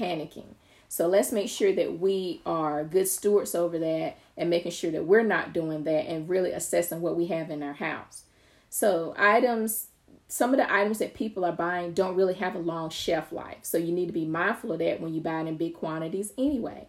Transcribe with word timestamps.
panicking. 0.00 0.54
So 0.88 1.06
let's 1.06 1.30
make 1.30 1.48
sure 1.48 1.72
that 1.72 2.00
we 2.00 2.40
are 2.44 2.82
good 2.82 3.06
stewards 3.06 3.54
over 3.54 3.78
that 3.78 4.16
and 4.36 4.50
making 4.50 4.72
sure 4.72 4.90
that 4.90 5.04
we're 5.04 5.22
not 5.22 5.52
doing 5.52 5.84
that 5.84 6.06
and 6.06 6.28
really 6.28 6.50
assessing 6.50 7.00
what 7.00 7.16
we 7.16 7.26
have 7.26 7.50
in 7.50 7.62
our 7.62 7.74
house. 7.74 8.24
So, 8.70 9.14
items, 9.16 9.88
some 10.28 10.50
of 10.50 10.56
the 10.56 10.72
items 10.72 10.98
that 10.98 11.14
people 11.14 11.44
are 11.44 11.52
buying 11.52 11.92
don't 11.92 12.16
really 12.16 12.34
have 12.34 12.54
a 12.54 12.60
long 12.60 12.90
shelf 12.90 13.32
life. 13.32 13.58
So, 13.62 13.78
you 13.78 13.92
need 13.92 14.06
to 14.06 14.12
be 14.12 14.24
mindful 14.24 14.72
of 14.72 14.78
that 14.78 15.00
when 15.00 15.12
you 15.12 15.20
buy 15.20 15.40
it 15.40 15.46
in 15.46 15.56
big 15.56 15.74
quantities 15.74 16.32
anyway. 16.38 16.86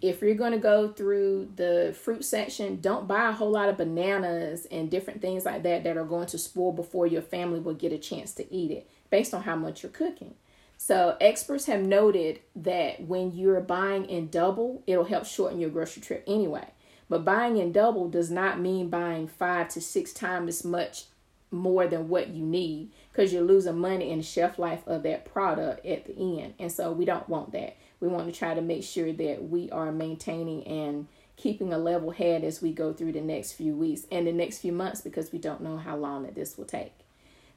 If 0.00 0.20
you're 0.20 0.34
going 0.34 0.52
to 0.52 0.58
go 0.58 0.88
through 0.88 1.50
the 1.56 1.94
fruit 1.98 2.24
section, 2.24 2.80
don't 2.80 3.08
buy 3.08 3.28
a 3.28 3.32
whole 3.32 3.50
lot 3.50 3.68
of 3.68 3.76
bananas 3.76 4.66
and 4.70 4.90
different 4.90 5.22
things 5.22 5.44
like 5.44 5.62
that 5.62 5.84
that 5.84 5.96
are 5.96 6.04
going 6.04 6.26
to 6.26 6.38
spoil 6.38 6.72
before 6.72 7.06
your 7.06 7.22
family 7.22 7.60
will 7.60 7.74
get 7.74 7.92
a 7.92 7.98
chance 7.98 8.32
to 8.34 8.52
eat 8.52 8.70
it 8.70 8.88
based 9.10 9.32
on 9.32 9.42
how 9.42 9.56
much 9.56 9.82
you're 9.82 9.92
cooking. 9.92 10.34
So, 10.76 11.16
experts 11.20 11.66
have 11.66 11.80
noted 11.80 12.40
that 12.56 13.00
when 13.02 13.32
you're 13.32 13.60
buying 13.60 14.04
in 14.06 14.28
double, 14.28 14.82
it'll 14.86 15.04
help 15.04 15.24
shorten 15.24 15.60
your 15.60 15.70
grocery 15.70 16.02
trip 16.02 16.24
anyway. 16.26 16.66
But 17.08 17.24
buying 17.24 17.56
in 17.56 17.72
double 17.72 18.08
does 18.08 18.30
not 18.30 18.60
mean 18.60 18.90
buying 18.90 19.26
five 19.26 19.68
to 19.70 19.80
six 19.80 20.12
times 20.12 20.48
as 20.48 20.64
much 20.64 21.04
more 21.50 21.86
than 21.86 22.08
what 22.08 22.28
you 22.28 22.44
need 22.44 22.90
because 23.12 23.32
you're 23.32 23.42
losing 23.42 23.78
money 23.78 24.10
in 24.10 24.18
the 24.18 24.24
shelf 24.24 24.58
life 24.58 24.86
of 24.86 25.04
that 25.04 25.24
product 25.24 25.86
at 25.86 26.06
the 26.06 26.40
end. 26.40 26.54
And 26.58 26.70
so, 26.70 26.92
we 26.92 27.04
don't 27.04 27.28
want 27.28 27.52
that. 27.52 27.76
We 28.00 28.08
want 28.08 28.26
to 28.26 28.38
try 28.38 28.54
to 28.54 28.60
make 28.60 28.84
sure 28.84 29.12
that 29.12 29.48
we 29.48 29.70
are 29.70 29.92
maintaining 29.92 30.66
and 30.66 31.06
keeping 31.36 31.72
a 31.72 31.78
level 31.78 32.10
head 32.10 32.44
as 32.44 32.62
we 32.62 32.72
go 32.72 32.92
through 32.92 33.12
the 33.12 33.20
next 33.20 33.52
few 33.52 33.74
weeks 33.74 34.06
and 34.10 34.26
the 34.26 34.32
next 34.32 34.58
few 34.58 34.72
months 34.72 35.00
because 35.00 35.32
we 35.32 35.38
don't 35.38 35.62
know 35.62 35.76
how 35.76 35.96
long 35.96 36.24
that 36.24 36.34
this 36.34 36.56
will 36.56 36.64
take. 36.64 36.92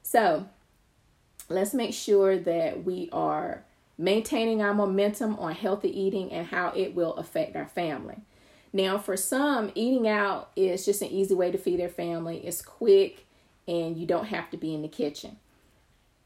So, 0.02 0.46
let's 1.48 1.74
make 1.74 1.94
sure 1.94 2.38
that 2.38 2.84
we 2.84 3.08
are 3.12 3.64
maintaining 3.96 4.62
our 4.62 4.74
momentum 4.74 5.36
on 5.36 5.52
healthy 5.52 5.88
eating 5.88 6.30
and 6.30 6.46
how 6.46 6.72
it 6.76 6.94
will 6.94 7.14
affect 7.14 7.56
our 7.56 7.66
family. 7.66 8.16
Now, 8.72 8.98
for 8.98 9.16
some, 9.16 9.72
eating 9.74 10.06
out 10.06 10.50
is 10.54 10.84
just 10.84 11.02
an 11.02 11.08
easy 11.08 11.34
way 11.34 11.50
to 11.50 11.58
feed 11.58 11.80
their 11.80 11.88
family. 11.88 12.38
It's 12.46 12.62
quick 12.62 13.26
and 13.66 13.96
you 13.96 14.06
don't 14.06 14.26
have 14.26 14.50
to 14.50 14.56
be 14.56 14.74
in 14.74 14.82
the 14.82 14.88
kitchen. 14.88 15.38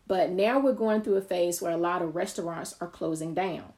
But 0.07 0.31
now 0.31 0.59
we're 0.59 0.73
going 0.73 1.03
through 1.03 1.17
a 1.17 1.23
phase 1.23 1.63
where 1.63 1.73
a 1.73 1.77
lot 1.77 2.03
of 2.03 2.15
restaurants 2.15 2.75
are 2.81 2.89
closing 2.89 3.35
down. 3.35 3.73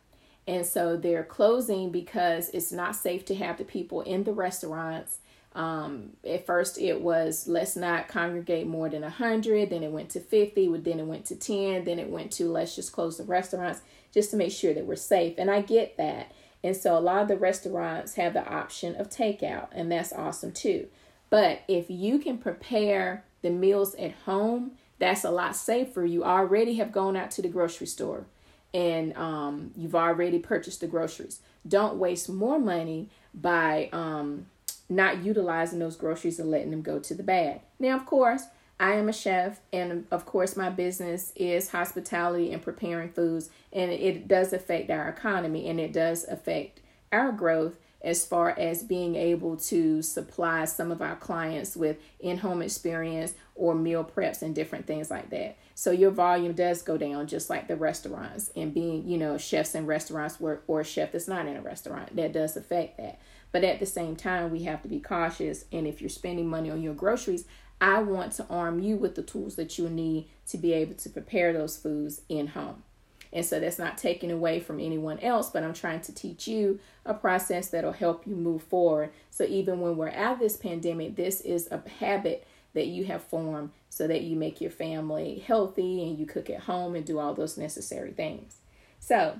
And 0.46 0.66
so 0.66 0.96
they're 0.96 1.24
closing 1.24 1.90
because 1.90 2.50
it's 2.50 2.72
not 2.72 2.96
safe 2.96 3.24
to 3.26 3.34
have 3.34 3.58
the 3.58 3.64
people 3.64 4.00
in 4.02 4.24
the 4.24 4.32
restaurants 4.32 5.18
um, 5.54 6.10
at 6.28 6.46
first, 6.46 6.78
it 6.78 7.00
was 7.00 7.46
let's 7.46 7.76
not 7.76 8.08
congregate 8.08 8.66
more 8.66 8.88
than 8.88 9.02
100, 9.02 9.70
then 9.70 9.82
it 9.82 9.92
went 9.92 10.10
to 10.10 10.20
50, 10.20 10.76
then 10.78 10.98
it 10.98 11.06
went 11.06 11.26
to 11.26 11.36
10, 11.36 11.84
then 11.84 11.98
it 11.98 12.10
went 12.10 12.32
to 12.32 12.50
let's 12.50 12.74
just 12.74 12.92
close 12.92 13.18
the 13.18 13.24
restaurants 13.24 13.80
just 14.12 14.30
to 14.32 14.36
make 14.36 14.52
sure 14.52 14.74
that 14.74 14.86
we're 14.86 14.96
safe. 14.96 15.34
And 15.38 15.50
I 15.50 15.60
get 15.60 15.96
that. 15.96 16.32
And 16.62 16.76
so 16.76 16.96
a 16.96 17.00
lot 17.00 17.22
of 17.22 17.28
the 17.28 17.36
restaurants 17.36 18.14
have 18.14 18.32
the 18.32 18.46
option 18.46 18.96
of 18.96 19.10
takeout, 19.10 19.68
and 19.72 19.92
that's 19.92 20.12
awesome 20.12 20.52
too. 20.52 20.88
But 21.30 21.62
if 21.68 21.88
you 21.88 22.18
can 22.18 22.38
prepare 22.38 23.24
the 23.42 23.50
meals 23.50 23.94
at 23.96 24.12
home, 24.24 24.72
that's 24.98 25.24
a 25.24 25.30
lot 25.30 25.56
safer. 25.56 26.04
You 26.04 26.24
already 26.24 26.74
have 26.76 26.92
gone 26.92 27.16
out 27.16 27.30
to 27.32 27.42
the 27.42 27.48
grocery 27.48 27.86
store 27.86 28.26
and 28.72 29.16
um, 29.16 29.70
you've 29.76 29.94
already 29.94 30.40
purchased 30.40 30.80
the 30.80 30.86
groceries. 30.88 31.40
Don't 31.66 31.96
waste 31.96 32.28
more 32.28 32.58
money 32.58 33.08
by 33.32 33.88
um, 33.92 34.46
not 34.88 35.24
utilizing 35.24 35.78
those 35.78 35.96
groceries 35.96 36.38
and 36.38 36.50
letting 36.50 36.70
them 36.70 36.82
go 36.82 36.98
to 36.98 37.14
the 37.14 37.22
bad. 37.22 37.60
Now, 37.78 37.96
of 37.96 38.06
course, 38.06 38.44
I 38.78 38.94
am 38.94 39.08
a 39.08 39.12
chef, 39.12 39.60
and 39.72 40.06
of 40.10 40.26
course, 40.26 40.56
my 40.56 40.68
business 40.68 41.32
is 41.36 41.70
hospitality 41.70 42.52
and 42.52 42.60
preparing 42.60 43.10
foods, 43.10 43.50
and 43.72 43.90
it 43.90 44.26
does 44.26 44.52
affect 44.52 44.90
our 44.90 45.08
economy 45.08 45.68
and 45.68 45.78
it 45.78 45.92
does 45.92 46.24
affect 46.24 46.80
our 47.12 47.30
growth 47.30 47.78
as 48.02 48.26
far 48.26 48.50
as 48.50 48.82
being 48.82 49.16
able 49.16 49.56
to 49.56 50.02
supply 50.02 50.66
some 50.66 50.92
of 50.92 51.00
our 51.00 51.16
clients 51.16 51.74
with 51.74 51.96
in 52.20 52.36
home 52.36 52.60
experience 52.60 53.34
or 53.54 53.74
meal 53.74 54.04
preps 54.04 54.42
and 54.42 54.54
different 54.54 54.86
things 54.86 55.10
like 55.10 55.30
that. 55.30 55.56
So 55.74 55.90
your 55.90 56.10
volume 56.10 56.52
does 56.52 56.82
go 56.82 56.98
down 56.98 57.26
just 57.26 57.48
like 57.48 57.66
the 57.66 57.76
restaurants 57.76 58.52
and 58.54 58.74
being, 58.74 59.08
you 59.08 59.16
know, 59.16 59.38
chefs 59.38 59.74
in 59.74 59.86
restaurants 59.86 60.38
work 60.38 60.64
or 60.66 60.80
a 60.80 60.84
chef 60.84 61.12
that's 61.12 61.26
not 61.26 61.46
in 61.46 61.56
a 61.56 61.62
restaurant. 61.62 62.14
That 62.14 62.32
does 62.32 62.56
affect 62.58 62.98
that. 62.98 63.18
But 63.54 63.62
at 63.62 63.78
the 63.78 63.86
same 63.86 64.16
time, 64.16 64.50
we 64.50 64.64
have 64.64 64.82
to 64.82 64.88
be 64.88 64.98
cautious. 64.98 65.66
And 65.70 65.86
if 65.86 66.00
you're 66.00 66.10
spending 66.10 66.48
money 66.48 66.72
on 66.72 66.82
your 66.82 66.92
groceries, 66.92 67.44
I 67.80 68.00
want 68.00 68.32
to 68.32 68.46
arm 68.50 68.80
you 68.80 68.96
with 68.96 69.14
the 69.14 69.22
tools 69.22 69.54
that 69.54 69.78
you 69.78 69.88
need 69.88 70.26
to 70.48 70.58
be 70.58 70.72
able 70.72 70.94
to 70.94 71.08
prepare 71.08 71.52
those 71.52 71.76
foods 71.76 72.22
in 72.28 72.48
home. 72.48 72.82
And 73.32 73.46
so 73.46 73.60
that's 73.60 73.78
not 73.78 73.96
taken 73.96 74.32
away 74.32 74.58
from 74.58 74.80
anyone 74.80 75.20
else, 75.20 75.50
but 75.50 75.62
I'm 75.62 75.72
trying 75.72 76.00
to 76.00 76.12
teach 76.12 76.48
you 76.48 76.80
a 77.06 77.14
process 77.14 77.68
that'll 77.68 77.92
help 77.92 78.26
you 78.26 78.34
move 78.34 78.64
forward. 78.64 79.10
So 79.30 79.44
even 79.44 79.78
when 79.78 79.96
we're 79.96 80.08
at 80.08 80.40
this 80.40 80.56
pandemic, 80.56 81.14
this 81.14 81.40
is 81.40 81.68
a 81.70 81.80
habit 82.00 82.48
that 82.72 82.88
you 82.88 83.04
have 83.04 83.22
formed 83.22 83.70
so 83.88 84.08
that 84.08 84.22
you 84.22 84.34
make 84.34 84.60
your 84.60 84.72
family 84.72 85.44
healthy 85.46 86.02
and 86.02 86.18
you 86.18 86.26
cook 86.26 86.50
at 86.50 86.62
home 86.62 86.96
and 86.96 87.06
do 87.06 87.20
all 87.20 87.34
those 87.34 87.56
necessary 87.56 88.10
things. 88.10 88.56
So 88.98 89.38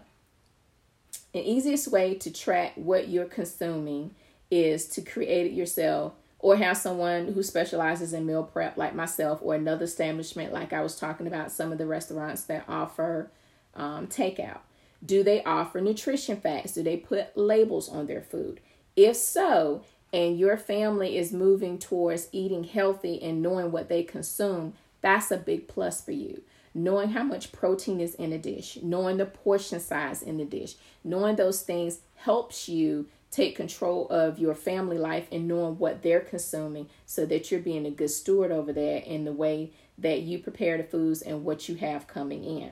an 1.34 1.40
easiest 1.40 1.88
way 1.88 2.14
to 2.14 2.32
track 2.32 2.72
what 2.76 3.08
you're 3.08 3.24
consuming 3.24 4.14
is 4.50 4.86
to 4.86 5.02
create 5.02 5.46
it 5.46 5.52
yourself 5.52 6.14
or 6.38 6.56
have 6.56 6.76
someone 6.76 7.32
who 7.32 7.42
specializes 7.42 8.12
in 8.12 8.24
meal 8.24 8.44
prep 8.44 8.76
like 8.76 8.94
myself 8.94 9.40
or 9.42 9.54
another 9.54 9.84
establishment 9.84 10.52
like 10.52 10.72
I 10.72 10.82
was 10.82 10.96
talking 10.96 11.26
about 11.26 11.50
some 11.50 11.72
of 11.72 11.78
the 11.78 11.86
restaurants 11.86 12.44
that 12.44 12.64
offer 12.68 13.30
um, 13.74 14.06
takeout. 14.06 14.60
Do 15.04 15.24
they 15.24 15.42
offer 15.42 15.80
nutrition 15.80 16.40
facts? 16.40 16.72
Do 16.72 16.82
they 16.82 16.96
put 16.96 17.36
labels 17.36 17.88
on 17.88 18.06
their 18.06 18.22
food? 18.22 18.60
If 18.94 19.16
so, 19.16 19.82
and 20.12 20.38
your 20.38 20.56
family 20.56 21.18
is 21.18 21.32
moving 21.32 21.78
towards 21.78 22.28
eating 22.30 22.62
healthy 22.62 23.20
and 23.20 23.42
knowing 23.42 23.72
what 23.72 23.88
they 23.88 24.04
consume, 24.04 24.74
that's 25.00 25.32
a 25.32 25.36
big 25.36 25.66
plus 25.66 26.00
for 26.00 26.12
you 26.12 26.42
knowing 26.74 27.10
how 27.10 27.22
much 27.22 27.52
protein 27.52 28.00
is 28.00 28.14
in 28.16 28.32
a 28.32 28.38
dish, 28.38 28.78
knowing 28.82 29.16
the 29.16 29.26
portion 29.26 29.78
size 29.78 30.22
in 30.22 30.38
the 30.38 30.44
dish, 30.44 30.74
knowing 31.04 31.36
those 31.36 31.62
things 31.62 32.00
helps 32.16 32.68
you 32.68 33.06
take 33.30 33.56
control 33.56 34.08
of 34.08 34.38
your 34.38 34.54
family 34.54 34.98
life 34.98 35.26
and 35.32 35.48
knowing 35.48 35.78
what 35.78 36.02
they're 36.02 36.20
consuming 36.20 36.88
so 37.06 37.26
that 37.26 37.50
you're 37.50 37.60
being 37.60 37.86
a 37.86 37.90
good 37.90 38.10
steward 38.10 38.52
over 38.52 38.72
there 38.72 38.98
in 38.98 39.24
the 39.24 39.32
way 39.32 39.72
that 39.98 40.22
you 40.22 40.38
prepare 40.38 40.76
the 40.76 40.84
foods 40.84 41.22
and 41.22 41.44
what 41.44 41.68
you 41.68 41.76
have 41.76 42.06
coming 42.06 42.44
in. 42.44 42.70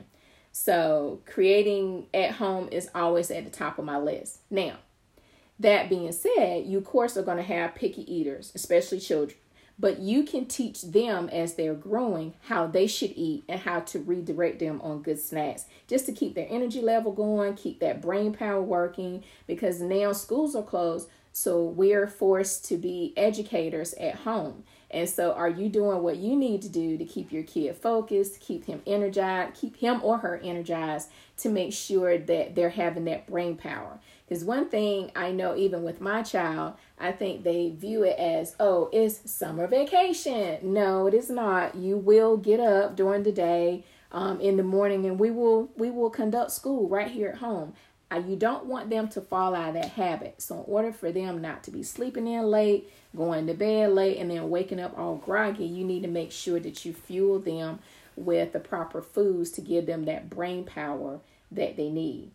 So, 0.51 1.21
creating 1.25 2.07
at 2.13 2.31
home 2.31 2.69
is 2.71 2.89
always 2.93 3.31
at 3.31 3.43
the 3.43 3.49
top 3.49 3.79
of 3.79 3.85
my 3.85 3.97
list. 3.97 4.39
Now, 4.51 4.75
that 5.59 5.89
being 5.89 6.11
said, 6.11 6.65
you 6.65 6.77
of 6.77 6.85
course 6.85 7.17
are 7.17 7.23
going 7.23 7.37
to 7.37 7.43
have 7.43 7.75
picky 7.75 8.11
eaters, 8.13 8.51
especially 8.53 8.99
children 8.99 9.37
but 9.83 9.99
you 9.99 10.23
can 10.23 10.45
teach 10.45 10.81
them 10.81 11.27
as 11.27 11.55
they're 11.55 11.73
growing 11.73 12.33
how 12.43 12.65
they 12.65 12.87
should 12.87 13.11
eat 13.17 13.43
and 13.49 13.59
how 13.59 13.81
to 13.81 13.99
redirect 13.99 14.59
them 14.59 14.79
on 14.79 15.01
good 15.01 15.19
snacks 15.19 15.65
just 15.89 16.05
to 16.05 16.13
keep 16.13 16.35
their 16.35 16.47
energy 16.49 16.79
level 16.79 17.11
going, 17.11 17.53
keep 17.55 17.81
that 17.81 18.01
brain 18.01 18.31
power 18.31 18.61
working 18.61 19.21
because 19.45 19.81
now 19.81 20.13
schools 20.13 20.55
are 20.55 20.63
closed. 20.63 21.09
So 21.33 21.65
we're 21.65 22.07
forced 22.07 22.63
to 22.69 22.77
be 22.77 23.11
educators 23.17 23.93
at 23.95 24.15
home. 24.15 24.63
And 24.89 25.09
so, 25.09 25.33
are 25.33 25.49
you 25.49 25.67
doing 25.69 26.03
what 26.03 26.17
you 26.17 26.35
need 26.35 26.61
to 26.61 26.69
do 26.69 26.99
to 26.99 27.03
keep 27.03 27.31
your 27.31 27.41
kid 27.41 27.75
focused, 27.75 28.39
keep 28.39 28.65
him 28.65 28.83
energized, 28.85 29.55
keep 29.55 29.75
him 29.77 29.99
or 30.03 30.19
her 30.19 30.37
energized 30.37 31.09
to 31.37 31.49
make 31.49 31.73
sure 31.73 32.19
that 32.19 32.53
they're 32.53 32.69
having 32.69 33.05
that 33.05 33.25
brain 33.25 33.57
power? 33.57 33.99
Because 34.27 34.45
one 34.45 34.69
thing 34.69 35.11
I 35.15 35.31
know, 35.31 35.55
even 35.55 35.83
with 35.83 35.99
my 35.99 36.21
child, 36.21 36.75
I 36.99 37.11
think 37.11 37.43
they 37.43 37.69
view 37.69 38.03
it 38.03 38.17
as, 38.17 38.55
oh, 38.59 38.89
it's 38.93 39.29
summer 39.29 39.67
vacation. 39.67 40.59
No, 40.61 41.07
it 41.07 41.13
is 41.13 41.29
not. 41.29 41.75
You 41.75 41.97
will 41.97 42.37
get 42.37 42.59
up 42.59 42.95
during 42.95 43.23
the 43.23 43.31
day, 43.31 43.83
um, 44.13 44.39
in 44.39 44.57
the 44.57 44.63
morning, 44.63 45.05
and 45.05 45.19
we 45.19 45.31
will 45.31 45.69
we 45.75 45.89
will 45.89 46.09
conduct 46.09 46.51
school 46.51 46.87
right 46.87 47.09
here 47.09 47.29
at 47.29 47.37
home. 47.37 47.73
Uh, 48.11 48.21
you 48.27 48.35
don't 48.35 48.65
want 48.65 48.91
them 48.91 49.07
to 49.09 49.19
fall 49.19 49.55
out 49.55 49.69
of 49.69 49.73
that 49.73 49.89
habit. 49.91 50.39
So, 50.39 50.59
in 50.59 50.63
order 50.67 50.93
for 50.93 51.11
them 51.11 51.41
not 51.41 51.63
to 51.63 51.71
be 51.71 51.81
sleeping 51.81 52.27
in 52.27 52.43
late, 52.43 52.91
going 53.15 53.47
to 53.47 53.53
bed 53.55 53.91
late, 53.91 54.17
and 54.17 54.29
then 54.29 54.49
waking 54.49 54.79
up 54.79 54.97
all 54.97 55.15
groggy, 55.15 55.65
you 55.65 55.83
need 55.83 56.03
to 56.03 56.07
make 56.07 56.31
sure 56.31 56.59
that 56.59 56.85
you 56.85 56.93
fuel 56.93 57.39
them 57.39 57.79
with 58.15 58.53
the 58.53 58.59
proper 58.59 59.01
foods 59.01 59.49
to 59.51 59.61
give 59.61 59.87
them 59.87 60.05
that 60.05 60.29
brain 60.29 60.63
power 60.63 61.19
that 61.51 61.75
they 61.75 61.89
need. 61.89 62.29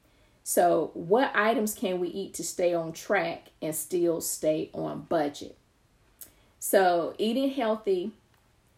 So, 0.48 0.92
what 0.94 1.30
items 1.34 1.74
can 1.74 2.00
we 2.00 2.08
eat 2.08 2.32
to 2.34 2.42
stay 2.42 2.72
on 2.72 2.94
track 2.94 3.48
and 3.60 3.74
still 3.74 4.22
stay 4.22 4.70
on 4.72 5.02
budget? 5.02 5.58
So, 6.58 7.14
eating 7.18 7.50
healthy, 7.50 8.12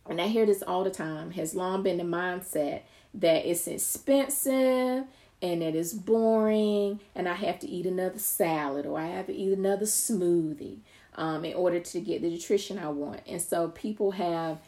and 0.04 0.20
I 0.20 0.26
hear 0.26 0.44
this 0.46 0.62
all 0.62 0.82
the 0.82 0.90
time, 0.90 1.30
has 1.30 1.54
long 1.54 1.84
been 1.84 1.98
the 1.98 2.02
mindset 2.02 2.80
that 3.14 3.48
it's 3.48 3.68
expensive 3.68 5.04
and 5.40 5.62
it 5.62 5.76
is 5.76 5.94
boring 5.94 6.98
and 7.14 7.28
I 7.28 7.34
have 7.34 7.60
to 7.60 7.68
eat 7.68 7.86
another 7.86 8.18
salad 8.18 8.84
or 8.84 8.98
I 8.98 9.06
have 9.06 9.28
to 9.28 9.32
eat 9.32 9.56
another 9.56 9.86
smoothie 9.86 10.78
um, 11.14 11.44
in 11.44 11.54
order 11.54 11.78
to 11.78 12.00
get 12.00 12.20
the 12.20 12.30
nutrition 12.30 12.80
I 12.80 12.88
want. 12.88 13.20
And 13.28 13.40
so 13.40 13.68
people 13.68 14.10
have 14.10 14.58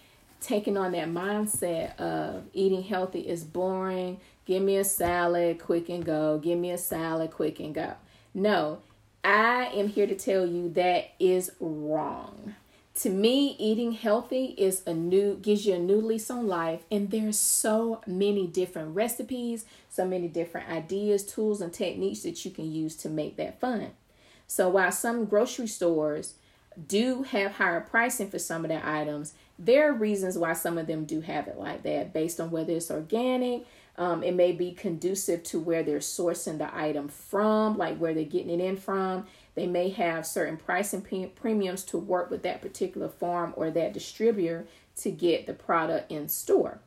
taken 0.40 0.76
on 0.76 0.92
that 0.92 1.08
mindset 1.08 1.98
of 1.98 2.44
eating 2.52 2.84
healthy 2.84 3.20
is 3.20 3.42
boring, 3.42 4.20
Give 4.44 4.62
me 4.62 4.76
a 4.76 4.84
salad, 4.84 5.60
quick 5.60 5.88
and 5.88 6.04
go. 6.04 6.38
Give 6.38 6.58
me 6.58 6.70
a 6.70 6.78
salad, 6.78 7.30
quick 7.30 7.60
and 7.60 7.74
go. 7.74 7.94
No, 8.34 8.78
I 9.22 9.66
am 9.74 9.88
here 9.88 10.06
to 10.06 10.16
tell 10.16 10.46
you 10.46 10.68
that 10.70 11.12
is 11.18 11.52
wrong. 11.60 12.54
To 12.96 13.10
me, 13.10 13.56
eating 13.58 13.92
healthy 13.92 14.54
is 14.58 14.82
a 14.86 14.92
new 14.92 15.36
gives 15.36 15.64
you 15.64 15.74
a 15.74 15.78
new 15.78 15.96
lease 16.00 16.30
on 16.30 16.46
life, 16.46 16.82
and 16.90 17.10
there's 17.10 17.38
so 17.38 18.02
many 18.06 18.46
different 18.46 18.94
recipes, 18.94 19.64
so 19.88 20.04
many 20.04 20.28
different 20.28 20.68
ideas, 20.68 21.24
tools, 21.24 21.62
and 21.62 21.72
techniques 21.72 22.20
that 22.20 22.44
you 22.44 22.50
can 22.50 22.70
use 22.70 22.94
to 22.96 23.08
make 23.08 23.36
that 23.36 23.60
fun. 23.60 23.92
So 24.46 24.68
while 24.68 24.92
some 24.92 25.24
grocery 25.24 25.68
stores 25.68 26.34
do 26.86 27.22
have 27.22 27.52
higher 27.52 27.80
pricing 27.80 28.28
for 28.28 28.38
some 28.38 28.64
of 28.64 28.68
their 28.68 28.84
items, 28.84 29.32
there 29.58 29.88
are 29.88 29.94
reasons 29.94 30.36
why 30.36 30.52
some 30.52 30.76
of 30.76 30.86
them 30.86 31.06
do 31.06 31.22
have 31.22 31.48
it 31.48 31.58
like 31.58 31.82
that 31.84 32.12
based 32.12 32.40
on 32.40 32.50
whether 32.50 32.72
it's 32.72 32.90
organic. 32.90 33.64
Um, 33.96 34.22
it 34.22 34.34
may 34.34 34.52
be 34.52 34.72
conducive 34.72 35.42
to 35.44 35.60
where 35.60 35.82
they're 35.82 35.98
sourcing 35.98 36.58
the 36.58 36.74
item 36.74 37.08
from, 37.08 37.76
like 37.76 37.98
where 37.98 38.14
they're 38.14 38.24
getting 38.24 38.50
it 38.50 38.64
in 38.64 38.76
from. 38.76 39.26
They 39.54 39.66
may 39.66 39.90
have 39.90 40.26
certain 40.26 40.56
pricing 40.56 41.02
premiums 41.34 41.84
to 41.84 41.98
work 41.98 42.30
with 42.30 42.42
that 42.42 42.62
particular 42.62 43.08
farm 43.08 43.52
or 43.56 43.70
that 43.70 43.92
distributor 43.92 44.66
to 44.96 45.10
get 45.10 45.46
the 45.46 45.52
product 45.52 46.10
in 46.10 46.28
store. 46.28 46.80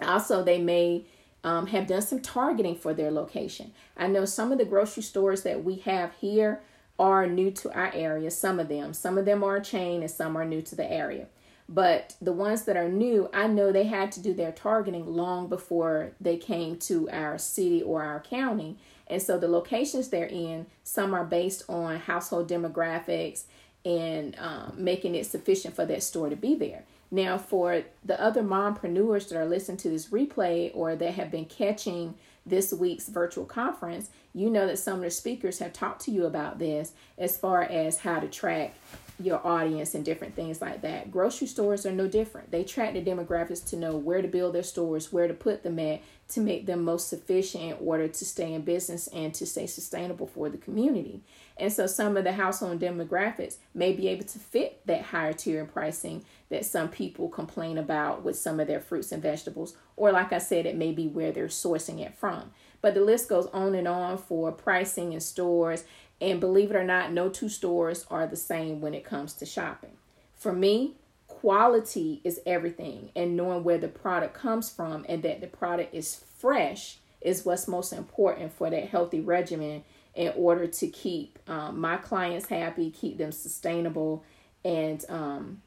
Also, 0.00 0.44
they 0.44 0.60
may 0.60 1.04
um, 1.42 1.66
have 1.66 1.86
done 1.86 2.02
some 2.02 2.20
targeting 2.20 2.76
for 2.76 2.94
their 2.94 3.10
location. 3.10 3.72
I 3.96 4.06
know 4.06 4.24
some 4.24 4.52
of 4.52 4.58
the 4.58 4.64
grocery 4.64 5.02
stores 5.02 5.42
that 5.42 5.64
we 5.64 5.76
have 5.76 6.12
here 6.20 6.60
are 6.98 7.26
new 7.26 7.50
to 7.50 7.72
our 7.72 7.90
area, 7.94 8.30
some 8.30 8.60
of 8.60 8.68
them. 8.68 8.92
Some 8.92 9.18
of 9.18 9.24
them 9.24 9.42
are 9.42 9.56
a 9.56 9.64
chain 9.64 10.02
and 10.02 10.10
some 10.10 10.36
are 10.36 10.44
new 10.44 10.62
to 10.62 10.76
the 10.76 10.90
area. 10.90 11.26
But 11.72 12.16
the 12.20 12.32
ones 12.32 12.64
that 12.64 12.76
are 12.76 12.88
new, 12.88 13.30
I 13.32 13.46
know 13.46 13.70
they 13.70 13.84
had 13.84 14.10
to 14.12 14.20
do 14.20 14.34
their 14.34 14.50
targeting 14.50 15.06
long 15.06 15.46
before 15.46 16.10
they 16.20 16.36
came 16.36 16.76
to 16.78 17.08
our 17.10 17.38
city 17.38 17.80
or 17.80 18.02
our 18.02 18.18
county. 18.18 18.76
And 19.06 19.22
so 19.22 19.38
the 19.38 19.46
locations 19.46 20.08
they're 20.08 20.26
in, 20.26 20.66
some 20.82 21.14
are 21.14 21.24
based 21.24 21.62
on 21.68 22.00
household 22.00 22.48
demographics 22.48 23.44
and 23.84 24.36
um, 24.40 24.72
making 24.76 25.14
it 25.14 25.26
sufficient 25.26 25.76
for 25.76 25.86
that 25.86 26.02
store 26.02 26.28
to 26.28 26.34
be 26.34 26.56
there. 26.56 26.82
Now, 27.12 27.38
for 27.38 27.84
the 28.04 28.20
other 28.20 28.42
mompreneurs 28.42 29.28
that 29.28 29.38
are 29.38 29.46
listening 29.46 29.78
to 29.78 29.90
this 29.90 30.08
replay 30.08 30.72
or 30.74 30.96
that 30.96 31.14
have 31.14 31.30
been 31.30 31.44
catching 31.44 32.14
this 32.44 32.72
week's 32.72 33.08
virtual 33.08 33.44
conference, 33.44 34.10
you 34.34 34.50
know 34.50 34.66
that 34.66 34.78
some 34.78 34.96
of 34.96 35.02
the 35.02 35.10
speakers 35.10 35.60
have 35.60 35.72
talked 35.72 36.02
to 36.02 36.10
you 36.10 36.26
about 36.26 36.58
this 36.58 36.92
as 37.16 37.36
far 37.36 37.62
as 37.62 37.98
how 37.98 38.18
to 38.18 38.28
track 38.28 38.74
your 39.20 39.46
audience 39.46 39.94
and 39.94 40.04
different 40.04 40.34
things 40.34 40.60
like 40.60 40.82
that. 40.82 41.10
Grocery 41.10 41.46
stores 41.46 41.84
are 41.84 41.92
no 41.92 42.08
different. 42.08 42.50
They 42.50 42.64
track 42.64 42.94
the 42.94 43.02
demographics 43.02 43.66
to 43.70 43.76
know 43.76 43.96
where 43.96 44.22
to 44.22 44.28
build 44.28 44.54
their 44.54 44.62
stores, 44.62 45.12
where 45.12 45.28
to 45.28 45.34
put 45.34 45.62
them 45.62 45.78
at 45.78 46.02
to 46.28 46.40
make 46.40 46.66
them 46.66 46.84
most 46.84 47.08
sufficient 47.08 47.64
in 47.64 47.76
order 47.80 48.06
to 48.06 48.24
stay 48.24 48.54
in 48.54 48.62
business 48.62 49.08
and 49.08 49.34
to 49.34 49.44
stay 49.44 49.66
sustainable 49.66 50.26
for 50.26 50.48
the 50.48 50.58
community. 50.58 51.22
And 51.56 51.72
so 51.72 51.86
some 51.86 52.16
of 52.16 52.24
the 52.24 52.32
household 52.32 52.80
demographics 52.80 53.56
may 53.74 53.92
be 53.92 54.08
able 54.08 54.24
to 54.24 54.38
fit 54.38 54.80
that 54.86 55.02
higher 55.02 55.32
tier 55.32 55.60
in 55.60 55.66
pricing 55.66 56.24
that 56.48 56.64
some 56.64 56.88
people 56.88 57.28
complain 57.28 57.78
about 57.78 58.24
with 58.24 58.38
some 58.38 58.60
of 58.60 58.68
their 58.68 58.80
fruits 58.80 59.12
and 59.12 59.22
vegetables. 59.22 59.76
Or 59.96 60.12
like 60.12 60.32
I 60.32 60.38
said, 60.38 60.66
it 60.66 60.76
may 60.76 60.92
be 60.92 61.08
where 61.08 61.32
they're 61.32 61.48
sourcing 61.48 62.00
it 62.00 62.16
from. 62.16 62.52
But 62.80 62.94
the 62.94 63.02
list 63.02 63.28
goes 63.28 63.46
on 63.46 63.74
and 63.74 63.86
on 63.86 64.16
for 64.16 64.52
pricing 64.52 65.12
in 65.12 65.20
stores 65.20 65.84
and 66.20 66.40
believe 66.40 66.70
it 66.70 66.76
or 66.76 66.84
not, 66.84 67.12
no 67.12 67.28
two 67.28 67.48
stores 67.48 68.06
are 68.10 68.26
the 68.26 68.36
same 68.36 68.80
when 68.80 68.94
it 68.94 69.04
comes 69.04 69.32
to 69.34 69.46
shopping. 69.46 69.92
For 70.34 70.52
me, 70.52 70.94
quality 71.26 72.20
is 72.24 72.40
everything, 72.44 73.10
and 73.16 73.36
knowing 73.36 73.64
where 73.64 73.78
the 73.78 73.88
product 73.88 74.34
comes 74.34 74.68
from 74.68 75.06
and 75.08 75.22
that 75.22 75.40
the 75.40 75.46
product 75.46 75.94
is 75.94 76.22
fresh 76.38 76.98
is 77.20 77.44
what's 77.44 77.68
most 77.68 77.92
important 77.92 78.52
for 78.52 78.70
that 78.70 78.88
healthy 78.88 79.20
regimen 79.20 79.84
in 80.14 80.32
order 80.36 80.66
to 80.66 80.88
keep 80.88 81.38
um, 81.48 81.80
my 81.80 81.96
clients 81.96 82.48
happy, 82.48 82.90
keep 82.90 83.18
them 83.18 83.32
sustainable, 83.32 84.24
and 84.64 85.04
um, 85.08 85.62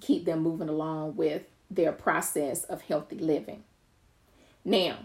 keep 0.00 0.24
them 0.24 0.40
moving 0.40 0.68
along 0.68 1.16
with 1.16 1.42
their 1.70 1.92
process 1.92 2.64
of 2.64 2.82
healthy 2.82 3.16
living. 3.16 3.64
Now, 4.64 4.98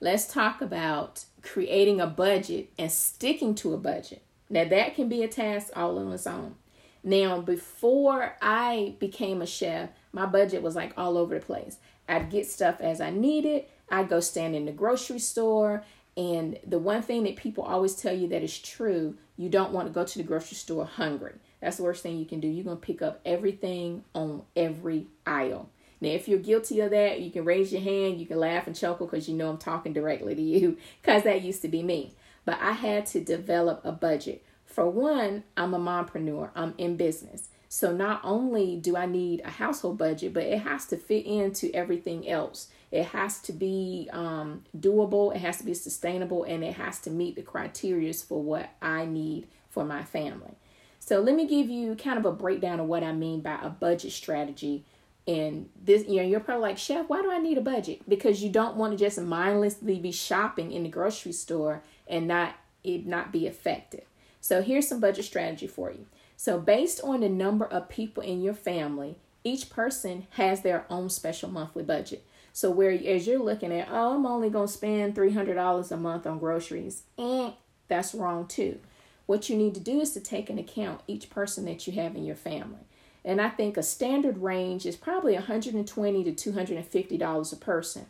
let's 0.00 0.26
talk 0.26 0.60
about 0.60 1.24
creating 1.42 2.00
a 2.00 2.06
budget 2.06 2.70
and 2.78 2.90
sticking 2.90 3.54
to 3.56 3.74
a 3.74 3.78
budget. 3.78 4.22
Now, 4.48 4.64
that 4.64 4.94
can 4.94 5.08
be 5.08 5.22
a 5.22 5.28
task 5.28 5.70
all 5.74 5.98
on 5.98 6.12
its 6.12 6.26
own. 6.26 6.54
Now, 7.02 7.40
before 7.40 8.36
I 8.42 8.96
became 8.98 9.40
a 9.40 9.46
chef, 9.46 9.90
my 10.12 10.26
budget 10.26 10.62
was 10.62 10.74
like 10.74 10.92
all 10.96 11.16
over 11.16 11.38
the 11.38 11.44
place. 11.44 11.78
I'd 12.08 12.30
get 12.30 12.46
stuff 12.46 12.80
as 12.80 13.00
I 13.00 13.10
needed. 13.10 13.64
I'd 13.88 14.08
go 14.08 14.20
stand 14.20 14.54
in 14.54 14.66
the 14.66 14.72
grocery 14.72 15.18
store. 15.18 15.84
And 16.16 16.58
the 16.66 16.78
one 16.78 17.02
thing 17.02 17.24
that 17.24 17.36
people 17.36 17.64
always 17.64 17.94
tell 17.94 18.14
you 18.14 18.28
that 18.28 18.42
is 18.42 18.58
true, 18.58 19.16
you 19.36 19.48
don't 19.48 19.72
want 19.72 19.86
to 19.86 19.92
go 19.92 20.04
to 20.04 20.18
the 20.18 20.24
grocery 20.24 20.56
store 20.56 20.86
hungry. 20.86 21.34
That's 21.60 21.76
the 21.76 21.82
worst 21.82 22.02
thing 22.02 22.16
you 22.18 22.24
can 22.24 22.40
do. 22.40 22.48
You're 22.48 22.64
going 22.64 22.78
to 22.78 22.86
pick 22.86 23.02
up 23.02 23.20
everything 23.24 24.04
on 24.14 24.42
every 24.54 25.08
aisle. 25.26 25.68
Now, 26.00 26.10
if 26.10 26.28
you're 26.28 26.38
guilty 26.38 26.80
of 26.80 26.90
that, 26.90 27.20
you 27.20 27.30
can 27.30 27.44
raise 27.44 27.72
your 27.72 27.82
hand, 27.82 28.20
you 28.20 28.26
can 28.26 28.38
laugh 28.38 28.66
and 28.66 28.76
chuckle 28.76 29.06
because 29.06 29.28
you 29.28 29.34
know 29.34 29.48
I'm 29.48 29.58
talking 29.58 29.92
directly 29.92 30.34
to 30.34 30.42
you 30.42 30.76
because 31.02 31.22
that 31.24 31.42
used 31.42 31.62
to 31.62 31.68
be 31.68 31.82
me. 31.82 32.14
But 32.44 32.58
I 32.60 32.72
had 32.72 33.06
to 33.06 33.20
develop 33.20 33.80
a 33.84 33.92
budget. 33.92 34.44
For 34.64 34.88
one, 34.88 35.44
I'm 35.56 35.74
a 35.74 35.78
mompreneur, 35.78 36.50
I'm 36.54 36.74
in 36.78 36.96
business. 36.96 37.48
So 37.68 37.92
not 37.92 38.20
only 38.22 38.76
do 38.76 38.96
I 38.96 39.06
need 39.06 39.40
a 39.44 39.50
household 39.50 39.98
budget, 39.98 40.32
but 40.32 40.44
it 40.44 40.60
has 40.60 40.86
to 40.86 40.96
fit 40.96 41.26
into 41.26 41.74
everything 41.74 42.28
else. 42.28 42.68
It 42.92 43.06
has 43.06 43.40
to 43.42 43.52
be 43.52 44.08
um, 44.12 44.64
doable, 44.78 45.34
it 45.34 45.40
has 45.40 45.58
to 45.58 45.64
be 45.64 45.74
sustainable, 45.74 46.44
and 46.44 46.62
it 46.62 46.74
has 46.74 47.00
to 47.00 47.10
meet 47.10 47.34
the 47.34 47.42
criteria 47.42 48.12
for 48.14 48.40
what 48.40 48.70
I 48.80 49.06
need 49.06 49.48
for 49.68 49.84
my 49.84 50.04
family. 50.04 50.54
So 51.00 51.20
let 51.20 51.34
me 51.34 51.46
give 51.46 51.68
you 51.68 51.94
kind 51.96 52.18
of 52.18 52.24
a 52.24 52.32
breakdown 52.32 52.80
of 52.80 52.86
what 52.86 53.02
I 53.02 53.12
mean 53.12 53.40
by 53.40 53.58
a 53.62 53.68
budget 53.68 54.12
strategy 54.12 54.84
and 55.26 55.68
this 55.82 56.06
you 56.06 56.16
know 56.16 56.22
you're 56.22 56.40
probably 56.40 56.62
like 56.62 56.78
chef 56.78 57.08
why 57.08 57.20
do 57.20 57.30
i 57.30 57.38
need 57.38 57.58
a 57.58 57.62
budget? 57.62 58.08
Because 58.08 58.42
you 58.42 58.50
don't 58.50 58.76
want 58.76 58.92
to 58.92 59.04
just 59.04 59.20
mindlessly 59.20 59.98
be 59.98 60.12
shopping 60.12 60.72
in 60.72 60.84
the 60.84 60.88
grocery 60.88 61.32
store 61.32 61.82
and 62.06 62.28
not 62.28 62.54
it 62.84 63.06
not 63.06 63.32
be 63.32 63.46
effective. 63.46 64.04
So 64.40 64.62
here's 64.62 64.86
some 64.86 65.00
budget 65.00 65.24
strategy 65.24 65.66
for 65.66 65.90
you. 65.90 66.06
So 66.36 66.60
based 66.60 67.00
on 67.02 67.20
the 67.20 67.28
number 67.28 67.64
of 67.64 67.88
people 67.88 68.22
in 68.22 68.42
your 68.42 68.54
family 68.54 69.16
each 69.42 69.70
person 69.70 70.26
has 70.30 70.62
their 70.62 70.84
own 70.90 71.08
special 71.08 71.48
monthly 71.48 71.84
budget. 71.84 72.24
So 72.52 72.70
where 72.70 72.90
as 72.90 73.26
you're 73.26 73.42
looking 73.42 73.72
at 73.72 73.88
oh 73.90 74.14
i'm 74.14 74.26
only 74.26 74.50
going 74.50 74.68
to 74.68 74.72
spend 74.72 75.16
$300 75.16 75.90
a 75.90 75.96
month 75.96 76.26
on 76.26 76.38
groceries 76.38 77.02
and 77.18 77.52
that's 77.88 78.14
wrong 78.14 78.46
too. 78.46 78.78
What 79.26 79.48
you 79.48 79.56
need 79.56 79.74
to 79.74 79.80
do 79.80 80.00
is 80.00 80.12
to 80.12 80.20
take 80.20 80.50
into 80.50 80.62
account 80.62 81.00
each 81.08 81.30
person 81.30 81.64
that 81.64 81.88
you 81.88 81.92
have 81.94 82.14
in 82.14 82.24
your 82.24 82.36
family 82.36 82.85
and 83.26 83.40
I 83.40 83.50
think 83.50 83.76
a 83.76 83.82
standard 83.82 84.38
range 84.38 84.86
is 84.86 84.96
probably 84.96 85.34
120 85.34 86.24
to 86.24 86.32
250 86.32 87.18
dollars 87.18 87.52
a 87.52 87.56
person. 87.56 88.06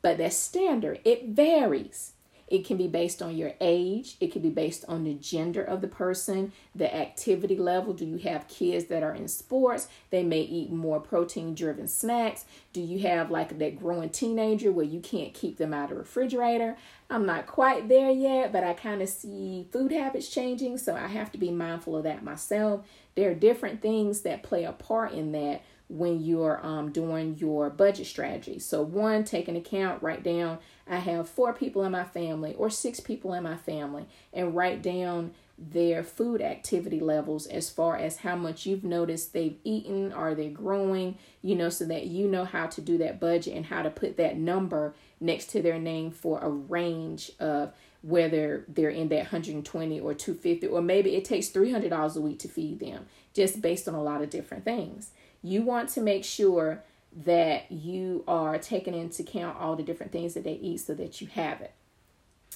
But 0.00 0.16
that's 0.16 0.36
standard. 0.36 1.00
It 1.04 1.26
varies. 1.26 2.12
It 2.50 2.66
can 2.66 2.76
be 2.76 2.88
based 2.88 3.22
on 3.22 3.36
your 3.36 3.52
age, 3.60 4.16
it 4.18 4.32
can 4.32 4.42
be 4.42 4.50
based 4.50 4.84
on 4.88 5.04
the 5.04 5.14
gender 5.14 5.62
of 5.62 5.80
the 5.80 5.86
person, 5.86 6.52
the 6.74 6.92
activity 6.92 7.56
level. 7.56 7.92
Do 7.92 8.04
you 8.04 8.16
have 8.18 8.48
kids 8.48 8.86
that 8.86 9.04
are 9.04 9.14
in 9.14 9.28
sports? 9.28 9.86
They 10.10 10.24
may 10.24 10.40
eat 10.40 10.72
more 10.72 10.98
protein 10.98 11.54
driven 11.54 11.86
snacks. 11.86 12.44
Do 12.72 12.80
you 12.80 12.98
have 13.06 13.30
like 13.30 13.56
that 13.60 13.78
growing 13.78 14.10
teenager 14.10 14.72
where 14.72 14.84
you 14.84 14.98
can't 14.98 15.32
keep 15.32 15.58
them 15.58 15.72
out 15.72 15.84
of 15.84 15.90
the 15.90 15.96
refrigerator? 15.96 16.76
I'm 17.08 17.24
not 17.24 17.46
quite 17.46 17.88
there 17.88 18.10
yet, 18.10 18.52
but 18.52 18.64
I 18.64 18.74
kind 18.74 19.00
of 19.00 19.08
see 19.08 19.68
food 19.70 19.92
habits 19.92 20.28
changing, 20.28 20.78
so 20.78 20.96
I 20.96 21.06
have 21.06 21.30
to 21.32 21.38
be 21.38 21.52
mindful 21.52 21.96
of 21.96 22.02
that 22.02 22.24
myself. 22.24 22.84
There 23.14 23.30
are 23.30 23.34
different 23.34 23.82
things 23.82 24.22
that 24.22 24.42
play 24.42 24.64
a 24.64 24.72
part 24.72 25.12
in 25.12 25.32
that 25.32 25.62
when 25.88 26.20
you're 26.20 26.64
um, 26.64 26.92
doing 26.92 27.36
your 27.38 27.68
budget 27.68 28.06
strategy. 28.06 28.60
So, 28.60 28.80
one, 28.82 29.24
take 29.24 29.48
an 29.48 29.56
account, 29.56 30.02
write 30.02 30.22
down, 30.22 30.58
I 30.88 30.98
have 30.98 31.28
four 31.28 31.52
people 31.52 31.82
in 31.82 31.92
my 31.92 32.04
family 32.04 32.54
or 32.54 32.70
six 32.70 33.00
people 33.00 33.34
in 33.34 33.42
my 33.42 33.56
family, 33.56 34.06
and 34.32 34.54
write 34.54 34.82
down 34.82 35.32
their 35.58 36.02
food 36.02 36.40
activity 36.40 37.00
levels 37.00 37.46
as 37.46 37.68
far 37.68 37.96
as 37.96 38.18
how 38.18 38.34
much 38.34 38.64
you've 38.64 38.84
noticed 38.84 39.32
they've 39.32 39.58
eaten, 39.62 40.12
are 40.12 40.34
they 40.34 40.48
growing, 40.48 41.18
you 41.42 41.54
know, 41.54 41.68
so 41.68 41.84
that 41.84 42.06
you 42.06 42.28
know 42.28 42.44
how 42.44 42.66
to 42.66 42.80
do 42.80 42.96
that 42.98 43.20
budget 43.20 43.54
and 43.54 43.66
how 43.66 43.82
to 43.82 43.90
put 43.90 44.16
that 44.16 44.38
number 44.38 44.94
next 45.20 45.50
to 45.50 45.60
their 45.60 45.78
name 45.78 46.10
for 46.10 46.38
a 46.40 46.48
range 46.48 47.32
of 47.38 47.72
whether 48.02 48.64
they're 48.68 48.90
in 48.90 49.08
that 49.08 49.32
120 49.32 50.00
or 50.00 50.14
250 50.14 50.66
or 50.66 50.80
maybe 50.80 51.16
it 51.16 51.24
takes 51.24 51.48
$300 51.48 52.16
a 52.16 52.20
week 52.20 52.38
to 52.38 52.48
feed 52.48 52.80
them 52.80 53.06
just 53.34 53.60
based 53.60 53.86
on 53.88 53.94
a 53.94 54.02
lot 54.02 54.22
of 54.22 54.30
different 54.30 54.64
things. 54.64 55.10
You 55.42 55.62
want 55.62 55.88
to 55.90 56.00
make 56.00 56.24
sure 56.24 56.82
that 57.24 57.70
you 57.70 58.24
are 58.28 58.58
taking 58.58 58.94
into 58.94 59.22
account 59.22 59.58
all 59.58 59.76
the 59.76 59.82
different 59.82 60.12
things 60.12 60.34
that 60.34 60.44
they 60.44 60.54
eat 60.54 60.80
so 60.80 60.94
that 60.94 61.20
you 61.20 61.26
have 61.28 61.60
it. 61.60 61.72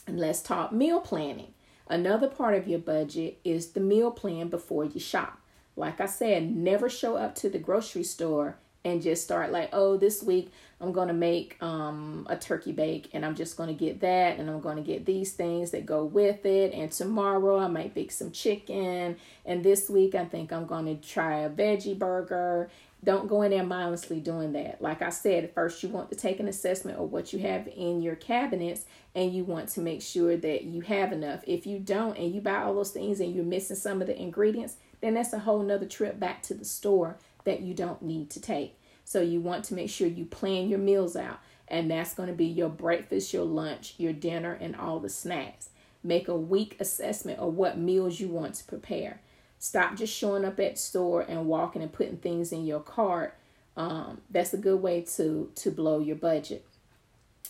And 0.06 0.18
let's 0.18 0.42
talk 0.42 0.72
meal 0.72 1.00
planning. 1.00 1.54
Another 1.88 2.28
part 2.28 2.54
of 2.54 2.66
your 2.66 2.78
budget 2.78 3.38
is 3.44 3.68
the 3.68 3.80
meal 3.80 4.10
plan 4.10 4.48
before 4.48 4.84
you 4.84 5.00
shop. 5.00 5.40
Like 5.76 6.00
i 6.00 6.06
said 6.06 6.54
never 6.54 6.88
show 6.88 7.16
up 7.16 7.34
to 7.36 7.50
the 7.50 7.58
grocery 7.58 8.04
store 8.04 8.56
and 8.84 9.02
just 9.02 9.24
start 9.24 9.50
like, 9.50 9.70
oh, 9.72 9.96
this 9.96 10.22
week 10.22 10.52
I'm 10.80 10.92
going 10.92 11.08
to 11.08 11.14
make 11.14 11.56
um, 11.62 12.26
a 12.28 12.36
turkey 12.36 12.72
bake 12.72 13.08
and 13.14 13.24
I'm 13.24 13.34
just 13.34 13.56
going 13.56 13.68
to 13.68 13.74
get 13.74 14.00
that 14.00 14.38
and 14.38 14.50
I'm 14.50 14.60
going 14.60 14.76
to 14.76 14.82
get 14.82 15.06
these 15.06 15.32
things 15.32 15.70
that 15.70 15.86
go 15.86 16.04
with 16.04 16.44
it. 16.44 16.74
And 16.74 16.92
tomorrow 16.92 17.58
I 17.58 17.68
might 17.68 17.94
bake 17.94 18.12
some 18.12 18.30
chicken. 18.30 19.16
And 19.46 19.64
this 19.64 19.88
week 19.88 20.14
I 20.14 20.26
think 20.26 20.52
I'm 20.52 20.66
going 20.66 20.84
to 20.84 20.96
try 20.96 21.40
a 21.40 21.50
veggie 21.50 21.98
burger. 21.98 22.68
Don't 23.02 23.28
go 23.28 23.42
in 23.42 23.50
there 23.50 23.64
mindlessly 23.64 24.20
doing 24.20 24.52
that. 24.52 24.80
Like 24.82 25.00
I 25.00 25.10
said, 25.10 25.52
first 25.54 25.82
you 25.82 25.88
want 25.88 26.10
to 26.10 26.16
take 26.16 26.40
an 26.40 26.48
assessment 26.48 26.98
of 26.98 27.10
what 27.12 27.32
you 27.32 27.38
have 27.40 27.66
in 27.68 28.02
your 28.02 28.16
cabinets 28.16 28.84
and 29.14 29.32
you 29.32 29.44
want 29.44 29.70
to 29.70 29.80
make 29.80 30.02
sure 30.02 30.36
that 30.36 30.64
you 30.64 30.82
have 30.82 31.12
enough. 31.12 31.42
If 31.46 31.66
you 31.66 31.78
don't 31.78 32.18
and 32.18 32.34
you 32.34 32.42
buy 32.42 32.62
all 32.62 32.74
those 32.74 32.90
things 32.90 33.20
and 33.20 33.34
you're 33.34 33.44
missing 33.44 33.76
some 33.76 34.02
of 34.02 34.06
the 34.06 34.20
ingredients, 34.20 34.76
then 35.00 35.14
that's 35.14 35.32
a 35.32 35.38
whole 35.38 35.62
nother 35.62 35.86
trip 35.86 36.18
back 36.18 36.42
to 36.44 36.54
the 36.54 36.64
store 36.64 37.18
that 37.44 37.60
you 37.60 37.74
don't 37.74 38.02
need 38.02 38.30
to 38.30 38.40
take. 38.40 38.78
So 39.04 39.20
you 39.20 39.40
want 39.40 39.64
to 39.66 39.74
make 39.74 39.90
sure 39.90 40.08
you 40.08 40.24
plan 40.24 40.68
your 40.68 40.78
meals 40.78 41.14
out, 41.14 41.40
and 41.68 41.90
that's 41.90 42.14
going 42.14 42.28
to 42.28 42.34
be 42.34 42.46
your 42.46 42.68
breakfast, 42.68 43.32
your 43.32 43.44
lunch, 43.44 43.94
your 43.98 44.12
dinner, 44.12 44.52
and 44.60 44.74
all 44.74 44.98
the 44.98 45.08
snacks. 45.08 45.68
Make 46.02 46.28
a 46.28 46.36
week 46.36 46.76
assessment 46.80 47.38
of 47.38 47.54
what 47.54 47.78
meals 47.78 48.20
you 48.20 48.28
want 48.28 48.54
to 48.56 48.64
prepare. 48.64 49.20
Stop 49.58 49.96
just 49.96 50.14
showing 50.14 50.44
up 50.44 50.60
at 50.60 50.78
store 50.78 51.22
and 51.22 51.46
walking 51.46 51.80
and 51.80 51.92
putting 51.92 52.18
things 52.18 52.52
in 52.52 52.66
your 52.66 52.80
cart. 52.80 53.36
Um, 53.76 54.20
that's 54.30 54.52
a 54.52 54.58
good 54.58 54.82
way 54.82 55.02
to 55.16 55.50
to 55.54 55.70
blow 55.70 56.00
your 56.00 56.16
budget. 56.16 56.66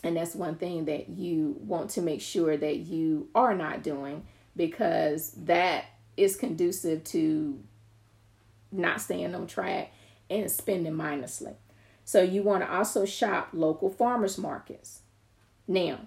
And 0.05 0.17
that's 0.17 0.35
one 0.35 0.57
thing 0.57 0.85
that 0.85 1.09
you 1.09 1.57
want 1.61 1.91
to 1.91 2.03
make 2.03 2.21
sure 2.21 2.57
that 2.57 2.77
you 2.77 3.29
are 3.35 3.55
not 3.55 3.83
doing 3.83 4.25
because 4.55 5.33
that 5.45 5.87
is 6.17 6.37
conducive 6.37 7.03
to 7.05 7.59
not 8.75 9.01
staying 9.01 9.35
on 9.35 9.47
track 9.47 9.93
and 10.29 10.51
spending 10.51 10.95
mindlessly. 10.95 11.53
So 12.05 12.23
you 12.23 12.43
want 12.43 12.63
to 12.63 12.73
also 12.73 13.05
shop 13.05 13.49
local 13.53 13.89
farmers 13.89 14.37
markets. 14.37 15.01
Now, 15.67 16.01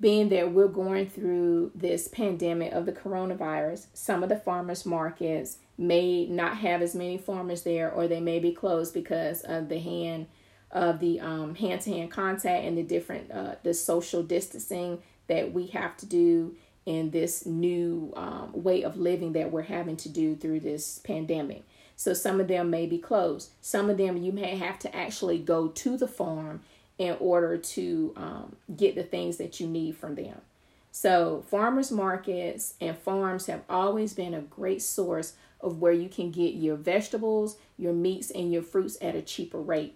being 0.00 0.30
that 0.30 0.52
we're 0.52 0.68
going 0.68 1.08
through 1.08 1.72
this 1.74 2.08
pandemic 2.08 2.72
of 2.72 2.86
the 2.86 2.92
coronavirus, 2.92 3.86
some 3.92 4.22
of 4.22 4.30
the 4.30 4.36
farmers 4.36 4.86
markets 4.86 5.58
may 5.76 6.26
not 6.26 6.56
have 6.58 6.80
as 6.80 6.94
many 6.94 7.18
farmers 7.18 7.62
there 7.62 7.90
or 7.90 8.08
they 8.08 8.20
may 8.20 8.38
be 8.38 8.52
closed 8.52 8.94
because 8.94 9.42
of 9.42 9.68
the 9.68 9.78
hand 9.78 10.26
of 10.70 11.00
the 11.00 11.20
um, 11.20 11.54
hand-to-hand 11.54 12.10
contact 12.10 12.64
and 12.64 12.78
the 12.78 12.82
different 12.82 13.30
uh, 13.30 13.56
the 13.62 13.74
social 13.74 14.22
distancing 14.22 15.02
that 15.26 15.52
we 15.52 15.66
have 15.66 15.96
to 15.96 16.06
do 16.06 16.54
in 16.86 17.10
this 17.10 17.44
new 17.44 18.12
um, 18.16 18.50
way 18.54 18.82
of 18.82 18.96
living 18.96 19.32
that 19.32 19.50
we're 19.50 19.62
having 19.62 19.96
to 19.96 20.08
do 20.08 20.34
through 20.36 20.60
this 20.60 20.98
pandemic. 20.98 21.62
So 22.00 22.14
some 22.14 22.40
of 22.40 22.48
them 22.48 22.70
may 22.70 22.86
be 22.86 22.96
closed. 22.96 23.50
Some 23.60 23.90
of 23.90 23.98
them 23.98 24.16
you 24.16 24.32
may 24.32 24.56
have 24.56 24.78
to 24.78 24.96
actually 24.96 25.38
go 25.38 25.68
to 25.68 25.98
the 25.98 26.08
farm 26.08 26.62
in 26.96 27.14
order 27.20 27.58
to 27.58 28.14
um, 28.16 28.56
get 28.74 28.94
the 28.94 29.02
things 29.02 29.36
that 29.36 29.60
you 29.60 29.66
need 29.66 29.98
from 29.98 30.14
them. 30.14 30.40
So 30.92 31.44
farmers 31.50 31.92
markets 31.92 32.72
and 32.80 32.96
farms 32.96 33.48
have 33.48 33.60
always 33.68 34.14
been 34.14 34.32
a 34.32 34.40
great 34.40 34.80
source 34.80 35.34
of 35.60 35.82
where 35.82 35.92
you 35.92 36.08
can 36.08 36.30
get 36.30 36.54
your 36.54 36.76
vegetables, 36.76 37.58
your 37.76 37.92
meats, 37.92 38.30
and 38.30 38.50
your 38.50 38.62
fruits 38.62 38.96
at 39.02 39.14
a 39.14 39.20
cheaper 39.20 39.60
rate. 39.60 39.94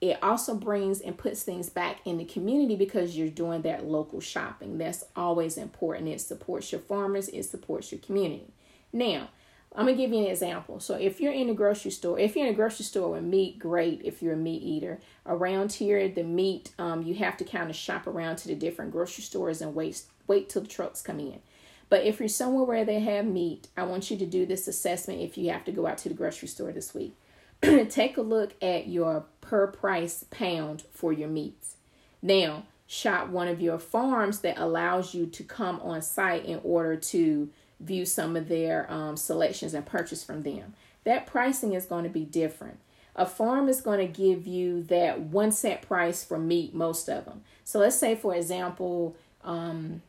It 0.00 0.22
also 0.22 0.54
brings 0.54 1.02
and 1.02 1.18
puts 1.18 1.42
things 1.42 1.68
back 1.68 1.98
in 2.06 2.16
the 2.16 2.24
community 2.24 2.76
because 2.76 3.14
you're 3.14 3.28
doing 3.28 3.60
that 3.60 3.84
local 3.84 4.22
shopping. 4.22 4.78
That's 4.78 5.04
always 5.14 5.58
important. 5.58 6.08
It 6.08 6.22
supports 6.22 6.72
your 6.72 6.80
farmers, 6.80 7.28
it 7.28 7.42
supports 7.42 7.92
your 7.92 8.00
community. 8.00 8.54
Now, 8.90 9.28
I'm 9.74 9.86
gonna 9.86 9.96
give 9.96 10.12
you 10.12 10.18
an 10.18 10.26
example. 10.26 10.80
So 10.80 10.94
if 10.94 11.20
you're 11.20 11.32
in 11.32 11.48
a 11.48 11.54
grocery 11.54 11.90
store, 11.90 12.18
if 12.18 12.36
you're 12.36 12.46
in 12.46 12.52
a 12.52 12.56
grocery 12.56 12.84
store 12.84 13.12
with 13.12 13.22
meat, 13.22 13.58
great. 13.58 14.02
If 14.04 14.22
you're 14.22 14.34
a 14.34 14.36
meat 14.36 14.62
eater, 14.62 15.00
around 15.26 15.72
here 15.72 16.08
the 16.08 16.24
meat, 16.24 16.72
um, 16.78 17.02
you 17.02 17.14
have 17.14 17.36
to 17.38 17.44
kind 17.44 17.70
of 17.70 17.76
shop 17.76 18.06
around 18.06 18.36
to 18.36 18.48
the 18.48 18.54
different 18.54 18.92
grocery 18.92 19.24
stores 19.24 19.62
and 19.62 19.74
wait 19.74 20.02
wait 20.26 20.48
till 20.48 20.62
the 20.62 20.68
trucks 20.68 21.00
come 21.00 21.20
in. 21.20 21.40
But 21.88 22.04
if 22.04 22.20
you're 22.20 22.28
somewhere 22.28 22.64
where 22.64 22.84
they 22.84 23.00
have 23.00 23.26
meat, 23.26 23.68
I 23.76 23.84
want 23.84 24.10
you 24.10 24.16
to 24.16 24.26
do 24.26 24.46
this 24.46 24.68
assessment 24.68 25.20
if 25.20 25.36
you 25.36 25.50
have 25.50 25.64
to 25.64 25.72
go 25.72 25.86
out 25.86 25.98
to 25.98 26.08
the 26.08 26.14
grocery 26.14 26.48
store 26.48 26.72
this 26.72 26.94
week. 26.94 27.14
Take 27.62 28.16
a 28.16 28.22
look 28.22 28.54
at 28.62 28.88
your 28.88 29.24
per 29.40 29.66
price 29.66 30.24
pound 30.30 30.84
for 30.90 31.12
your 31.12 31.28
meats. 31.28 31.76
Now, 32.20 32.64
shop 32.86 33.28
one 33.28 33.48
of 33.48 33.60
your 33.60 33.78
farms 33.78 34.40
that 34.40 34.58
allows 34.58 35.14
you 35.14 35.26
to 35.26 35.44
come 35.44 35.80
on 35.80 36.02
site 36.02 36.44
in 36.44 36.60
order 36.62 36.96
to 36.96 37.50
view 37.82 38.04
some 38.04 38.36
of 38.36 38.48
their 38.48 38.90
um, 38.90 39.16
selections 39.16 39.74
and 39.74 39.84
purchase 39.84 40.22
from 40.24 40.42
them. 40.42 40.74
That 41.04 41.26
pricing 41.26 41.72
is 41.72 41.84
going 41.84 42.04
to 42.04 42.10
be 42.10 42.24
different. 42.24 42.78
A 43.14 43.26
farm 43.26 43.68
is 43.68 43.80
going 43.80 43.98
to 43.98 44.06
give 44.06 44.46
you 44.46 44.82
that 44.84 45.20
one 45.20 45.52
set 45.52 45.82
price 45.82 46.24
for 46.24 46.38
meat, 46.38 46.74
most 46.74 47.08
of 47.08 47.26
them. 47.26 47.42
So 47.64 47.78
let's 47.78 47.98
say, 47.98 48.14
for 48.14 48.34
example, 48.34 49.16
um, 49.44 50.00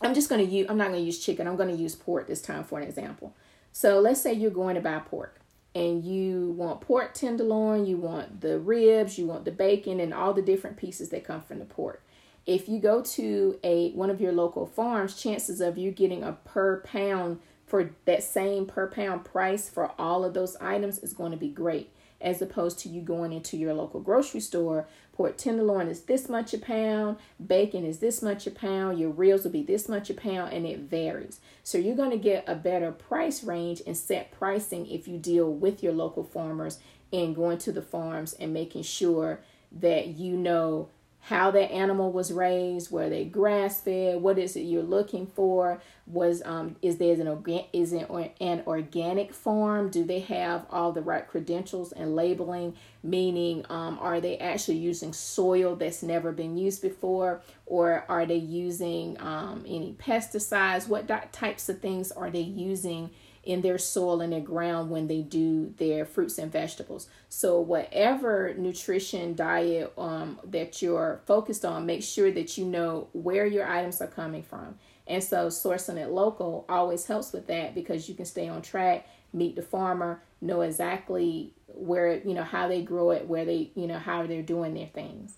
I'm 0.00 0.14
just 0.14 0.28
going 0.28 0.44
to 0.44 0.50
use, 0.50 0.66
I'm 0.68 0.76
not 0.76 0.88
going 0.88 0.98
to 0.98 1.06
use 1.06 1.24
chicken, 1.24 1.46
I'm 1.46 1.56
going 1.56 1.74
to 1.74 1.80
use 1.80 1.94
pork 1.94 2.26
this 2.26 2.42
time 2.42 2.64
for 2.64 2.80
an 2.80 2.88
example. 2.88 3.34
So 3.70 4.00
let's 4.00 4.20
say 4.20 4.32
you're 4.32 4.50
going 4.50 4.74
to 4.74 4.80
buy 4.80 4.98
pork 4.98 5.40
and 5.74 6.04
you 6.04 6.54
want 6.56 6.80
pork 6.80 7.14
tenderloin, 7.14 7.86
you 7.86 7.96
want 7.96 8.40
the 8.40 8.58
ribs, 8.58 9.18
you 9.18 9.26
want 9.26 9.44
the 9.44 9.50
bacon, 9.50 10.00
and 10.00 10.14
all 10.14 10.32
the 10.32 10.42
different 10.42 10.76
pieces 10.76 11.10
that 11.10 11.24
come 11.24 11.42
from 11.42 11.58
the 11.58 11.64
pork 11.64 12.02
if 12.46 12.68
you 12.68 12.78
go 12.78 13.02
to 13.02 13.58
a 13.64 13.90
one 13.92 14.10
of 14.10 14.20
your 14.20 14.32
local 14.32 14.66
farms, 14.66 15.20
chances 15.20 15.60
of 15.60 15.78
you 15.78 15.90
getting 15.90 16.22
a 16.22 16.32
per 16.32 16.80
pound 16.80 17.40
for 17.66 17.90
that 18.04 18.22
same 18.22 18.66
per 18.66 18.86
pound 18.86 19.24
price 19.24 19.68
for 19.68 19.92
all 19.98 20.24
of 20.24 20.34
those 20.34 20.56
items 20.56 20.98
is 20.98 21.12
going 21.12 21.32
to 21.32 21.38
be 21.38 21.48
great 21.48 21.90
as 22.20 22.40
opposed 22.40 22.78
to 22.78 22.88
you 22.88 23.00
going 23.02 23.32
into 23.32 23.56
your 23.56 23.74
local 23.74 24.00
grocery 24.00 24.40
store. 24.40 24.86
Pork 25.12 25.36
tenderloin 25.36 25.88
is 25.88 26.02
this 26.02 26.28
much 26.28 26.52
a 26.54 26.58
pound, 26.58 27.18
bacon 27.44 27.84
is 27.84 27.98
this 27.98 28.22
much 28.22 28.46
a 28.46 28.50
pound, 28.50 28.98
your 28.98 29.10
ribs 29.10 29.44
will 29.44 29.50
be 29.50 29.62
this 29.62 29.88
much 29.88 30.10
a 30.10 30.14
pound, 30.14 30.52
and 30.52 30.66
it 30.66 30.80
varies. 30.80 31.40
So 31.62 31.78
you're 31.78 31.94
going 31.94 32.10
to 32.10 32.16
get 32.16 32.48
a 32.48 32.54
better 32.54 32.90
price 32.90 33.44
range 33.44 33.82
and 33.86 33.96
set 33.96 34.32
pricing 34.32 34.86
if 34.86 35.06
you 35.06 35.18
deal 35.18 35.52
with 35.52 35.82
your 35.82 35.92
local 35.92 36.24
farmers 36.24 36.80
and 37.12 37.36
going 37.36 37.58
to 37.58 37.72
the 37.72 37.82
farms 37.82 38.32
and 38.32 38.52
making 38.52 38.82
sure 38.82 39.40
that 39.70 40.08
you 40.08 40.36
know 40.36 40.88
how 41.28 41.50
that 41.50 41.72
animal 41.72 42.12
was 42.12 42.30
raised, 42.30 42.90
were 42.90 43.08
they 43.08 43.24
grass 43.24 43.80
fed, 43.80 44.20
what 44.20 44.38
is 44.38 44.56
it 44.56 44.60
you're 44.60 44.82
looking 44.82 45.26
for? 45.26 45.80
Was 46.06 46.42
um 46.44 46.76
is 46.82 46.98
there 46.98 47.14
an 47.14 47.26
organ 47.26 47.64
is 47.72 47.94
it 47.94 48.10
an 48.10 48.62
organic 48.66 49.32
farm? 49.32 49.88
Do 49.88 50.04
they 50.04 50.20
have 50.20 50.66
all 50.68 50.92
the 50.92 51.00
right 51.00 51.26
credentials 51.26 51.92
and 51.92 52.14
labeling? 52.14 52.76
Meaning, 53.02 53.64
um, 53.70 53.98
are 54.00 54.20
they 54.20 54.36
actually 54.36 54.76
using 54.76 55.14
soil 55.14 55.76
that's 55.76 56.02
never 56.02 56.30
been 56.30 56.58
used 56.58 56.82
before, 56.82 57.40
or 57.64 58.04
are 58.08 58.26
they 58.26 58.36
using 58.36 59.18
um, 59.20 59.64
any 59.66 59.94
pesticides? 59.98 60.88
What 60.88 61.08
types 61.32 61.70
of 61.70 61.80
things 61.80 62.12
are 62.12 62.30
they 62.30 62.40
using? 62.40 63.10
In 63.44 63.60
their 63.60 63.78
soil 63.78 64.20
and 64.20 64.32
their 64.32 64.40
ground 64.40 64.90
when 64.90 65.06
they 65.06 65.20
do 65.20 65.72
their 65.76 66.04
fruits 66.04 66.38
and 66.38 66.50
vegetables. 66.50 67.08
So 67.28 67.60
whatever 67.60 68.54
nutrition 68.56 69.34
diet 69.34 69.92
um, 69.98 70.40
that 70.44 70.80
you're 70.80 71.20
focused 71.26 71.64
on, 71.64 71.86
make 71.86 72.02
sure 72.02 72.30
that 72.30 72.56
you 72.56 72.64
know 72.64 73.08
where 73.12 73.46
your 73.46 73.66
items 73.66 74.00
are 74.00 74.06
coming 74.06 74.42
from. 74.42 74.76
And 75.06 75.22
so 75.22 75.48
sourcing 75.48 75.96
it 75.96 76.08
local 76.08 76.64
always 76.68 77.06
helps 77.06 77.32
with 77.32 77.46
that 77.48 77.74
because 77.74 78.08
you 78.08 78.14
can 78.14 78.24
stay 78.24 78.48
on 78.48 78.62
track, 78.62 79.06
meet 79.32 79.56
the 79.56 79.62
farmer, 79.62 80.22
know 80.40 80.62
exactly 80.62 81.52
where, 81.66 82.16
you 82.18 82.32
know, 82.32 82.44
how 82.44 82.68
they 82.68 82.82
grow 82.82 83.10
it, 83.10 83.28
where 83.28 83.44
they, 83.44 83.70
you 83.74 83.86
know, 83.86 83.98
how 83.98 84.26
they're 84.26 84.42
doing 84.42 84.72
their 84.72 84.86
things. 84.86 85.34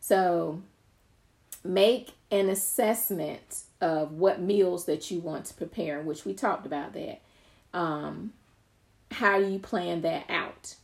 So 0.00 0.62
make 1.62 2.12
an 2.30 2.48
assessment 2.48 3.64
of 3.82 4.12
what 4.12 4.40
meals 4.40 4.86
that 4.86 5.10
you 5.10 5.20
want 5.20 5.44
to 5.46 5.54
prepare, 5.54 6.00
which 6.00 6.24
we 6.24 6.32
talked 6.32 6.64
about 6.64 6.94
that 6.94 7.20
um, 7.72 8.32
how 9.10 9.38
do 9.38 9.46
you 9.46 9.58
plan 9.58 10.02
that 10.02 10.24
out? 10.28 10.74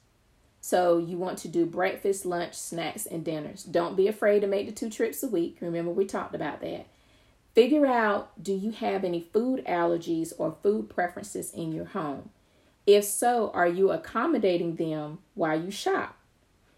So 0.61 0.99
you 0.99 1.17
want 1.17 1.39
to 1.39 1.49
do 1.49 1.65
breakfast, 1.65 2.27
lunch, 2.27 2.55
snacks, 2.55 3.07
and 3.07 3.25
dinners. 3.25 3.63
Don't 3.63 3.97
be 3.97 4.09
afraid 4.09 4.41
to 4.41 4.49
make 4.49 4.67
the 4.67 4.73
two 4.73 4.91
trips 4.91 5.23
a 5.23 5.29
week. 5.29 5.59
Remember, 5.61 5.93
we 5.93 6.07
talked 6.07 6.35
about 6.35 6.61
that. 6.61 6.87
Figure 7.55 7.87
out 7.87 8.43
do 8.43 8.53
you 8.53 8.73
have 8.73 9.05
any 9.05 9.29
food 9.33 9.65
allergies 9.65 10.33
or 10.37 10.57
food 10.63 10.91
preferences 10.91 11.53
in 11.53 11.73
your 11.73 11.85
home? 11.85 12.31
If 12.87 13.05
so, 13.05 13.51
are 13.55 13.69
you 13.69 13.91
accommodating 13.91 14.77
them 14.77 15.19
while 15.35 15.61
you 15.61 15.71
shop? 15.71 16.17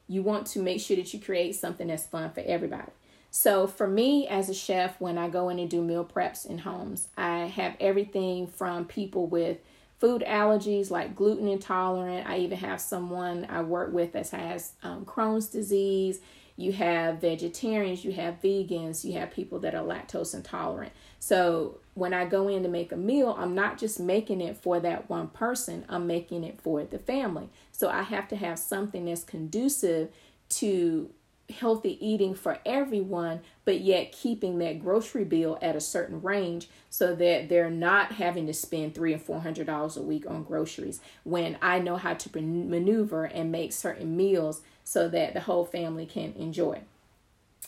You 0.06 0.22
want 0.22 0.46
to 0.48 0.62
make 0.62 0.80
sure 0.80 0.96
that 0.96 1.12
you 1.12 1.20
create 1.20 1.54
something 1.54 1.88
that's 1.88 2.06
fun 2.06 2.30
for 2.30 2.40
everybody. 2.40 2.92
So, 3.30 3.66
for 3.66 3.86
me 3.86 4.26
as 4.26 4.48
a 4.48 4.54
chef, 4.54 5.00
when 5.00 5.18
I 5.18 5.28
go 5.28 5.48
in 5.48 5.58
and 5.58 5.70
do 5.70 5.82
meal 5.82 6.04
preps 6.04 6.46
in 6.46 6.58
homes, 6.58 7.08
I 7.16 7.46
have 7.46 7.76
everything 7.78 8.46
from 8.46 8.86
people 8.86 9.26
with 9.26 9.58
food 9.98 10.22
allergies 10.26 10.90
like 10.90 11.16
gluten 11.16 11.48
intolerant. 11.48 12.28
I 12.28 12.38
even 12.38 12.58
have 12.58 12.80
someone 12.80 13.46
I 13.50 13.62
work 13.62 13.92
with 13.92 14.12
that 14.12 14.28
has 14.30 14.72
um, 14.82 15.04
Crohn's 15.04 15.48
disease. 15.48 16.20
you 16.58 16.72
have 16.72 17.20
vegetarians, 17.20 18.04
you 18.04 18.12
have 18.12 18.42
vegans, 18.42 19.04
you 19.04 19.12
have 19.12 19.30
people 19.30 19.60
that 19.60 19.76
are 19.76 19.84
lactose 19.84 20.34
intolerant. 20.34 20.92
So 21.20 21.78
when 21.94 22.12
I 22.12 22.24
go 22.24 22.48
in 22.48 22.64
to 22.64 22.68
make 22.68 22.90
a 22.90 22.96
meal, 22.96 23.34
I'm 23.38 23.54
not 23.54 23.78
just 23.78 24.00
making 24.00 24.40
it 24.40 24.56
for 24.56 24.80
that 24.80 25.08
one 25.08 25.28
person, 25.28 25.84
I'm 25.88 26.08
making 26.08 26.42
it 26.42 26.60
for 26.60 26.82
the 26.82 26.98
family. 26.98 27.48
So 27.70 27.88
I 27.88 28.02
have 28.02 28.26
to 28.28 28.36
have 28.36 28.58
something 28.58 29.04
that's 29.04 29.22
conducive 29.22 30.10
to 30.50 31.10
healthy 31.50 32.04
eating 32.06 32.34
for 32.34 32.58
everyone, 32.66 33.40
but 33.64 33.80
yet 33.80 34.12
keeping 34.12 34.58
that 34.58 34.80
grocery 34.80 35.24
bill 35.24 35.58
at 35.62 35.76
a 35.76 35.80
certain 35.80 36.20
range 36.20 36.68
so 36.90 37.14
that 37.14 37.48
they're 37.48 37.70
not 37.70 38.12
having 38.12 38.46
to 38.46 38.52
spend 38.52 38.94
three 38.94 39.12
and 39.12 39.22
four 39.22 39.40
hundred 39.40 39.66
dollars 39.66 39.96
a 39.96 40.02
week 40.02 40.24
on 40.28 40.42
groceries 40.42 41.00
when 41.24 41.56
I 41.62 41.78
know 41.78 41.96
how 41.96 42.14
to 42.14 42.40
maneuver 42.40 43.24
and 43.24 43.50
make 43.50 43.72
certain 43.72 44.16
meals 44.16 44.60
so 44.84 45.08
that 45.08 45.34
the 45.34 45.40
whole 45.40 45.64
family 45.64 46.06
can 46.06 46.34
enjoy. 46.34 46.80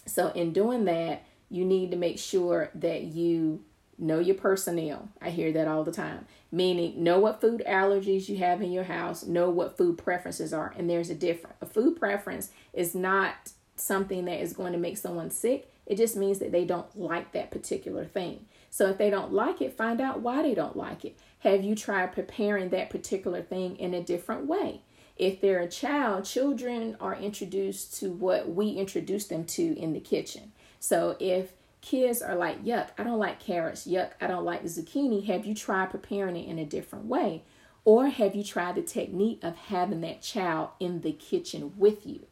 So 0.06 0.28
in 0.28 0.52
doing 0.52 0.84
that, 0.84 1.24
you 1.50 1.64
need 1.64 1.90
to 1.90 1.96
make 1.96 2.18
sure 2.18 2.70
that 2.74 3.02
you 3.02 3.62
know 3.98 4.18
your 4.18 4.36
personnel. 4.36 5.08
I 5.20 5.30
hear 5.30 5.52
that 5.52 5.68
all 5.68 5.84
the 5.84 5.92
time. 5.92 6.26
Meaning, 6.52 7.02
know 7.04 7.18
what 7.18 7.40
food 7.40 7.62
allergies 7.66 8.28
you 8.28 8.38
have 8.38 8.60
in 8.60 8.72
your 8.72 8.84
house, 8.84 9.24
know 9.24 9.50
what 9.50 9.76
food 9.76 9.98
preferences 9.98 10.52
are, 10.52 10.74
and 10.76 10.88
there's 10.88 11.10
a 11.10 11.14
difference. 11.14 11.56
A 11.60 11.66
food 11.66 11.96
preference 11.96 12.50
is 12.72 12.94
not 12.94 13.52
something 13.80 14.24
that 14.26 14.40
is 14.40 14.52
going 14.52 14.72
to 14.72 14.78
make 14.78 14.96
someone 14.96 15.30
sick. 15.30 15.70
It 15.86 15.96
just 15.96 16.16
means 16.16 16.38
that 16.38 16.52
they 16.52 16.64
don't 16.64 16.96
like 16.98 17.32
that 17.32 17.50
particular 17.50 18.04
thing. 18.04 18.46
So 18.70 18.86
if 18.88 18.98
they 18.98 19.10
don't 19.10 19.32
like 19.32 19.60
it, 19.60 19.76
find 19.76 20.00
out 20.00 20.20
why 20.20 20.42
they 20.42 20.54
don't 20.54 20.76
like 20.76 21.04
it. 21.04 21.18
Have 21.40 21.64
you 21.64 21.74
tried 21.74 22.12
preparing 22.12 22.68
that 22.68 22.90
particular 22.90 23.42
thing 23.42 23.76
in 23.76 23.94
a 23.94 24.02
different 24.02 24.46
way? 24.46 24.82
If 25.16 25.40
they're 25.40 25.60
a 25.60 25.68
child, 25.68 26.24
children 26.24 26.96
are 27.00 27.14
introduced 27.14 27.98
to 28.00 28.10
what 28.10 28.48
we 28.54 28.70
introduce 28.70 29.26
them 29.26 29.44
to 29.44 29.78
in 29.78 29.92
the 29.92 30.00
kitchen. 30.00 30.52
So 30.78 31.16
if 31.18 31.52
kids 31.80 32.22
are 32.22 32.36
like, 32.36 32.64
yuck, 32.64 32.88
I 32.96 33.02
don't 33.02 33.18
like 33.18 33.40
carrots, 33.40 33.86
yuck, 33.86 34.12
I 34.20 34.26
don't 34.26 34.44
like 34.44 34.64
zucchini, 34.64 35.26
have 35.26 35.44
you 35.44 35.54
tried 35.54 35.90
preparing 35.90 36.36
it 36.36 36.48
in 36.48 36.58
a 36.58 36.64
different 36.64 37.06
way? 37.06 37.42
Or 37.84 38.06
have 38.06 38.34
you 38.34 38.44
tried 38.44 38.76
the 38.76 38.82
technique 38.82 39.40
of 39.42 39.56
having 39.56 40.02
that 40.02 40.22
child 40.22 40.70
in 40.78 41.00
the 41.00 41.12
kitchen 41.12 41.72
with 41.76 42.06
you? 42.06 42.26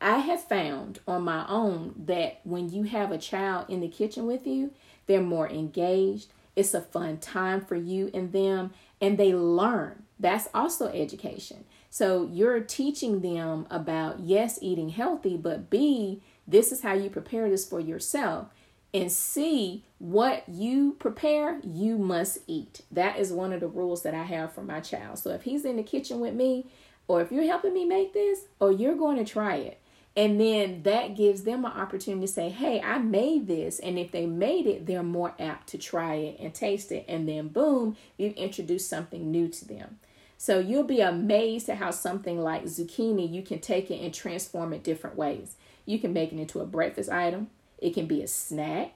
I 0.00 0.18
have 0.18 0.44
found 0.44 1.00
on 1.08 1.22
my 1.22 1.46
own 1.48 1.94
that 2.06 2.40
when 2.44 2.68
you 2.68 2.84
have 2.84 3.10
a 3.10 3.18
child 3.18 3.66
in 3.68 3.80
the 3.80 3.88
kitchen 3.88 4.26
with 4.26 4.46
you, 4.46 4.72
they're 5.06 5.22
more 5.22 5.48
engaged. 5.48 6.28
It's 6.54 6.74
a 6.74 6.80
fun 6.80 7.18
time 7.18 7.64
for 7.64 7.76
you 7.76 8.10
and 8.14 8.32
them, 8.32 8.72
and 9.00 9.18
they 9.18 9.34
learn. 9.34 10.04
That's 10.18 10.48
also 10.54 10.88
education. 10.88 11.64
So 11.90 12.28
you're 12.30 12.60
teaching 12.60 13.20
them 13.20 13.66
about, 13.70 14.20
yes, 14.20 14.58
eating 14.60 14.90
healthy, 14.90 15.36
but 15.36 15.70
B, 15.70 16.22
this 16.46 16.72
is 16.72 16.82
how 16.82 16.94
you 16.94 17.10
prepare 17.10 17.48
this 17.48 17.66
for 17.68 17.80
yourself. 17.80 18.48
And 18.94 19.12
C, 19.12 19.84
what 19.98 20.44
you 20.48 20.96
prepare, 20.98 21.60
you 21.62 21.98
must 21.98 22.38
eat. 22.46 22.82
That 22.90 23.18
is 23.18 23.32
one 23.32 23.52
of 23.52 23.60
the 23.60 23.68
rules 23.68 24.02
that 24.02 24.14
I 24.14 24.22
have 24.22 24.54
for 24.54 24.62
my 24.62 24.80
child. 24.80 25.18
So 25.18 25.30
if 25.30 25.42
he's 25.42 25.64
in 25.64 25.76
the 25.76 25.82
kitchen 25.82 26.20
with 26.20 26.34
me, 26.34 26.66
or 27.08 27.20
if 27.20 27.30
you're 27.30 27.44
helping 27.44 27.74
me 27.74 27.84
make 27.84 28.14
this, 28.14 28.46
or 28.58 28.72
you're 28.72 28.94
going 28.96 29.18
to 29.18 29.24
try 29.24 29.56
it, 29.56 29.78
and 30.16 30.40
then 30.40 30.82
that 30.84 31.14
gives 31.14 31.42
them 31.42 31.66
an 31.66 31.72
opportunity 31.72 32.26
to 32.26 32.32
say, 32.32 32.48
hey, 32.48 32.80
I 32.80 32.98
made 32.98 33.46
this. 33.46 33.78
And 33.78 33.98
if 33.98 34.12
they 34.12 34.24
made 34.24 34.66
it, 34.66 34.86
they're 34.86 35.02
more 35.02 35.34
apt 35.38 35.68
to 35.68 35.78
try 35.78 36.14
it 36.14 36.40
and 36.40 36.54
taste 36.54 36.90
it. 36.90 37.04
And 37.06 37.28
then, 37.28 37.48
boom, 37.48 37.98
you've 38.16 38.32
introduced 38.32 38.88
something 38.88 39.30
new 39.30 39.48
to 39.48 39.68
them. 39.68 39.98
So 40.38 40.58
you'll 40.58 40.84
be 40.84 41.00
amazed 41.00 41.68
at 41.68 41.76
how 41.76 41.90
something 41.90 42.40
like 42.40 42.64
zucchini, 42.64 43.30
you 43.30 43.42
can 43.42 43.58
take 43.58 43.90
it 43.90 44.00
and 44.00 44.12
transform 44.12 44.72
it 44.72 44.82
different 44.82 45.16
ways. 45.16 45.54
You 45.84 45.98
can 45.98 46.14
make 46.14 46.32
it 46.32 46.38
into 46.38 46.60
a 46.60 46.66
breakfast 46.66 47.10
item, 47.10 47.48
it 47.78 47.92
can 47.92 48.06
be 48.06 48.22
a 48.22 48.26
snack. 48.26 48.94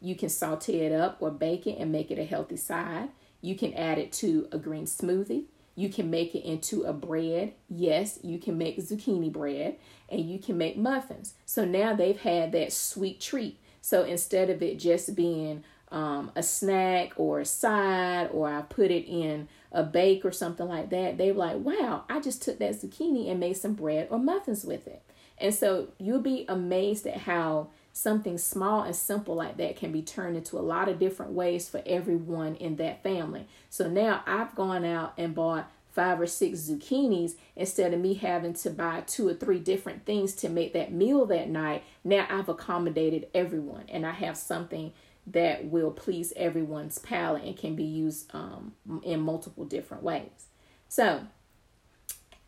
You 0.00 0.16
can 0.16 0.30
saute 0.30 0.80
it 0.80 0.92
up 0.92 1.18
or 1.20 1.30
bake 1.30 1.66
it 1.66 1.78
and 1.78 1.92
make 1.92 2.10
it 2.10 2.18
a 2.18 2.24
healthy 2.24 2.56
side. 2.56 3.10
You 3.40 3.54
can 3.54 3.72
add 3.74 3.98
it 3.98 4.10
to 4.14 4.48
a 4.50 4.58
green 4.58 4.84
smoothie. 4.84 5.44
You 5.74 5.88
can 5.88 6.10
make 6.10 6.34
it 6.34 6.44
into 6.44 6.84
a 6.84 6.92
bread. 6.92 7.54
Yes, 7.68 8.18
you 8.22 8.38
can 8.38 8.58
make 8.58 8.78
zucchini 8.78 9.32
bread 9.32 9.76
and 10.08 10.20
you 10.20 10.38
can 10.38 10.58
make 10.58 10.76
muffins. 10.76 11.34
So 11.46 11.64
now 11.64 11.94
they've 11.94 12.20
had 12.20 12.52
that 12.52 12.72
sweet 12.72 13.20
treat. 13.20 13.58
So 13.80 14.04
instead 14.04 14.50
of 14.50 14.62
it 14.62 14.78
just 14.78 15.14
being 15.14 15.64
um, 15.90 16.30
a 16.36 16.42
snack 16.42 17.12
or 17.16 17.40
a 17.40 17.44
side 17.44 18.30
or 18.32 18.48
I 18.48 18.62
put 18.62 18.90
it 18.90 19.06
in 19.06 19.48
a 19.70 19.82
bake 19.82 20.24
or 20.24 20.32
something 20.32 20.68
like 20.68 20.90
that, 20.90 21.18
they 21.18 21.32
were 21.32 21.38
like, 21.38 21.58
wow, 21.58 22.04
I 22.08 22.20
just 22.20 22.42
took 22.42 22.58
that 22.58 22.80
zucchini 22.80 23.30
and 23.30 23.40
made 23.40 23.56
some 23.56 23.74
bread 23.74 24.08
or 24.10 24.18
muffins 24.18 24.64
with 24.64 24.86
it. 24.86 25.02
And 25.38 25.54
so 25.54 25.88
you'll 25.98 26.20
be 26.20 26.44
amazed 26.48 27.06
at 27.06 27.18
how 27.18 27.68
something 27.92 28.38
small 28.38 28.82
and 28.82 28.96
simple 28.96 29.34
like 29.34 29.56
that 29.58 29.76
can 29.76 29.92
be 29.92 30.02
turned 30.02 30.36
into 30.36 30.58
a 30.58 30.60
lot 30.60 30.88
of 30.88 30.98
different 30.98 31.32
ways 31.32 31.68
for 31.68 31.82
everyone 31.84 32.54
in 32.56 32.76
that 32.76 33.02
family. 33.02 33.46
So 33.68 33.88
now 33.88 34.22
I've 34.26 34.54
gone 34.54 34.84
out 34.84 35.12
and 35.18 35.34
bought 35.34 35.70
five 35.90 36.18
or 36.18 36.26
six 36.26 36.60
zucchinis 36.60 37.34
instead 37.54 37.92
of 37.92 38.00
me 38.00 38.14
having 38.14 38.54
to 38.54 38.70
buy 38.70 39.02
two 39.02 39.28
or 39.28 39.34
three 39.34 39.58
different 39.58 40.06
things 40.06 40.34
to 40.36 40.48
make 40.48 40.72
that 40.72 40.92
meal 40.92 41.26
that 41.26 41.50
night. 41.50 41.84
Now 42.02 42.26
I've 42.30 42.48
accommodated 42.48 43.28
everyone 43.34 43.84
and 43.88 44.06
I 44.06 44.12
have 44.12 44.36
something 44.38 44.92
that 45.26 45.66
will 45.66 45.90
please 45.90 46.32
everyone's 46.34 46.98
palate 46.98 47.44
and 47.44 47.56
can 47.56 47.76
be 47.76 47.84
used 47.84 48.34
um, 48.34 48.72
in 49.02 49.20
multiple 49.20 49.64
different 49.64 50.02
ways. 50.02 50.46
So, 50.88 51.22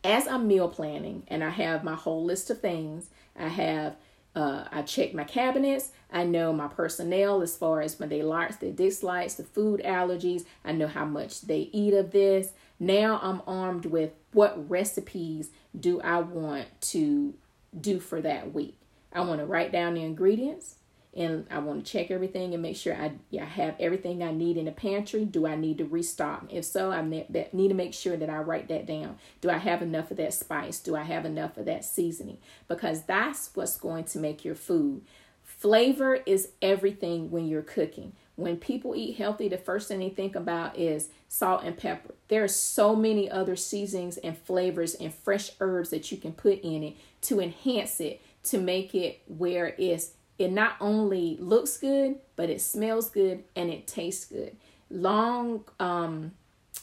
as 0.03 0.27
I'm 0.27 0.47
meal 0.47 0.69
planning 0.69 1.23
and 1.27 1.43
I 1.43 1.49
have 1.49 1.83
my 1.83 1.95
whole 1.95 2.23
list 2.23 2.49
of 2.49 2.59
things, 2.59 3.09
I 3.35 3.47
have 3.47 3.95
uh, 4.35 4.65
I 4.71 4.81
check 4.81 5.13
my 5.13 5.23
cabinets. 5.23 5.91
I 6.11 6.25
know 6.25 6.51
my 6.51 6.67
personnel 6.67 7.41
as 7.41 7.55
far 7.55 7.81
as 7.81 7.99
when 7.99 8.09
they 8.09 8.21
likes, 8.21 8.57
their 8.57 8.71
dislikes, 8.71 9.35
the 9.35 9.43
food 9.43 9.81
allergies. 9.83 10.45
I 10.63 10.73
know 10.73 10.87
how 10.87 11.05
much 11.05 11.41
they 11.41 11.69
eat 11.71 11.93
of 11.93 12.11
this. 12.11 12.51
Now 12.79 13.19
I'm 13.23 13.41
armed 13.47 13.85
with 13.85 14.11
what 14.33 14.69
recipes 14.69 15.51
do 15.77 16.01
I 16.01 16.19
want 16.19 16.67
to 16.81 17.33
do 17.79 17.99
for 17.99 18.21
that 18.21 18.53
week. 18.53 18.77
I 19.13 19.21
want 19.21 19.39
to 19.39 19.45
write 19.45 19.71
down 19.71 19.93
the 19.93 20.03
ingredients 20.03 20.75
and 21.15 21.47
I 21.49 21.59
want 21.59 21.85
to 21.85 21.91
check 21.91 22.11
everything 22.11 22.53
and 22.53 22.61
make 22.61 22.75
sure 22.75 22.93
I, 22.93 23.13
I 23.39 23.45
have 23.45 23.75
everything 23.79 24.21
I 24.21 24.31
need 24.31 24.57
in 24.57 24.65
the 24.65 24.71
pantry. 24.71 25.23
Do 25.23 25.47
I 25.47 25.55
need 25.55 25.77
to 25.77 25.85
restock? 25.85 26.51
If 26.51 26.65
so, 26.65 26.91
I 26.91 27.01
need 27.01 27.69
to 27.69 27.73
make 27.73 27.93
sure 27.93 28.17
that 28.17 28.29
I 28.29 28.39
write 28.39 28.67
that 28.67 28.85
down. 28.85 29.17
Do 29.39 29.49
I 29.49 29.57
have 29.57 29.81
enough 29.81 30.11
of 30.11 30.17
that 30.17 30.33
spice? 30.33 30.79
Do 30.79 30.95
I 30.95 31.03
have 31.03 31.25
enough 31.25 31.57
of 31.57 31.65
that 31.65 31.85
seasoning? 31.85 32.39
Because 32.67 33.03
that's 33.03 33.49
what's 33.53 33.77
going 33.77 34.03
to 34.05 34.19
make 34.19 34.43
your 34.43 34.55
food. 34.55 35.03
Flavor 35.41 36.15
is 36.25 36.49
everything 36.61 37.31
when 37.31 37.47
you're 37.47 37.61
cooking. 37.61 38.11
When 38.35 38.57
people 38.57 38.93
eat 38.93 39.15
healthy, 39.15 39.47
the 39.47 39.57
first 39.57 39.87
thing 39.87 39.99
they 39.99 40.09
think 40.09 40.35
about 40.35 40.77
is 40.77 41.07
salt 41.29 41.63
and 41.63 41.77
pepper. 41.77 42.13
There 42.27 42.43
are 42.43 42.49
so 42.49 42.93
many 42.93 43.31
other 43.31 43.55
seasonings 43.55 44.17
and 44.17 44.37
flavors 44.37 44.95
and 44.95 45.13
fresh 45.13 45.51
herbs 45.61 45.91
that 45.91 46.11
you 46.11 46.17
can 46.17 46.33
put 46.33 46.59
in 46.59 46.83
it 46.83 46.97
to 47.21 47.39
enhance 47.39 48.01
it, 48.01 48.21
to 48.43 48.57
make 48.57 48.93
it 48.93 49.21
where 49.27 49.73
it's 49.77 50.11
it 50.37 50.51
not 50.51 50.75
only 50.79 51.37
looks 51.39 51.77
good, 51.77 52.15
but 52.35 52.49
it 52.49 52.61
smells 52.61 53.09
good 53.09 53.43
and 53.55 53.69
it 53.69 53.87
tastes 53.87 54.25
good. 54.25 54.55
Long 54.89 55.63
um 55.79 56.31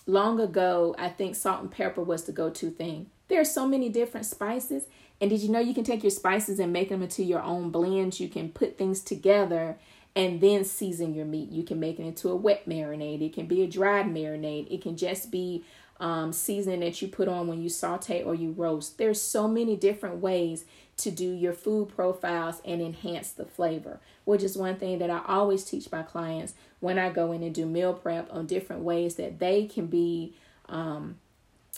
long 0.07 0.41
ago, 0.41 0.95
I 0.99 1.09
think 1.09 1.37
salt 1.37 1.61
and 1.61 1.71
pepper 1.71 2.03
was 2.03 2.25
the 2.25 2.33
go-to 2.33 2.71
thing. 2.71 3.07
There 3.29 3.41
are 3.41 3.45
so 3.45 3.67
many 3.67 3.89
different 3.89 4.27
spices. 4.27 4.87
And 5.21 5.31
did 5.31 5.41
you 5.41 5.51
know 5.51 5.61
you 5.61 5.75
can 5.75 5.85
take 5.85 6.03
your 6.03 6.11
spices 6.11 6.59
and 6.59 6.73
make 6.73 6.89
them 6.89 7.03
into 7.03 7.23
your 7.23 7.43
own 7.43 7.71
blends? 7.71 8.19
You 8.19 8.29
can 8.29 8.49
put 8.49 8.77
things 8.77 9.01
together 9.01 9.77
and 10.17 10.41
then 10.41 10.65
season 10.65 11.15
your 11.15 11.25
meat. 11.25 11.51
You 11.51 11.63
can 11.63 11.79
make 11.79 11.99
it 11.99 12.03
into 12.05 12.29
a 12.29 12.37
wet 12.37 12.69
marinade. 12.69 13.23
It 13.23 13.33
can 13.33 13.47
be 13.47 13.63
a 13.63 13.67
dried 13.69 14.07
marinade. 14.07 14.71
It 14.71 14.83
can 14.83 14.97
just 14.97 15.31
be 15.31 15.65
um, 16.01 16.33
seasoning 16.33 16.81
that 16.81 17.01
you 17.01 17.09
put 17.09 17.29
on 17.29 17.47
when 17.47 17.63
you 17.63 17.69
saute 17.69 18.23
or 18.23 18.35
you 18.35 18.51
roast. 18.51 18.99
There's 18.99 19.23
so 19.23 19.47
many 19.47 19.77
different 19.77 20.17
ways 20.17 20.65
to 20.99 21.11
do 21.11 21.31
your 21.33 21.53
food 21.53 21.89
profiles 21.89 22.61
and 22.65 22.81
enhance 22.81 23.31
the 23.31 23.45
flavor, 23.45 24.01
which 24.25 24.43
is 24.43 24.57
one 24.57 24.77
thing 24.77 24.99
that 24.99 25.11
I 25.11 25.23
always 25.27 25.65
teach 25.65 25.91
my 25.91 26.03
clients 26.03 26.55
when 26.81 26.99
I 26.99 27.11
go 27.11 27.33
in 27.33 27.43
and 27.43 27.55
do 27.55 27.67
meal 27.67 27.95
prep 27.95 28.33
on 28.33 28.47
different 28.47 28.83
ways 28.83 29.17
that 29.17 29.39
they 29.39 29.67
can 29.67 29.87
be 29.87 30.35
um, 30.69 31.17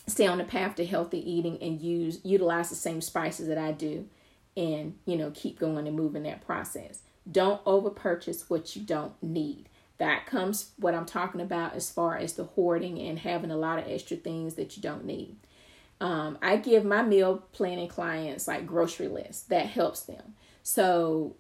stay 0.07 0.27
on 0.27 0.39
the 0.39 0.45
path 0.45 0.75
to 0.77 0.85
healthy 0.85 1.19
eating 1.31 1.59
and 1.63 1.81
use 1.81 2.21
utilize 2.23 2.69
the 2.69 2.77
same 2.77 3.01
spices 3.01 3.49
that 3.49 3.59
I 3.59 3.73
do 3.73 4.07
and 4.57 4.97
you 5.07 5.17
know 5.17 5.33
keep 5.35 5.59
going 5.59 5.87
and 5.87 5.97
moving 5.97 6.25
that 6.25 6.45
process. 6.45 7.01
Don't 7.31 7.61
over 7.65 7.91
purchase 7.91 8.51
what 8.51 8.77
you 8.77 8.83
don't 8.83 9.21
need. 9.23 9.69
That 9.99 10.27
comes 10.27 10.73
what 10.77 10.95
I'm 10.95 11.07
talking 11.07 11.41
about 11.41 11.75
as 11.75 11.91
far 11.91 12.17
as 12.17 12.35
the 12.35 12.45
hoarding 12.45 12.99
and 12.99 13.19
having 13.19 13.51
a 13.51 13.57
lot 13.57 13.79
of 13.79 13.89
extra 13.89 14.17
things 14.17 14.55
that 14.55 14.77
you 14.77 14.83
don't 14.83 15.05
need. 15.05 15.37
Um, 16.01 16.39
I 16.43 16.57
give 16.57 16.85
my 16.85 17.03
meal 17.03 17.45
planning 17.53 17.89
clients 17.89 18.49
like 18.49 18.67
grocery 18.67 19.09
lists 19.09 19.45
that 19.45 19.67
helps 19.67 20.03
them. 20.03 20.35
So 20.63 21.37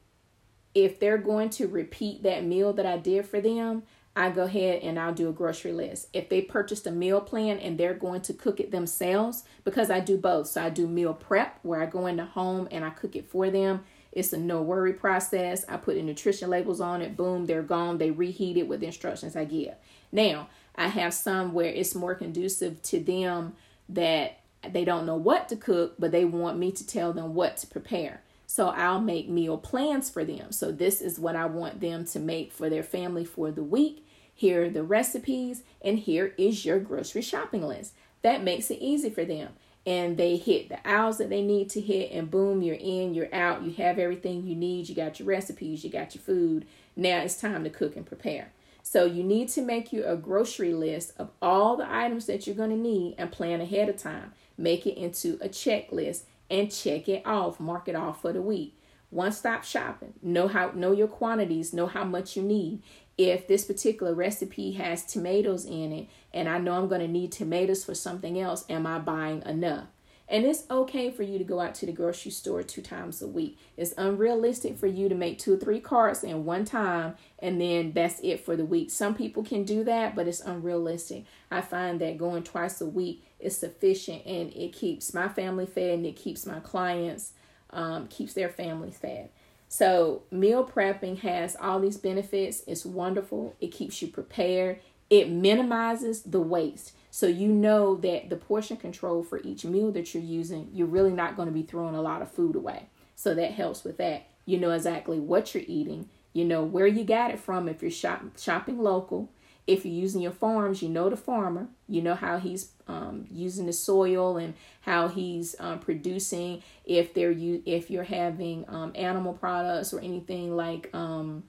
if 0.74 0.98
they're 0.98 1.18
going 1.18 1.50
to 1.50 1.66
repeat 1.66 2.22
that 2.22 2.44
meal 2.44 2.72
that 2.74 2.86
I 2.86 2.96
did 2.98 3.26
for 3.26 3.40
them, 3.40 3.82
I 4.16 4.30
go 4.30 4.44
ahead 4.44 4.82
and 4.82 4.98
I'll 4.98 5.12
do 5.12 5.28
a 5.28 5.32
grocery 5.32 5.72
list. 5.72 6.08
If 6.12 6.28
they 6.28 6.40
purchased 6.40 6.86
a 6.86 6.92
meal 6.92 7.20
plan 7.20 7.58
and 7.58 7.76
they're 7.76 7.94
going 7.94 8.20
to 8.22 8.32
cook 8.32 8.60
it 8.60 8.70
themselves, 8.70 9.42
because 9.64 9.90
I 9.90 10.00
do 10.00 10.16
both. 10.16 10.46
So 10.46 10.62
I 10.62 10.70
do 10.70 10.86
meal 10.86 11.14
prep 11.14 11.58
where 11.62 11.82
I 11.82 11.86
go 11.86 12.06
into 12.06 12.24
home 12.24 12.68
and 12.70 12.84
I 12.84 12.90
cook 12.90 13.16
it 13.16 13.28
for 13.28 13.50
them. 13.50 13.82
It's 14.12 14.32
a 14.32 14.38
no 14.38 14.62
worry 14.62 14.92
process. 14.92 15.64
I 15.68 15.78
put 15.78 15.96
the 15.96 16.02
nutrition 16.02 16.48
labels 16.48 16.80
on 16.80 17.02
it. 17.02 17.16
Boom, 17.16 17.46
they're 17.46 17.62
gone. 17.62 17.98
They 17.98 18.12
reheat 18.12 18.56
it 18.56 18.68
with 18.68 18.80
the 18.80 18.86
instructions 18.86 19.34
I 19.34 19.44
give. 19.44 19.74
Now, 20.12 20.48
I 20.76 20.86
have 20.88 21.12
some 21.12 21.52
where 21.52 21.66
it's 21.66 21.96
more 21.96 22.14
conducive 22.14 22.80
to 22.82 23.00
them 23.00 23.54
that 23.88 24.38
they 24.72 24.84
don't 24.84 25.06
know 25.06 25.16
what 25.16 25.48
to 25.50 25.56
cook, 25.56 25.94
but 25.98 26.12
they 26.12 26.24
want 26.24 26.58
me 26.58 26.72
to 26.72 26.86
tell 26.86 27.12
them 27.12 27.34
what 27.34 27.56
to 27.58 27.66
prepare. 27.66 28.22
So 28.46 28.68
I'll 28.68 29.00
make 29.00 29.28
meal 29.28 29.58
plans 29.58 30.10
for 30.10 30.24
them. 30.24 30.52
So 30.52 30.70
this 30.70 31.00
is 31.00 31.18
what 31.18 31.36
I 31.36 31.46
want 31.46 31.80
them 31.80 32.04
to 32.06 32.20
make 32.20 32.52
for 32.52 32.70
their 32.70 32.82
family 32.82 33.24
for 33.24 33.50
the 33.50 33.62
week. 33.62 34.06
Here 34.34 34.64
are 34.64 34.70
the 34.70 34.82
recipes, 34.82 35.62
and 35.82 35.98
here 35.98 36.34
is 36.36 36.64
your 36.64 36.78
grocery 36.78 37.22
shopping 37.22 37.62
list. 37.62 37.94
That 38.22 38.42
makes 38.42 38.70
it 38.70 38.78
easy 38.80 39.10
for 39.10 39.24
them. 39.24 39.50
And 39.86 40.16
they 40.16 40.36
hit 40.36 40.68
the 40.68 40.86
aisles 40.88 41.18
that 41.18 41.30
they 41.30 41.42
need 41.42 41.68
to 41.70 41.80
hit, 41.80 42.10
and 42.10 42.30
boom, 42.30 42.62
you're 42.62 42.74
in, 42.74 43.14
you're 43.14 43.34
out, 43.34 43.62
you 43.62 43.72
have 43.74 43.98
everything 43.98 44.46
you 44.46 44.56
need, 44.56 44.88
you 44.88 44.94
got 44.94 45.18
your 45.18 45.28
recipes, 45.28 45.84
you 45.84 45.90
got 45.90 46.14
your 46.14 46.22
food. 46.22 46.66
Now 46.96 47.18
it's 47.18 47.40
time 47.40 47.64
to 47.64 47.70
cook 47.70 47.96
and 47.96 48.06
prepare. 48.06 48.52
So 48.82 49.04
you 49.04 49.22
need 49.22 49.48
to 49.50 49.62
make 49.62 49.92
you 49.92 50.04
a 50.04 50.16
grocery 50.16 50.74
list 50.74 51.14
of 51.18 51.30
all 51.40 51.76
the 51.76 51.90
items 51.90 52.26
that 52.26 52.46
you're 52.46 52.56
going 52.56 52.70
to 52.70 52.76
need 52.76 53.14
and 53.18 53.32
plan 53.32 53.60
ahead 53.60 53.88
of 53.88 53.96
time. 53.96 54.32
Make 54.56 54.86
it 54.86 54.98
into 54.98 55.38
a 55.40 55.48
checklist 55.48 56.22
and 56.50 56.72
check 56.72 57.08
it 57.08 57.26
off, 57.26 57.58
mark 57.58 57.88
it 57.88 57.96
off 57.96 58.22
for 58.22 58.32
the 58.32 58.42
week. 58.42 58.78
One 59.10 59.32
stop 59.32 59.64
shopping. 59.64 60.14
Know 60.22 60.48
how 60.48 60.72
know 60.74 60.90
your 60.90 61.06
quantities, 61.06 61.72
know 61.72 61.86
how 61.86 62.04
much 62.04 62.36
you 62.36 62.42
need. 62.42 62.82
If 63.16 63.46
this 63.46 63.64
particular 63.64 64.12
recipe 64.12 64.72
has 64.72 65.04
tomatoes 65.04 65.64
in 65.64 65.92
it 65.92 66.08
and 66.32 66.48
I 66.48 66.58
know 66.58 66.72
I'm 66.72 66.88
going 66.88 67.00
to 67.00 67.08
need 67.08 67.30
tomatoes 67.30 67.84
for 67.84 67.94
something 67.94 68.40
else, 68.40 68.64
am 68.68 68.86
I 68.86 68.98
buying 68.98 69.42
enough? 69.42 69.86
And 70.26 70.44
it's 70.44 70.64
okay 70.70 71.10
for 71.10 71.22
you 71.22 71.38
to 71.38 71.44
go 71.44 71.60
out 71.60 71.74
to 71.76 71.86
the 71.86 71.92
grocery 71.92 72.30
store 72.32 72.62
two 72.62 72.80
times 72.80 73.20
a 73.20 73.28
week. 73.28 73.58
It's 73.76 73.92
unrealistic 73.98 74.78
for 74.78 74.86
you 74.86 75.08
to 75.08 75.14
make 75.14 75.38
two 75.38 75.54
or 75.54 75.58
three 75.58 75.80
carts 75.80 76.24
in 76.24 76.44
one 76.44 76.64
time 76.64 77.14
and 77.38 77.60
then 77.60 77.92
that's 77.92 78.20
it 78.20 78.44
for 78.44 78.56
the 78.56 78.64
week. 78.64 78.90
Some 78.90 79.14
people 79.14 79.44
can 79.44 79.64
do 79.64 79.84
that, 79.84 80.16
but 80.16 80.26
it's 80.26 80.40
unrealistic. 80.40 81.24
I 81.50 81.60
find 81.60 82.00
that 82.00 82.18
going 82.18 82.42
twice 82.42 82.80
a 82.80 82.86
week 82.86 83.22
is 83.44 83.56
sufficient 83.56 84.24
and 84.26 84.52
it 84.52 84.72
keeps 84.72 85.14
my 85.14 85.28
family 85.28 85.66
fed 85.66 85.94
and 85.94 86.06
it 86.06 86.16
keeps 86.16 86.46
my 86.46 86.60
clients, 86.60 87.32
um, 87.70 88.06
keeps 88.08 88.34
their 88.34 88.48
families 88.48 88.96
fed. 88.96 89.28
So, 89.68 90.22
meal 90.30 90.64
prepping 90.64 91.20
has 91.20 91.56
all 91.56 91.80
these 91.80 91.96
benefits. 91.96 92.62
It's 92.66 92.84
wonderful. 92.84 93.56
It 93.60 93.68
keeps 93.68 94.00
you 94.00 94.08
prepared. 94.08 94.80
It 95.10 95.30
minimizes 95.30 96.22
the 96.22 96.40
waste. 96.40 96.92
So 97.10 97.26
you 97.28 97.46
know 97.46 97.94
that 97.98 98.28
the 98.28 98.36
portion 98.36 98.76
control 98.76 99.22
for 99.22 99.40
each 99.42 99.64
meal 99.64 99.92
that 99.92 100.14
you're 100.14 100.22
using, 100.24 100.68
you're 100.72 100.88
really 100.88 101.12
not 101.12 101.36
going 101.36 101.46
to 101.46 101.54
be 101.54 101.62
throwing 101.62 101.94
a 101.94 102.02
lot 102.02 102.22
of 102.22 102.32
food 102.32 102.56
away. 102.56 102.86
So 103.14 103.36
that 103.36 103.52
helps 103.52 103.84
with 103.84 103.98
that. 103.98 104.26
You 104.46 104.58
know 104.58 104.72
exactly 104.72 105.20
what 105.20 105.54
you're 105.54 105.62
eating. 105.68 106.08
You 106.32 106.44
know 106.44 106.64
where 106.64 106.88
you 106.88 107.04
got 107.04 107.30
it 107.30 107.38
from 107.38 107.68
if 107.68 107.82
you're 107.82 107.90
shop, 107.92 108.22
shopping 108.36 108.82
local. 108.82 109.30
If 109.66 109.84
you're 109.86 109.94
using 109.94 110.20
your 110.20 110.32
farms, 110.32 110.82
you 110.82 110.88
know 110.88 111.08
the 111.08 111.16
farmer. 111.16 111.68
You 111.88 112.02
know 112.02 112.14
how 112.14 112.38
he's 112.38 112.72
um, 112.86 113.26
using 113.30 113.66
the 113.66 113.72
soil 113.72 114.36
and 114.36 114.54
how 114.82 115.08
he's 115.08 115.56
um, 115.58 115.78
producing. 115.78 116.62
If 116.84 117.14
they're 117.14 117.30
you, 117.30 117.62
if 117.64 117.90
you're 117.90 118.04
having 118.04 118.64
um, 118.68 118.92
animal 118.94 119.32
products 119.32 119.94
or 119.94 120.00
anything 120.00 120.54
like 120.54 120.90
um, 120.94 121.44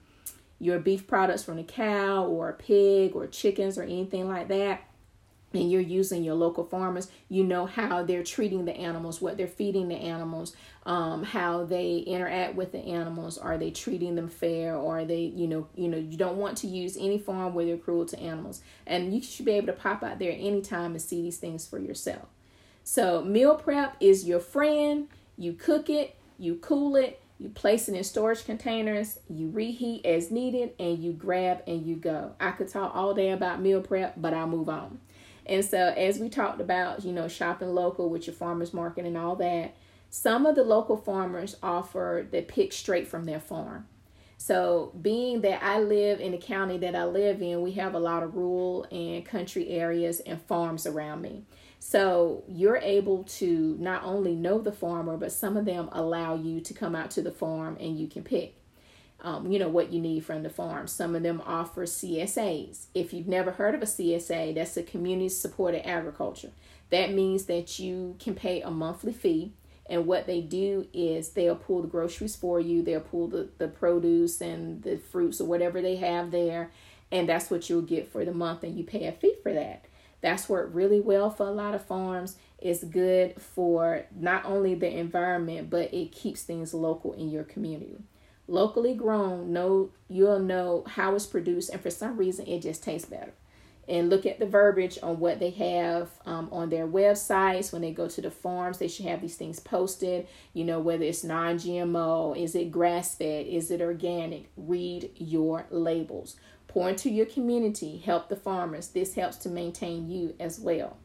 your 0.59 0.79
beef 0.79 1.07
products 1.07 1.43
from 1.43 1.57
a 1.57 1.63
cow 1.63 2.25
or 2.25 2.49
a 2.49 2.53
pig 2.53 3.15
or 3.15 3.27
chickens 3.27 3.77
or 3.77 3.83
anything 3.83 4.29
like 4.29 4.47
that 4.47 4.83
and 5.53 5.71
you're 5.71 5.81
using 5.81 6.23
your 6.23 6.35
local 6.35 6.65
farmers, 6.65 7.09
you 7.29 7.43
know 7.43 7.65
how 7.65 8.03
they're 8.03 8.23
treating 8.23 8.65
the 8.65 8.75
animals, 8.75 9.21
what 9.21 9.37
they're 9.37 9.47
feeding 9.47 9.87
the 9.87 9.95
animals, 9.95 10.55
um, 10.85 11.23
how 11.23 11.63
they 11.63 11.97
interact 11.97 12.55
with 12.55 12.71
the 12.71 12.79
animals. 12.79 13.37
Are 13.37 13.57
they 13.57 13.71
treating 13.71 14.15
them 14.15 14.27
fair, 14.27 14.75
or 14.75 14.99
are 14.99 15.05
they, 15.05 15.21
you 15.21 15.47
know, 15.47 15.67
you 15.75 15.87
know, 15.87 15.97
you 15.97 16.17
don't 16.17 16.37
want 16.37 16.57
to 16.59 16.67
use 16.67 16.97
any 16.97 17.17
farm 17.17 17.53
where 17.53 17.65
they're 17.65 17.77
cruel 17.77 18.05
to 18.07 18.19
animals, 18.19 18.61
and 18.85 19.13
you 19.13 19.21
should 19.21 19.45
be 19.45 19.53
able 19.53 19.67
to 19.67 19.73
pop 19.73 20.03
out 20.03 20.19
there 20.19 20.33
anytime 20.33 20.91
and 20.91 21.01
see 21.01 21.21
these 21.21 21.37
things 21.37 21.65
for 21.65 21.79
yourself. 21.79 22.27
So 22.83 23.23
meal 23.23 23.55
prep 23.55 23.95
is 23.99 24.25
your 24.25 24.39
friend. 24.39 25.07
You 25.37 25.53
cook 25.53 25.89
it, 25.89 26.15
you 26.37 26.55
cool 26.55 26.95
it, 26.95 27.21
you 27.39 27.49
place 27.49 27.89
it 27.89 27.95
in 27.95 28.03
storage 28.03 28.45
containers, 28.45 29.19
you 29.29 29.49
reheat 29.49 30.05
as 30.05 30.31
needed, 30.31 30.71
and 30.79 30.99
you 30.99 31.11
grab 31.11 31.61
and 31.67 31.85
you 31.85 31.95
go. 31.95 32.33
I 32.39 32.51
could 32.51 32.69
talk 32.69 32.95
all 32.95 33.13
day 33.13 33.31
about 33.31 33.61
meal 33.61 33.81
prep, 33.81 34.13
but 34.17 34.33
I'll 34.33 34.47
move 34.47 34.69
on. 34.69 34.99
And 35.45 35.63
so, 35.63 35.77
as 35.77 36.19
we 36.19 36.29
talked 36.29 36.59
about, 36.59 37.03
you 37.05 37.11
know, 37.11 37.27
shopping 37.27 37.73
local 37.73 38.09
with 38.09 38.27
your 38.27 38.35
farmers 38.35 38.73
market 38.73 39.05
and 39.05 39.17
all 39.17 39.35
that, 39.37 39.75
some 40.09 40.45
of 40.45 40.55
the 40.55 40.63
local 40.63 40.97
farmers 40.97 41.57
offer 41.61 42.27
the 42.29 42.41
pick 42.41 42.73
straight 42.73 43.07
from 43.07 43.25
their 43.25 43.39
farm. 43.39 43.87
So, 44.37 44.91
being 45.01 45.41
that 45.41 45.63
I 45.63 45.79
live 45.79 46.19
in 46.19 46.31
the 46.31 46.37
county 46.37 46.77
that 46.79 46.95
I 46.95 47.05
live 47.05 47.41
in, 47.41 47.61
we 47.61 47.73
have 47.73 47.93
a 47.93 47.99
lot 47.99 48.23
of 48.23 48.35
rural 48.35 48.85
and 48.91 49.25
country 49.25 49.69
areas 49.69 50.19
and 50.21 50.41
farms 50.41 50.85
around 50.85 51.21
me. 51.21 51.43
So, 51.79 52.43
you're 52.47 52.77
able 52.77 53.23
to 53.23 53.77
not 53.79 54.03
only 54.03 54.35
know 54.35 54.59
the 54.59 54.71
farmer, 54.71 55.15
but 55.15 55.31
some 55.31 55.57
of 55.57 55.65
them 55.65 55.89
allow 55.91 56.35
you 56.35 56.59
to 56.61 56.73
come 56.73 56.95
out 56.95 57.11
to 57.11 57.21
the 57.21 57.31
farm 57.31 57.77
and 57.79 57.97
you 57.97 58.07
can 58.07 58.23
pick 58.23 58.57
um, 59.21 59.51
you 59.51 59.59
know, 59.59 59.69
what 59.69 59.91
you 59.91 59.99
need 59.99 60.25
from 60.25 60.43
the 60.43 60.49
farm. 60.49 60.87
Some 60.87 61.15
of 61.15 61.23
them 61.23 61.41
offer 61.45 61.85
CSAs. 61.85 62.85
If 62.93 63.13
you've 63.13 63.27
never 63.27 63.51
heard 63.51 63.75
of 63.75 63.81
a 63.81 63.85
CSA, 63.85 64.55
that's 64.55 64.77
a 64.77 64.83
community 64.83 65.29
supported 65.29 65.87
agriculture. 65.87 66.51
That 66.89 67.13
means 67.13 67.45
that 67.45 67.79
you 67.79 68.15
can 68.19 68.35
pay 68.35 68.61
a 68.61 68.69
monthly 68.69 69.13
fee. 69.13 69.53
And 69.87 70.07
what 70.07 70.25
they 70.25 70.41
do 70.41 70.87
is 70.93 71.29
they'll 71.29 71.55
pull 71.55 71.81
the 71.81 71.87
groceries 71.87 72.35
for 72.35 72.59
you, 72.59 72.81
they'll 72.81 72.99
pull 72.99 73.27
the, 73.27 73.49
the 73.57 73.67
produce 73.67 74.41
and 74.41 74.81
the 74.81 74.97
fruits 74.97 75.39
or 75.39 75.45
whatever 75.45 75.81
they 75.81 75.95
have 75.97 76.31
there. 76.31 76.71
And 77.11 77.29
that's 77.29 77.51
what 77.51 77.69
you'll 77.69 77.83
get 77.83 78.11
for 78.11 78.25
the 78.25 78.33
month, 78.33 78.63
and 78.63 78.75
you 78.77 78.83
pay 78.83 79.05
a 79.05 79.11
fee 79.11 79.35
for 79.43 79.53
that. 79.53 79.85
That's 80.21 80.49
worked 80.49 80.73
really 80.73 80.99
well 80.99 81.29
for 81.29 81.45
a 81.45 81.51
lot 81.51 81.75
of 81.75 81.85
farms. 81.85 82.35
It's 82.57 82.83
good 82.83 83.39
for 83.39 84.05
not 84.15 84.43
only 84.45 84.73
the 84.73 84.89
environment, 84.89 85.69
but 85.69 85.93
it 85.93 86.11
keeps 86.11 86.41
things 86.41 86.73
local 86.73 87.13
in 87.13 87.29
your 87.29 87.43
community 87.43 87.99
locally 88.47 88.93
grown 88.93 89.51
know 89.51 89.89
you'll 90.07 90.39
know 90.39 90.83
how 90.87 91.15
it's 91.15 91.25
produced 91.25 91.69
and 91.71 91.81
for 91.81 91.89
some 91.89 92.17
reason 92.17 92.45
it 92.47 92.61
just 92.61 92.83
tastes 92.83 93.07
better. 93.07 93.33
And 93.87 94.09
look 94.09 94.25
at 94.25 94.39
the 94.39 94.47
verbiage 94.47 94.97
on 95.03 95.19
what 95.19 95.39
they 95.39 95.51
have 95.51 96.09
um, 96.25 96.49
on 96.51 96.69
their 96.69 96.87
websites. 96.87 97.71
When 97.71 97.83
they 97.83 97.91
go 97.91 98.07
to 98.07 98.21
the 98.21 98.31
farms 98.31 98.79
they 98.79 98.87
should 98.87 99.05
have 99.05 99.21
these 99.21 99.35
things 99.35 99.59
posted. 99.59 100.27
You 100.53 100.65
know 100.65 100.79
whether 100.79 101.03
it's 101.03 101.23
non-gmo 101.23 102.37
is 102.37 102.55
it 102.55 102.71
grass-fed 102.71 103.45
is 103.45 103.69
it 103.71 103.81
organic? 103.81 104.49
Read 104.57 105.11
your 105.15 105.65
labels. 105.69 106.35
Pour 106.67 106.89
into 106.89 107.09
your 107.09 107.27
community 107.27 107.97
help 107.97 108.29
the 108.29 108.35
farmers. 108.35 108.89
This 108.89 109.15
helps 109.15 109.37
to 109.37 109.49
maintain 109.49 110.09
you 110.09 110.35
as 110.39 110.59
well. 110.59 110.97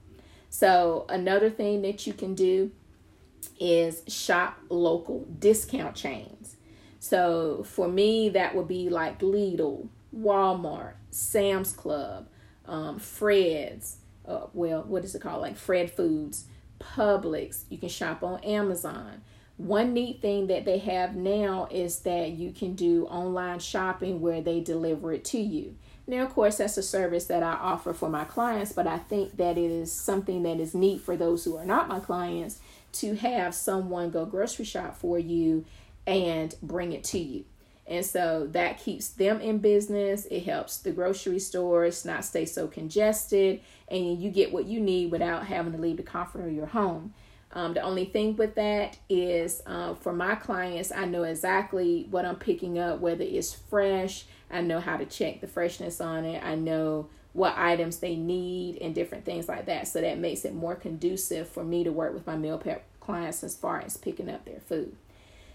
So 0.48 1.07
another 1.09 1.48
thing 1.48 1.83
that 1.83 2.07
you 2.07 2.12
can 2.12 2.35
do 2.35 2.72
is 3.59 4.03
shop 4.09 4.59
local 4.68 5.26
discount 5.38 5.94
chains 5.94 6.39
so 7.00 7.64
for 7.64 7.88
me, 7.88 8.28
that 8.28 8.54
would 8.54 8.68
be 8.68 8.90
like 8.90 9.18
Lidl, 9.20 9.88
Walmart, 10.16 10.92
Sam's 11.10 11.72
Club, 11.72 12.28
um, 12.66 12.98
Fred's. 12.98 13.96
Uh, 14.28 14.46
well, 14.52 14.82
what 14.82 15.02
is 15.02 15.14
it 15.14 15.22
called? 15.22 15.40
Like 15.40 15.56
Fred 15.56 15.90
Foods, 15.90 16.44
Publix. 16.78 17.64
You 17.70 17.78
can 17.78 17.88
shop 17.88 18.22
on 18.22 18.38
Amazon. 18.44 19.22
One 19.56 19.94
neat 19.94 20.20
thing 20.20 20.46
that 20.46 20.66
they 20.66 20.78
have 20.78 21.16
now 21.16 21.68
is 21.70 22.00
that 22.00 22.32
you 22.32 22.52
can 22.52 22.74
do 22.74 23.06
online 23.06 23.58
shopping 23.58 24.20
where 24.20 24.42
they 24.42 24.60
deliver 24.60 25.12
it 25.12 25.24
to 25.26 25.38
you. 25.38 25.76
Now, 26.06 26.22
of 26.22 26.30
course, 26.30 26.58
that's 26.58 26.76
a 26.76 26.82
service 26.82 27.26
that 27.26 27.42
I 27.42 27.52
offer 27.52 27.92
for 27.92 28.08
my 28.08 28.24
clients, 28.24 28.72
but 28.72 28.86
I 28.86 28.98
think 28.98 29.36
that 29.36 29.56
it 29.56 29.70
is 29.70 29.92
something 29.92 30.42
that 30.42 30.60
is 30.60 30.74
neat 30.74 31.00
for 31.00 31.16
those 31.16 31.44
who 31.44 31.56
are 31.56 31.64
not 31.64 31.88
my 31.88 32.00
clients 32.00 32.58
to 32.92 33.14
have 33.16 33.54
someone 33.54 34.10
go 34.10 34.24
grocery 34.26 34.64
shop 34.64 34.96
for 34.96 35.18
you 35.18 35.64
and 36.06 36.54
bring 36.62 36.92
it 36.92 37.04
to 37.04 37.18
you. 37.18 37.44
And 37.86 38.06
so 38.06 38.46
that 38.52 38.78
keeps 38.78 39.08
them 39.08 39.40
in 39.40 39.58
business. 39.58 40.26
It 40.30 40.44
helps 40.44 40.78
the 40.78 40.92
grocery 40.92 41.40
stores 41.40 42.04
not 42.04 42.24
stay 42.24 42.46
so 42.46 42.68
congested, 42.68 43.60
and 43.88 44.22
you 44.22 44.30
get 44.30 44.52
what 44.52 44.66
you 44.66 44.80
need 44.80 45.10
without 45.10 45.46
having 45.46 45.72
to 45.72 45.78
leave 45.78 45.96
the 45.96 46.04
comfort 46.04 46.46
of 46.46 46.52
your 46.52 46.66
home. 46.66 47.14
Um, 47.52 47.74
the 47.74 47.80
only 47.80 48.04
thing 48.04 48.36
with 48.36 48.54
that 48.54 48.96
is 49.08 49.60
uh, 49.66 49.94
for 49.94 50.12
my 50.12 50.36
clients, 50.36 50.92
I 50.92 51.04
know 51.04 51.24
exactly 51.24 52.06
what 52.10 52.24
I'm 52.24 52.36
picking 52.36 52.78
up, 52.78 53.00
whether 53.00 53.24
it's 53.24 53.52
fresh. 53.52 54.24
I 54.52 54.60
know 54.60 54.78
how 54.78 54.96
to 54.96 55.04
check 55.04 55.40
the 55.40 55.48
freshness 55.48 56.00
on 56.00 56.24
it. 56.24 56.44
I 56.44 56.54
know 56.54 57.08
what 57.32 57.54
items 57.56 57.98
they 57.98 58.14
need 58.14 58.78
and 58.78 58.94
different 58.94 59.24
things 59.24 59.48
like 59.48 59.66
that. 59.66 59.88
So 59.88 60.00
that 60.00 60.18
makes 60.18 60.44
it 60.44 60.54
more 60.54 60.76
conducive 60.76 61.48
for 61.48 61.64
me 61.64 61.82
to 61.84 61.90
work 61.90 62.14
with 62.14 62.26
my 62.26 62.36
meal 62.36 62.58
prep 62.58 62.84
clients 63.00 63.42
as 63.42 63.56
far 63.56 63.80
as 63.80 63.96
picking 63.96 64.28
up 64.28 64.44
their 64.44 64.60
food. 64.60 64.96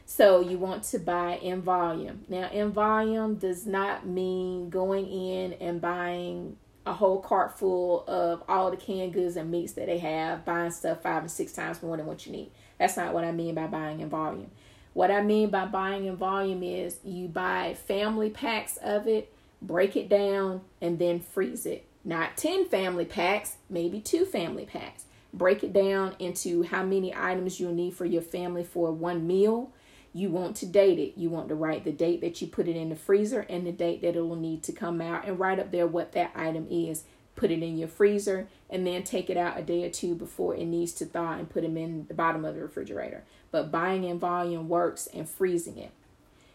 So 0.06 0.40
you 0.40 0.58
want 0.58 0.84
to 0.84 1.00
buy 1.00 1.38
in 1.38 1.62
volume. 1.62 2.26
Now, 2.30 2.50
in 2.52 2.72
volume 2.72 3.36
does 3.36 3.66
not 3.66 4.06
mean 4.06 4.70
going 4.70 5.08
in 5.08 5.54
and 5.54 5.82
buying 5.82 6.58
a 6.86 6.94
whole 6.94 7.20
cart 7.20 7.58
full 7.58 8.06
of 8.08 8.44
all 8.48 8.70
the 8.70 8.78
canned 8.78 9.14
goods 9.14 9.36
and 9.36 9.50
meats 9.50 9.74
that 9.74 9.88
they 9.88 9.98
have, 9.98 10.46
buying 10.46 10.72
stuff 10.72 11.02
five 11.02 11.24
and 11.24 11.32
six 11.32 11.52
times 11.52 11.82
more 11.82 11.98
than 11.98 12.06
what 12.06 12.26
you 12.26 12.32
need. 12.32 12.52
That's 12.78 12.98
not 12.98 13.14
what 13.14 13.24
I 13.24 13.32
mean 13.32 13.56
by 13.56 13.66
buying 13.68 14.02
in 14.02 14.10
volume. 14.10 14.52
What 14.94 15.12
I 15.12 15.22
mean 15.22 15.50
by 15.50 15.66
buying 15.66 16.06
in 16.06 16.16
volume 16.16 16.62
is 16.64 17.00
you 17.04 17.28
buy 17.28 17.74
family 17.74 18.30
packs 18.30 18.78
of 18.78 19.08
it, 19.08 19.34
break 19.62 19.98
it 19.98 20.08
down, 20.08 20.62
and 20.80 21.00
then 21.00 21.20
freeze 21.20 21.66
it. 21.66 21.86
Not 22.04 22.38
10 22.38 22.66
family 22.70 23.06
packs, 23.06 23.58
maybe 23.70 24.00
two 24.00 24.26
family 24.26 24.66
packs. 24.66 25.06
Break 25.34 25.64
it 25.64 25.74
down 25.74 26.16
into 26.20 26.64
how 26.64 26.84
many 26.84 27.14
items 27.14 27.60
you'll 27.60 27.74
need 27.74 27.96
for 27.96 28.06
your 28.06 28.22
family 28.22 28.64
for 28.64 28.92
one 28.92 29.26
meal. 29.26 29.72
You 30.16 30.30
want 30.30 30.56
to 30.58 30.66
date 30.66 30.98
it. 30.98 31.20
You 31.20 31.30
want 31.30 31.50
to 31.50 31.56
write 31.56 31.84
the 31.84 31.92
date 31.92 32.22
that 32.22 32.42
you 32.42 32.48
put 32.48 32.70
it 32.70 32.78
in 32.78 32.88
the 32.88 32.96
freezer 32.96 33.46
and 33.50 33.68
the 33.68 33.74
date 33.74 34.02
that 34.02 34.16
it 34.16 34.22
will 34.22 34.38
need 34.38 34.64
to 34.64 34.72
come 34.72 35.02
out 35.02 35.28
and 35.28 35.38
write 35.38 35.60
up 35.60 35.74
there 35.74 35.86
what 35.86 36.14
that 36.14 36.32
item 36.34 36.68
is. 36.72 37.04
Put 37.36 37.52
it 37.52 37.62
in 37.62 37.78
your 37.78 37.90
freezer 37.90 38.48
and 38.70 38.88
then 38.88 39.04
take 39.04 39.30
it 39.30 39.36
out 39.36 39.60
a 39.60 39.62
day 39.62 39.84
or 39.84 39.90
two 39.90 40.16
before 40.16 40.56
it 40.56 40.68
needs 40.68 40.94
to 40.94 41.06
thaw 41.06 41.34
and 41.34 41.50
put 41.50 41.64
them 41.64 41.76
in 41.76 42.08
the 42.08 42.14
bottom 42.14 42.46
of 42.46 42.56
the 42.56 42.62
refrigerator. 42.62 43.26
But 43.52 43.74
buying 43.74 44.06
in 44.06 44.18
volume 44.18 44.70
works 44.70 45.10
and 45.14 45.28
freezing 45.28 45.78
it. 45.78 45.92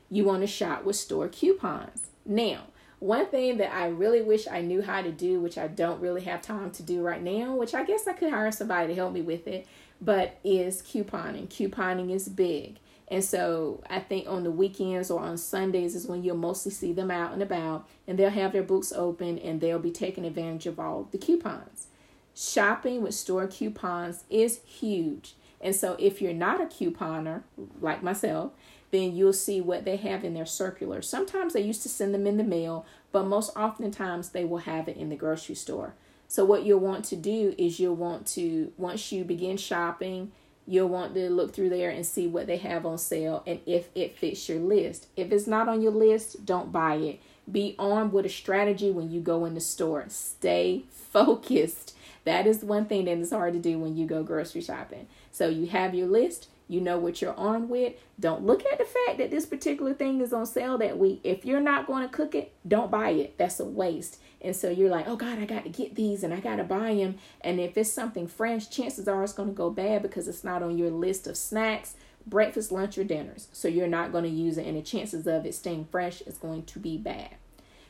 You 0.09 0.25
want 0.25 0.41
to 0.41 0.47
shop 0.47 0.85
with 0.85 0.97
store 0.97 1.29
coupons. 1.29 2.07
Now, 2.25 2.63
one 2.99 3.27
thing 3.27 3.59
that 3.59 3.75
I 3.75 3.89
really 3.89 4.23
wish 4.23 4.49
I 4.49 4.63
knew 4.63 4.81
how 4.81 5.03
to 5.03 5.13
do, 5.13 5.39
which 5.39 5.59
I 5.59 5.67
don't 5.67 6.01
really 6.01 6.23
have 6.23 6.41
time 6.41 6.71
to 6.71 6.83
do 6.83 7.03
right 7.03 7.23
now, 7.23 7.55
which 7.57 7.75
I 7.75 7.85
guess 7.85 8.09
I 8.09 8.15
could 8.15 8.31
hire 8.31 8.53
somebody 8.53 8.89
to 8.89 8.95
help 8.95 9.13
me 9.13 9.21
with 9.21 9.47
it, 9.47 9.67
but 10.01 10.39
is 10.45 10.81
couponing. 10.81 11.49
Couponing 11.49 12.11
is 12.11 12.27
big. 12.27 12.79
And 13.11 13.25
so 13.25 13.83
I 13.91 13.99
think 13.99 14.29
on 14.29 14.45
the 14.45 14.53
weekends 14.53 15.11
or 15.11 15.21
on 15.21 15.37
Sundays 15.37 15.97
is 15.97 16.07
when 16.07 16.23
you'll 16.23 16.37
mostly 16.37 16.71
see 16.71 16.93
them 16.93 17.11
out 17.11 17.33
and 17.33 17.43
about, 17.43 17.89
and 18.07 18.17
they'll 18.17 18.31
have 18.31 18.53
their 18.53 18.63
books 18.63 18.93
open 18.93 19.39
and 19.39 19.61
they'll 19.61 19.81
be 19.81 19.91
taking 19.91 20.25
advantage 20.25 20.67
of 20.67 20.79
all 20.79 21.09
the 21.11 21.19
coupons. 21.19 21.89
Shopping 22.37 23.03
with 23.03 23.15
store 23.15 23.49
coupons 23.49 24.25
is 24.31 24.61
huge. 24.65 25.35
And 25.61 25.75
so 25.75 25.97
if 25.99 26.23
you're 26.23 26.33
not 26.33 26.61
a 26.61 26.67
couponer 26.67 27.43
like 27.81 28.03
myself, 28.03 28.53
then 28.93 29.15
you'll 29.15 29.33
see 29.33 29.61
what 29.61 29.85
they 29.85 29.97
have 29.97 30.25
in 30.25 30.35
their 30.35 30.47
circular. 30.47 31.03
Sometimes 31.03 31.53
they 31.53 31.61
used 31.61 31.83
to 31.83 31.89
send 31.89 32.15
them 32.15 32.27
in 32.27 32.37
the 32.37 32.45
mail, 32.45 32.87
but 33.13 33.27
most 33.27 33.55
oftentimes 33.57 34.31
they 34.31 34.45
will 34.45 34.59
have 34.59 34.89
it 34.89 34.97
in 34.97 35.09
the 35.09 35.17
grocery 35.17 35.55
store. 35.55 35.95
So 36.29 36.45
what 36.45 36.65
you'll 36.65 36.81
want 36.81 37.05
to 37.07 37.17
do 37.17 37.55
is 37.59 37.81
you'll 37.81 37.97
want 37.97 38.27
to 38.29 38.73
once 38.77 39.11
you 39.11 39.25
begin 39.25 39.57
shopping, 39.57 40.31
you'll 40.71 40.89
want 40.89 41.15
to 41.15 41.29
look 41.29 41.53
through 41.53 41.69
there 41.69 41.91
and 41.91 42.07
see 42.07 42.29
what 42.29 42.47
they 42.47 42.57
have 42.57 42.87
on 42.87 42.97
sale 42.97 43.43
and 43.45 43.59
if 43.67 43.89
it 43.97 44.17
fits 44.17 44.49
your 44.49 44.61
list. 44.61 45.09
If 45.17 45.33
it's 45.33 45.49
not 45.49 45.69
on 45.69 45.83
your 45.83 45.91
list, 45.91 46.47
don't 46.47 46.71
buy 46.71 46.95
it. 46.95 47.21
Be 47.51 47.75
armed 47.77 48.13
with 48.13 48.25
a 48.25 48.29
strategy 48.29 48.93
when 48.93 49.11
you 49.11 49.21
go 49.21 49.45
in 49.45 49.55
the 49.55 49.61
store. 49.61 50.05
Stay 50.09 50.85
focused. 50.89 51.97
That 52.25 52.47
is 52.47 52.63
one 52.63 52.85
thing 52.85 53.07
that 53.07 53.19
is 53.19 53.33
hard 53.33 53.55
to 53.55 53.59
do 53.59 53.81
when 53.81 53.97
you 53.97 54.07
go 54.07 54.23
grocery 54.23 54.61
shopping. 54.61 55.09
So 55.33 55.49
you 55.49 55.67
have 55.67 55.93
your 55.93 56.07
list, 56.07 56.49
you 56.71 56.81
know 56.81 56.99
what 56.99 57.21
you're 57.21 57.35
armed 57.35 57.69
with. 57.69 57.95
Don't 58.19 58.47
look 58.47 58.65
at 58.65 58.79
the 58.79 58.85
fact 58.85 59.19
that 59.19 59.31
this 59.31 59.45
particular 59.45 59.93
thing 59.93 60.21
is 60.21 60.33
on 60.33 60.47
sale 60.47 60.79
that 60.79 60.99
week. 60.99 61.21
If 61.25 61.45
you're 61.45 61.61
not 61.61 61.89
going 61.89 62.09
to 62.09 62.15
cook 62.15 62.35
it, 62.35 62.53
don't 62.67 62.91
buy 62.91 63.11
it. 63.11 63.37
That's 63.39 63.59
a 63.59 63.65
waste. 63.65 64.21
And 64.41 64.55
so 64.55 64.71
you're 64.71 64.89
like, 64.89 65.09
oh 65.09 65.17
God, 65.17 65.41
I 65.41 65.47
got 65.47 65.65
to 65.65 65.69
get 65.69 65.97
these 65.97 66.23
and 66.23 66.33
I 66.33 66.39
got 66.39 66.57
to 66.57 66.65
buy 66.65 66.95
them. 66.95 67.17
And 67.41 67.59
if 67.59 67.77
it's 67.77 67.93
something 67.93 68.29
fresh, 68.29 68.71
chances 68.71 69.09
are 69.09 69.25
it's 69.25 69.33
going 69.33 69.49
to 69.49 69.55
go 69.55 69.71
bad 69.71 70.03
because 70.03 70.29
it's 70.29 70.45
not 70.45 70.63
on 70.63 70.79
your 70.79 70.91
list 70.91 71.27
of 71.27 71.37
snacks, 71.37 71.95
breakfast, 72.25 72.71
lunch, 72.71 72.97
or 72.97 73.05
dinners. 73.05 73.49
So 73.53 73.67
you're 73.67 73.89
not 73.89 74.13
going 74.13 74.25
to 74.25 74.31
use 74.31 74.57
it. 74.57 74.67
And 74.67 74.77
the 74.77 74.83
chances 74.83 75.27
of 75.27 75.45
it 75.45 75.57
staying 75.57 75.89
fresh 75.91 76.21
is 76.23 76.39
going 76.39 76.65
to 76.67 76.79
be 76.79 76.97
bad. 76.97 77.31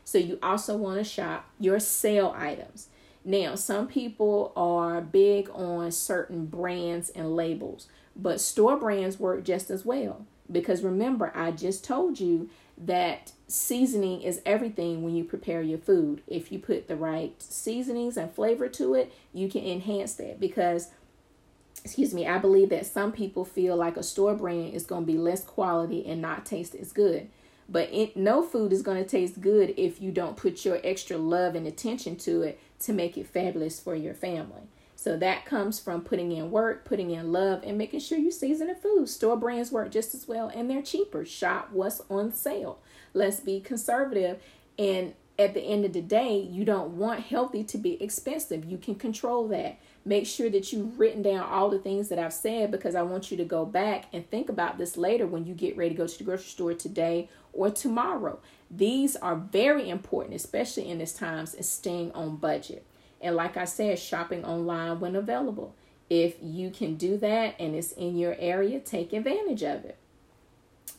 So 0.05 0.17
you 0.17 0.39
also 0.43 0.77
want 0.77 0.97
to 0.97 1.05
shop 1.05 1.51
your 1.59 1.79
sale 1.81 2.35
items. 2.37 2.89
Now, 3.25 3.55
some 3.55 3.87
people 3.87 4.53
are 4.57 5.03
big 5.03 5.51
on 5.51 5.93
certain 5.93 6.47
brands 6.47 7.11
and 7.11 7.37
labels. 7.37 7.87
But 8.21 8.41
store 8.41 8.77
brands 8.77 9.19
work 9.19 9.45
just 9.45 9.71
as 9.71 9.85
well 9.85 10.27
because 10.51 10.83
remember, 10.83 11.33
I 11.35 11.53
just 11.53 11.85
told 11.85 12.21
you 12.21 12.51
that 12.77 13.33
seasoning 13.47 14.23
is 14.23 14.41
everything 14.45 15.03
when 15.03 15.15
you 15.15 15.25
prepare 15.25 15.63
your 15.63 15.79
food. 15.79 16.23
If 16.27 16.51
you 16.51 16.59
put 16.59 16.89
the 16.89 16.97
right 16.97 17.41
seasonings 17.41 18.17
and 18.17 18.33
flavor 18.33 18.69
to 18.69 18.95
it, 18.95 19.13
you 19.33 19.49
can 19.49 19.65
enhance 19.65 20.15
that 20.15 20.41
because 20.41 20.89
excuse 21.85 22.13
me, 22.13 22.27
I 22.27 22.39
believe 22.39 22.69
that 22.71 22.87
some 22.87 23.13
people 23.13 23.45
feel 23.45 23.75
like 23.77 23.97
a 23.97 24.03
store 24.03 24.35
brand 24.35 24.75
is 24.75 24.85
going 24.85 25.03
to 25.03 25.13
be 25.13 25.19
less 25.19 25.43
quality 25.43 26.05
and 26.07 26.21
not 26.21 26.45
taste 26.45 26.75
as 26.75 26.93
good. 26.93 27.29
But 27.69 27.89
it, 27.93 28.17
no 28.17 28.43
food 28.43 28.73
is 28.73 28.83
going 28.83 29.03
to 29.03 29.09
taste 29.09 29.41
good 29.41 29.73
if 29.77 30.03
you 30.03 30.11
don't 30.11 30.37
put 30.37 30.65
your 30.65 30.81
extra 30.83 31.17
love 31.17 31.55
and 31.55 31.67
attention 31.67 32.17
to 32.17 32.43
it 32.43 32.61
to 32.81 32.93
make 32.93 33.17
it 33.17 33.29
fabulous 33.29 33.79
for 33.79 33.95
your 33.95 34.13
family. 34.13 34.63
So 35.01 35.17
that 35.17 35.47
comes 35.47 35.81
from 35.81 36.03
putting 36.03 36.31
in 36.31 36.51
work, 36.51 36.85
putting 36.85 37.11
in 37.11 37.33
love, 37.33 37.63
and 37.65 37.79
making 37.79 38.01
sure 38.01 38.19
you 38.19 38.31
season 38.31 38.67
the 38.67 38.75
food. 38.75 39.09
Store 39.09 39.35
brands 39.35 39.73
work 39.73 39.91
just 39.91 40.15
as 40.15 40.29
well 40.29 40.53
and 40.55 40.69
they're 40.69 40.83
cheaper. 40.83 41.25
Shop 41.25 41.71
what's 41.73 42.03
on 42.11 42.35
sale. 42.35 42.81
Let's 43.15 43.41
be 43.41 43.61
conservative. 43.61 44.43
And 44.79 45.15
at 45.39 45.55
the 45.55 45.63
end 45.63 45.87
of 45.87 45.95
the 45.95 46.03
day, 46.03 46.37
you 46.39 46.67
don't 46.67 46.99
want 46.99 47.21
healthy 47.21 47.65
to 47.65 47.79
be 47.79 48.03
expensive. 48.03 48.67
You 48.67 48.77
can 48.77 48.95
control 48.95 49.49
that. 49.49 49.79
Make 50.05 50.27
sure 50.27 50.51
that 50.51 50.71
you've 50.71 51.01
written 51.01 51.23
down 51.23 51.49
all 51.49 51.71
the 51.71 51.79
things 51.79 52.11
that 52.11 52.19
I've 52.19 52.35
said 52.35 52.71
because 52.71 52.95
I 52.95 53.01
want 53.01 53.31
you 53.31 53.39
to 53.39 53.45
go 53.47 53.65
back 53.65 54.05
and 54.13 54.29
think 54.29 54.51
about 54.51 54.77
this 54.77 54.99
later 54.99 55.27
when 55.27 55.47
you 55.47 55.55
get 55.55 55.79
ready 55.79 55.95
to 55.95 55.97
go 55.97 56.07
to 56.07 56.19
the 56.19 56.25
grocery 56.25 56.45
store 56.45 56.75
today 56.75 57.31
or 57.55 57.71
tomorrow. 57.71 58.39
These 58.71 59.17
are 59.17 59.37
very 59.37 59.89
important, 59.89 60.37
especially 60.37 60.91
in 60.91 60.99
this 60.99 61.15
times, 61.15 61.55
is 61.55 61.67
staying 61.67 62.13
on 62.13 62.37
budget. 62.37 62.85
And 63.21 63.37
like 63.37 63.57
I 63.57 63.65
said, 63.65 63.99
shopping 63.99 64.45
online 64.45 65.01
when 65.01 65.15
available. 65.15 65.75
If 66.09 66.37
you 66.43 66.71
can 66.71 66.97
do 66.97 67.17
that 67.19 67.55
and 67.59 67.75
it's 67.75 67.93
in 67.93 68.19
your 68.19 68.35
area, 68.39 68.81
take 68.81 69.13
advantage 69.13 69.63
of 69.63 69.85
it. 69.85 69.97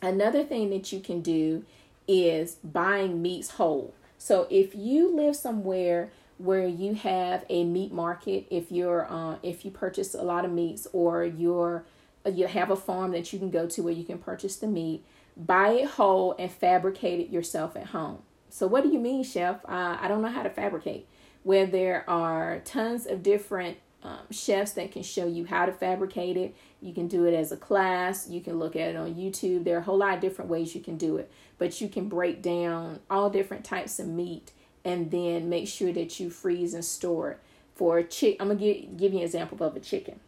Another 0.00 0.42
thing 0.42 0.70
that 0.70 0.92
you 0.92 1.00
can 1.00 1.20
do 1.20 1.64
is 2.08 2.56
buying 2.64 3.20
meats 3.20 3.50
whole. 3.50 3.94
So 4.18 4.46
if 4.50 4.74
you 4.74 5.14
live 5.14 5.36
somewhere 5.36 6.10
where 6.38 6.66
you 6.66 6.94
have 6.94 7.44
a 7.48 7.64
meat 7.64 7.92
market, 7.92 8.46
if 8.50 8.72
you're 8.72 9.06
uh, 9.10 9.36
if 9.42 9.64
you 9.64 9.70
purchase 9.70 10.14
a 10.14 10.22
lot 10.22 10.44
of 10.44 10.52
meats 10.52 10.86
or 10.92 11.24
you're 11.24 11.84
you 12.30 12.46
have 12.46 12.70
a 12.70 12.76
farm 12.76 13.10
that 13.12 13.32
you 13.32 13.38
can 13.38 13.50
go 13.50 13.66
to 13.66 13.82
where 13.82 13.92
you 13.92 14.04
can 14.04 14.18
purchase 14.18 14.56
the 14.56 14.66
meat, 14.66 15.04
buy 15.36 15.70
it 15.70 15.90
whole 15.90 16.34
and 16.38 16.50
fabricate 16.50 17.20
it 17.20 17.30
yourself 17.30 17.76
at 17.76 17.86
home. 17.86 18.18
So 18.48 18.66
what 18.66 18.82
do 18.82 18.90
you 18.90 18.98
mean, 18.98 19.24
chef? 19.24 19.64
Uh, 19.64 19.98
I 20.00 20.08
don't 20.08 20.22
know 20.22 20.28
how 20.28 20.42
to 20.42 20.50
fabricate 20.50 21.06
where 21.42 21.66
there 21.66 22.08
are 22.08 22.60
tons 22.64 23.06
of 23.06 23.22
different 23.22 23.78
um, 24.02 24.18
chefs 24.30 24.72
that 24.72 24.90
can 24.90 25.02
show 25.02 25.26
you 25.26 25.44
how 25.44 25.66
to 25.66 25.72
fabricate 25.72 26.36
it. 26.36 26.54
You 26.80 26.92
can 26.92 27.06
do 27.06 27.24
it 27.24 27.34
as 27.34 27.52
a 27.52 27.56
class. 27.56 28.28
You 28.28 28.40
can 28.40 28.58
look 28.58 28.74
at 28.74 28.90
it 28.90 28.96
on 28.96 29.14
YouTube. 29.14 29.64
There 29.64 29.76
are 29.76 29.80
a 29.80 29.84
whole 29.84 29.98
lot 29.98 30.14
of 30.14 30.20
different 30.20 30.50
ways 30.50 30.74
you 30.74 30.80
can 30.80 30.96
do 30.96 31.18
it, 31.18 31.30
but 31.58 31.80
you 31.80 31.88
can 31.88 32.08
break 32.08 32.42
down 32.42 33.00
all 33.08 33.30
different 33.30 33.64
types 33.64 33.98
of 33.98 34.08
meat 34.08 34.52
and 34.84 35.10
then 35.10 35.48
make 35.48 35.68
sure 35.68 35.92
that 35.92 36.18
you 36.18 36.30
freeze 36.30 36.74
and 36.74 36.84
store 36.84 37.32
it. 37.32 37.38
For 37.74 37.98
a 37.98 38.04
chick, 38.04 38.36
I'm 38.38 38.48
gonna 38.48 38.60
give, 38.60 38.96
give 38.96 39.12
you 39.12 39.20
an 39.20 39.24
example 39.24 39.64
of 39.64 39.76
a 39.76 39.80
chicken. 39.80 40.20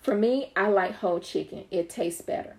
For 0.00 0.14
me, 0.14 0.52
I 0.56 0.68
like 0.68 0.94
whole 0.94 1.18
chicken. 1.18 1.64
It 1.70 1.90
tastes 1.90 2.22
better. 2.22 2.56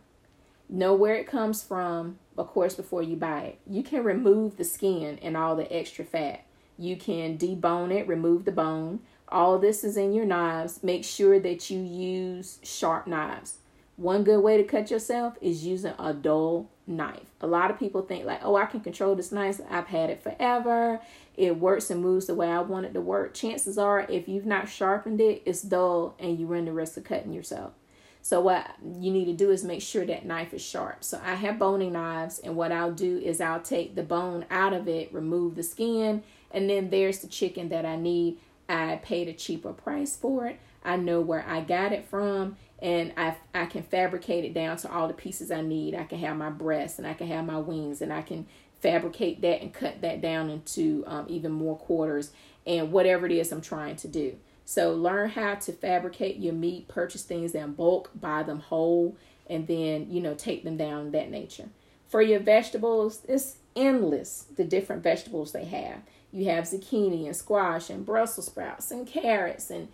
Know 0.68 0.94
where 0.94 1.16
it 1.16 1.26
comes 1.26 1.64
from, 1.64 2.20
of 2.38 2.48
course, 2.48 2.76
before 2.76 3.02
you 3.02 3.16
buy 3.16 3.42
it. 3.42 3.60
You 3.66 3.82
can 3.82 4.04
remove 4.04 4.58
the 4.58 4.64
skin 4.64 5.18
and 5.22 5.36
all 5.36 5.56
the 5.56 5.72
extra 5.74 6.06
fat. 6.06 6.44
You 6.80 6.96
can 6.96 7.38
debone 7.38 7.92
it, 7.92 8.08
remove 8.08 8.46
the 8.46 8.54
bone. 8.54 9.02
All 9.28 9.60
this 9.60 9.84
is 9.84 9.98
in 9.98 10.14
your 10.14 10.26
knives. 10.26 10.82
Make 10.82 11.04
sure 11.04 11.38
that 11.38 11.70
you 11.70 11.82
use 11.82 12.58
sharp 12.64 13.06
knives. 13.06 13.58
One 13.98 14.24
good 14.24 14.40
way 14.40 14.56
to 14.56 14.64
cut 14.64 14.90
yourself 14.90 15.38
is 15.42 15.66
using 15.66 15.94
a 16.00 16.14
dull 16.14 16.70
knife. 16.88 17.34
A 17.42 17.48
lot 17.48 17.70
of 17.70 17.78
people 17.78 18.02
think 18.02 18.24
like, 18.26 18.40
"Oh, 18.46 18.56
I 18.56 18.66
can 18.66 18.80
control 18.80 19.14
this 19.14 19.30
knife. 19.30 19.60
I've 19.70 19.88
had 19.88 20.10
it 20.10 20.24
forever. 20.24 21.02
It 21.36 21.60
works 21.60 21.92
and 21.92 22.02
moves 22.02 22.28
the 22.28 22.34
way 22.34 22.48
I 22.48 22.62
want 22.62 22.86
it 22.86 22.94
to 22.94 23.02
work." 23.02 23.34
Chances 23.34 23.78
are, 23.78 24.06
if 24.10 24.30
you've 24.30 24.46
not 24.46 24.70
sharpened 24.70 25.20
it, 25.20 25.42
it's 25.46 25.62
dull 25.62 26.16
and 26.18 26.40
you 26.40 26.48
run 26.48 26.64
the 26.64 26.72
risk 26.72 26.96
of 26.96 27.04
cutting 27.04 27.34
yourself. 27.34 27.74
So 28.22 28.40
what 28.40 28.66
you 28.82 29.12
need 29.12 29.26
to 29.26 29.34
do 29.34 29.52
is 29.52 29.64
make 29.64 29.82
sure 29.82 30.06
that 30.06 30.26
knife 30.26 30.54
is 30.54 30.62
sharp. 30.62 31.04
So 31.04 31.20
I 31.24 31.36
have 31.36 31.60
boning 31.60 31.94
knives 31.94 32.40
and 32.40 32.56
what 32.56 32.72
I'll 32.72 32.92
do 32.94 33.18
is 33.18 33.42
I'll 33.42 33.62
take 33.62 33.96
the 33.96 34.04
bone 34.04 34.46
out 34.50 34.74
of 34.74 34.88
it, 34.88 35.14
remove 35.14 35.56
the 35.56 35.64
skin, 35.64 36.24
and 36.52 36.70
then 36.70 36.90
there's 36.90 37.20
the 37.20 37.28
chicken 37.28 37.70
that 37.70 37.86
I 37.86 37.96
need. 37.96 38.38
I 38.68 38.98
paid 38.98 39.28
a 39.28 39.34
cheaper 39.34 39.74
price 39.74 40.16
for 40.16 40.46
it. 40.46 40.60
I 40.84 40.96
know 40.96 41.22
where 41.22 41.46
I 41.48 41.62
got 41.62 41.92
it 41.92 42.06
from 42.06 42.58
and 42.82 43.14
I 43.18 43.36
I 43.54 43.66
can 43.66 43.84
fabricate 43.84 44.46
it 44.46 44.54
down 44.54 44.78
to 44.78 44.92
all 44.92 45.08
the 45.08 45.14
pieces 45.14 45.52
I 45.52 45.62
need. 45.62 45.96
I 45.96 46.04
can 46.04 46.20
have 46.20 46.38
my 46.38 46.50
breasts 46.50 46.98
and 46.98 47.08
I 47.08 47.14
can 47.14 47.28
have 47.28 47.46
my 47.46 47.58
wings 47.58 48.02
and 48.02 48.14
I 48.14 48.22
can 48.22 48.48
fabricate 48.80 49.42
that 49.42 49.62
and 49.62 49.74
cut 49.74 50.02
that 50.02 50.22
down 50.22 50.50
into 50.50 51.04
um, 51.06 51.26
even 51.28 51.52
more 51.52 51.78
quarters 51.78 52.32
and 52.66 52.92
whatever 52.92 53.26
it 53.26 53.32
is 53.32 53.52
I'm 53.52 53.62
trying 53.62 53.98
to 53.98 54.08
do. 54.08 54.38
So 54.64 54.94
learn 54.94 55.32
how 55.32 55.56
to 55.56 55.74
fabricate 55.74 56.38
your 56.38 56.54
meat, 56.54 56.88
purchase 56.88 57.24
things 57.24 57.56
in 57.56 57.74
bulk, 57.74 58.12
buy 58.16 58.44
them 58.44 58.60
whole, 58.60 59.18
and 59.50 59.68
then 59.68 60.08
you 60.10 60.22
know 60.22 60.36
take 60.36 60.64
them 60.64 60.78
down 60.78 61.12
that 61.12 61.30
nature. 61.30 61.70
For 62.08 62.22
your 62.22 62.40
vegetables, 62.40 63.22
it's 63.28 63.58
endless 63.76 64.46
the 64.56 64.64
different 64.64 65.04
vegetables 65.04 65.52
they 65.52 65.66
have. 65.66 66.00
You 66.32 66.46
have 66.46 66.66
zucchini 66.66 67.26
and 67.26 67.36
squash 67.36 67.90
and 67.90 68.06
Brussels 68.06 68.48
sprouts 68.48 68.92
and 68.92 69.08
carrots 69.08 69.70
and 69.70 69.88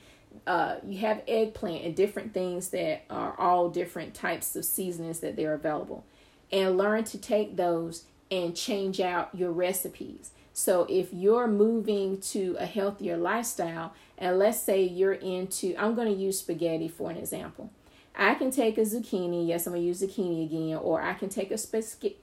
uh, 0.46 0.76
you 0.86 1.00
have 1.00 1.22
eggplant 1.28 1.86
and 1.86 1.96
different 1.96 2.34
things 2.34 2.70
that 2.70 3.04
are 3.10 3.40
all 3.40 3.70
different 3.70 4.14
types 4.14 4.56
of 4.56 4.66
seasonings 4.66 5.20
that 5.22 5.36
they're 5.36 5.54
available. 5.54 6.06
And 6.52 6.78
learn 6.78 7.04
to 7.06 7.18
take 7.18 7.56
those 7.56 8.04
and 8.30 8.56
change 8.56 9.00
out 9.00 9.30
your 9.34 9.52
recipes. 9.52 10.32
So 10.54 10.86
if 10.90 11.14
you're 11.14 11.48
moving 11.48 12.20
to 12.22 12.56
a 12.60 12.66
healthier 12.66 13.18
lifestyle, 13.18 13.94
and 14.18 14.40
let's 14.40 14.60
say 14.60 14.84
you're 14.84 15.14
into, 15.14 15.76
I'm 15.78 15.96
going 15.96 16.14
to 16.14 16.20
use 16.20 16.40
spaghetti 16.40 16.88
for 16.88 17.12
an 17.12 17.18
example. 17.18 17.72
I 18.18 18.36
can 18.36 18.52
take 18.52 18.78
a 18.78 18.82
zucchini, 18.82 19.46
yes, 19.48 19.68
I'm 19.68 19.74
going 19.74 19.84
to 19.84 19.88
use 19.88 20.02
zucchini 20.02 20.46
again, 20.46 20.78
or 20.78 21.02
I 21.02 21.14
can 21.14 21.28
take 21.28 21.52
a, 21.52 21.58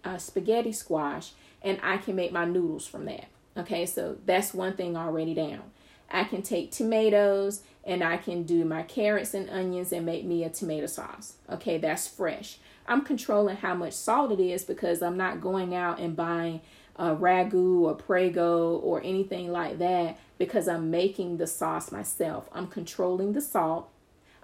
a 0.05 0.19
spaghetti 0.19 0.73
squash 0.73 1.33
and 1.61 1.79
I 1.83 1.99
can 1.99 2.17
make 2.17 2.33
my 2.33 2.47
noodles 2.47 2.87
from 2.87 3.05
that. 3.05 3.27
Okay, 3.57 3.85
so 3.85 4.17
that's 4.25 4.55
one 4.55 4.77
thing 4.77 4.97
already 4.97 5.35
down. 5.35 5.63
I 6.11 6.25
can 6.25 6.43
take 6.43 6.71
tomatoes 6.71 7.63
and 7.85 8.03
I 8.03 8.17
can 8.17 8.45
do 8.45 8.65
my 8.65 8.83
carrots 8.83 9.35
and 9.35 9.49
onions 9.51 9.93
and 9.93 10.07
make 10.07 10.25
me 10.25 10.45
a 10.45 10.51
tomato 10.51 10.87
sauce. 10.87 11.35
Okay, 11.51 11.79
that's 11.79 12.07
fresh. 12.07 12.59
I'm 12.87 13.03
controlling 13.03 13.57
how 13.57 13.75
much 13.75 13.93
salt 13.93 14.33
it 14.33 14.41
is 14.41 14.65
because 14.65 15.03
I'm 15.03 15.17
not 15.17 15.41
going 15.41 15.75
out 15.75 15.99
and 15.99 16.17
buying 16.17 16.61
a 16.97 17.15
ragu 17.17 17.81
or 17.81 17.95
prego 17.95 18.77
or 18.77 19.03
anything 19.03 19.51
like 19.51 19.79
that 19.79 20.19
because 20.39 20.69
I'm 20.69 20.91
making 20.91 21.39
the 21.39 21.47
sauce 21.47 21.91
myself. 21.93 22.49
I'm 22.53 22.67
controlling 22.67 23.33
the 23.33 23.41
salt, 23.41 23.89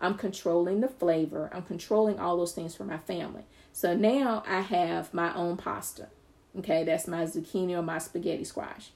I'm 0.00 0.14
controlling 0.14 0.80
the 0.80 0.88
flavor, 0.88 1.50
I'm 1.52 1.62
controlling 1.62 2.18
all 2.18 2.36
those 2.36 2.52
things 2.52 2.74
for 2.74 2.84
my 2.84 2.98
family. 2.98 3.42
So 3.72 3.94
now 3.94 4.42
I 4.46 4.60
have 4.60 5.12
my 5.12 5.34
own 5.34 5.56
pasta. 5.56 6.08
Okay, 6.58 6.84
that's 6.84 7.06
my 7.06 7.24
zucchini 7.24 7.72
or 7.72 7.82
my 7.82 7.98
spaghetti 7.98 8.44
squash 8.44 8.90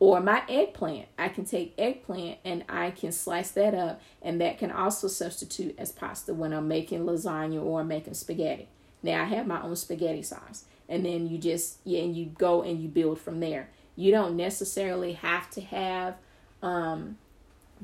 or 0.00 0.20
my 0.20 0.42
eggplant. 0.48 1.08
I 1.18 1.28
can 1.28 1.44
take 1.44 1.74
eggplant 1.76 2.38
and 2.44 2.64
I 2.68 2.90
can 2.90 3.12
slice 3.12 3.50
that 3.52 3.74
up, 3.74 4.00
and 4.22 4.40
that 4.40 4.58
can 4.58 4.70
also 4.70 5.08
substitute 5.08 5.74
as 5.78 5.92
pasta 5.92 6.34
when 6.34 6.52
I'm 6.52 6.68
making 6.68 7.04
lasagna 7.04 7.62
or 7.62 7.84
making 7.84 8.14
spaghetti. 8.14 8.68
Now 9.02 9.22
I 9.22 9.24
have 9.24 9.46
my 9.46 9.62
own 9.62 9.76
spaghetti 9.76 10.22
sauce, 10.22 10.64
and 10.88 11.04
then 11.04 11.28
you 11.28 11.38
just 11.38 11.78
yeah, 11.84 12.02
and 12.02 12.16
you 12.16 12.26
go 12.26 12.62
and 12.62 12.80
you 12.80 12.88
build 12.88 13.20
from 13.20 13.40
there. 13.40 13.70
You 13.96 14.12
don't 14.12 14.36
necessarily 14.36 15.14
have 15.14 15.50
to 15.50 15.60
have 15.60 16.16
um, 16.62 17.18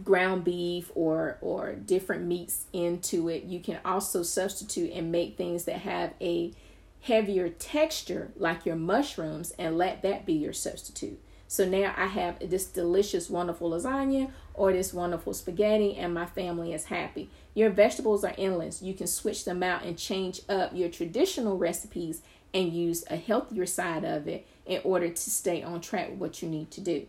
ground 0.02 0.44
beef 0.44 0.90
or 0.94 1.38
or 1.40 1.74
different 1.74 2.24
meats 2.24 2.66
into 2.72 3.28
it. 3.28 3.44
You 3.44 3.60
can 3.60 3.78
also 3.84 4.22
substitute 4.22 4.92
and 4.92 5.10
make 5.10 5.36
things 5.36 5.64
that 5.64 5.80
have 5.80 6.14
a 6.20 6.52
heavier 7.00 7.48
texture, 7.48 8.30
like 8.36 8.64
your 8.64 8.76
mushrooms, 8.76 9.52
and 9.58 9.76
let 9.76 10.02
that 10.02 10.24
be 10.24 10.32
your 10.32 10.52
substitute. 10.52 11.20
So 11.54 11.64
now 11.64 11.94
I 11.96 12.06
have 12.06 12.50
this 12.50 12.64
delicious, 12.64 13.30
wonderful 13.30 13.70
lasagna 13.70 14.32
or 14.54 14.72
this 14.72 14.92
wonderful 14.92 15.32
spaghetti, 15.34 15.94
and 15.94 16.12
my 16.12 16.26
family 16.26 16.72
is 16.72 16.86
happy. 16.86 17.30
Your 17.54 17.70
vegetables 17.70 18.24
are 18.24 18.34
endless. 18.36 18.82
You 18.82 18.92
can 18.92 19.06
switch 19.06 19.44
them 19.44 19.62
out 19.62 19.84
and 19.84 19.96
change 19.96 20.40
up 20.48 20.72
your 20.74 20.88
traditional 20.88 21.56
recipes 21.56 22.22
and 22.52 22.72
use 22.72 23.04
a 23.08 23.14
healthier 23.14 23.66
side 23.66 24.02
of 24.02 24.26
it 24.26 24.48
in 24.66 24.80
order 24.82 25.08
to 25.08 25.30
stay 25.30 25.62
on 25.62 25.80
track 25.80 26.10
with 26.10 26.18
what 26.18 26.42
you 26.42 26.48
need 26.48 26.72
to 26.72 26.80
do. 26.80 27.06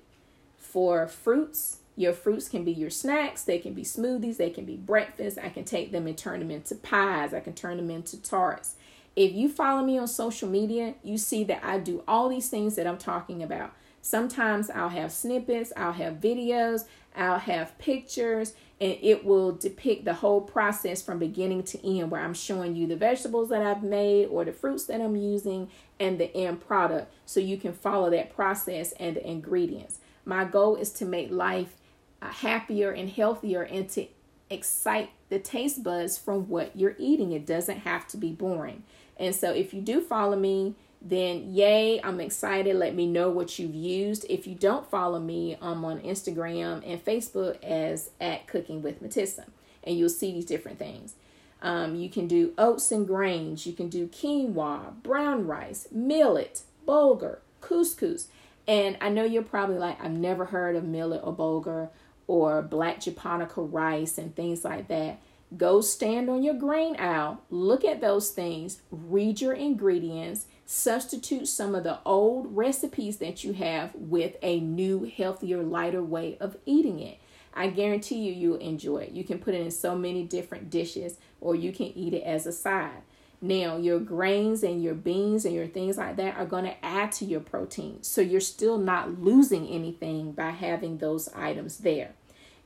For 0.59 1.07
fruits, 1.07 1.79
your 1.95 2.13
fruits 2.13 2.47
can 2.47 2.63
be 2.63 2.71
your 2.71 2.91
snacks, 2.91 3.41
they 3.41 3.57
can 3.57 3.73
be 3.73 3.81
smoothies, 3.81 4.37
they 4.37 4.51
can 4.51 4.65
be 4.65 4.77
breakfast. 4.77 5.39
I 5.41 5.49
can 5.49 5.63
take 5.63 5.91
them 5.91 6.05
and 6.05 6.15
turn 6.15 6.39
them 6.39 6.51
into 6.51 6.75
pies, 6.75 7.33
I 7.33 7.39
can 7.39 7.53
turn 7.53 7.77
them 7.77 7.89
into 7.89 8.21
tarts. 8.21 8.75
If 9.15 9.33
you 9.33 9.49
follow 9.49 9.83
me 9.83 9.97
on 9.97 10.07
social 10.07 10.47
media, 10.47 10.93
you 11.01 11.17
see 11.17 11.43
that 11.45 11.65
I 11.65 11.79
do 11.79 12.03
all 12.07 12.29
these 12.29 12.49
things 12.49 12.75
that 12.75 12.85
I'm 12.85 12.99
talking 12.99 13.41
about. 13.41 13.73
Sometimes 14.05 14.69
I'll 14.69 14.89
have 14.89 15.11
snippets, 15.11 15.73
I'll 15.75 15.93
have 15.93 16.19
videos, 16.19 16.81
I'll 17.15 17.39
have 17.39 17.75
pictures, 17.79 18.53
and 18.79 18.95
it 19.01 19.25
will 19.25 19.53
depict 19.53 20.05
the 20.05 20.13
whole 20.13 20.41
process 20.41 21.01
from 21.01 21.17
beginning 21.17 21.63
to 21.63 21.83
end 21.83 22.11
where 22.11 22.21
I'm 22.21 22.35
showing 22.35 22.75
you 22.75 22.85
the 22.85 22.97
vegetables 22.97 23.49
that 23.49 23.63
I've 23.63 23.81
made 23.81 24.27
or 24.27 24.45
the 24.45 24.51
fruits 24.51 24.85
that 24.85 25.01
I'm 25.01 25.15
using 25.15 25.71
and 25.99 26.19
the 26.19 26.31
end 26.37 26.61
product 26.61 27.11
so 27.25 27.39
you 27.39 27.57
can 27.57 27.73
follow 27.73 28.11
that 28.11 28.35
process 28.35 28.91
and 28.99 29.15
the 29.15 29.27
ingredients. 29.27 29.97
My 30.23 30.45
goal 30.45 30.75
is 30.75 30.91
to 30.91 31.05
make 31.05 31.31
life 31.31 31.73
uh, 32.21 32.27
happier 32.27 32.91
and 32.91 33.09
healthier 33.09 33.63
and 33.63 33.89
to 33.89 34.05
excite 34.51 35.09
the 35.29 35.39
taste 35.39 35.81
buds 35.81 36.15
from 36.15 36.47
what 36.47 36.75
you're 36.75 36.95
eating. 36.99 37.31
It 37.31 37.47
doesn't 37.47 37.79
have 37.79 38.07
to 38.09 38.17
be 38.17 38.33
boring. 38.33 38.83
And 39.17 39.33
so 39.33 39.51
if 39.51 39.73
you 39.73 39.81
do 39.81 39.99
follow 39.99 40.37
me, 40.37 40.75
then 41.07 41.53
yay, 41.53 42.01
I'm 42.03 42.19
excited. 42.19 42.75
Let 42.75 42.95
me 42.95 43.05
know 43.05 43.29
what 43.29 43.59
you've 43.59 43.75
used. 43.75 44.25
If 44.27 44.47
you 44.47 44.55
don't 44.55 44.89
follow 44.89 45.19
me, 45.19 45.55
I'm 45.61 45.85
on 45.85 45.99
Instagram 46.01 46.81
and 46.83 47.03
Facebook 47.03 47.63
as 47.63 48.09
at 48.19 48.47
Cooking 48.47 48.81
with 48.81 49.03
Matissa, 49.03 49.45
and 49.83 49.97
you'll 49.97 50.09
see 50.09 50.31
these 50.31 50.45
different 50.45 50.79
things. 50.79 51.13
Um, 51.61 51.95
you 51.95 52.09
can 52.09 52.27
do 52.27 52.53
oats 52.57 52.91
and 52.91 53.05
grains. 53.05 53.67
You 53.67 53.73
can 53.73 53.87
do 53.87 54.07
quinoa, 54.07 55.01
brown 55.03 55.45
rice, 55.45 55.87
millet, 55.91 56.61
bulgur, 56.87 57.37
couscous. 57.61 58.27
And 58.67 58.97
I 58.99 59.09
know 59.09 59.23
you're 59.23 59.43
probably 59.43 59.77
like, 59.77 60.03
I've 60.03 60.11
never 60.11 60.45
heard 60.45 60.75
of 60.75 60.83
millet 60.83 61.21
or 61.23 61.35
bulgur 61.35 61.89
or 62.27 62.63
black 62.63 62.99
japonica 63.01 63.61
rice 63.61 64.17
and 64.17 64.35
things 64.35 64.65
like 64.65 64.87
that. 64.87 65.19
Go 65.55 65.81
stand 65.81 66.29
on 66.29 66.41
your 66.41 66.55
grain 66.55 66.95
aisle, 66.97 67.41
look 67.51 67.85
at 67.85 68.01
those 68.01 68.31
things, 68.31 68.81
read 68.89 69.39
your 69.39 69.53
ingredients, 69.53 70.47
substitute 70.65 71.47
some 71.47 71.75
of 71.75 71.83
the 71.83 71.99
old 72.05 72.55
recipes 72.55 73.17
that 73.17 73.43
you 73.43 73.53
have 73.53 73.93
with 73.95 74.35
a 74.41 74.59
new, 74.59 75.03
healthier, 75.15 75.61
lighter 75.61 76.03
way 76.03 76.37
of 76.39 76.57
eating 76.65 76.99
it. 76.99 77.19
I 77.53 77.67
guarantee 77.69 78.17
you, 78.17 78.33
you'll 78.33 78.57
enjoy 78.57 78.97
it. 78.97 79.11
You 79.11 79.23
can 79.23 79.39
put 79.39 79.53
it 79.53 79.61
in 79.61 79.71
so 79.71 79.95
many 79.95 80.23
different 80.23 80.69
dishes, 80.69 81.17
or 81.39 81.55
you 81.55 81.71
can 81.71 81.87
eat 81.87 82.13
it 82.13 82.23
as 82.23 82.45
a 82.45 82.51
side. 82.51 83.03
Now, 83.41 83.77
your 83.77 83.99
grains 83.99 84.63
and 84.63 84.83
your 84.83 84.95
beans 84.95 85.45
and 85.45 85.53
your 85.53 85.67
things 85.67 85.97
like 85.97 86.15
that 86.17 86.35
are 86.35 86.45
going 86.45 86.65
to 86.65 86.85
add 86.85 87.11
to 87.13 87.25
your 87.25 87.41
protein. 87.41 88.01
So 88.01 88.21
you're 88.21 88.41
still 88.41 88.77
not 88.77 89.21
losing 89.21 89.67
anything 89.67 90.31
by 90.31 90.49
having 90.49 90.97
those 90.97 91.29
items 91.33 91.77
there. 91.77 92.13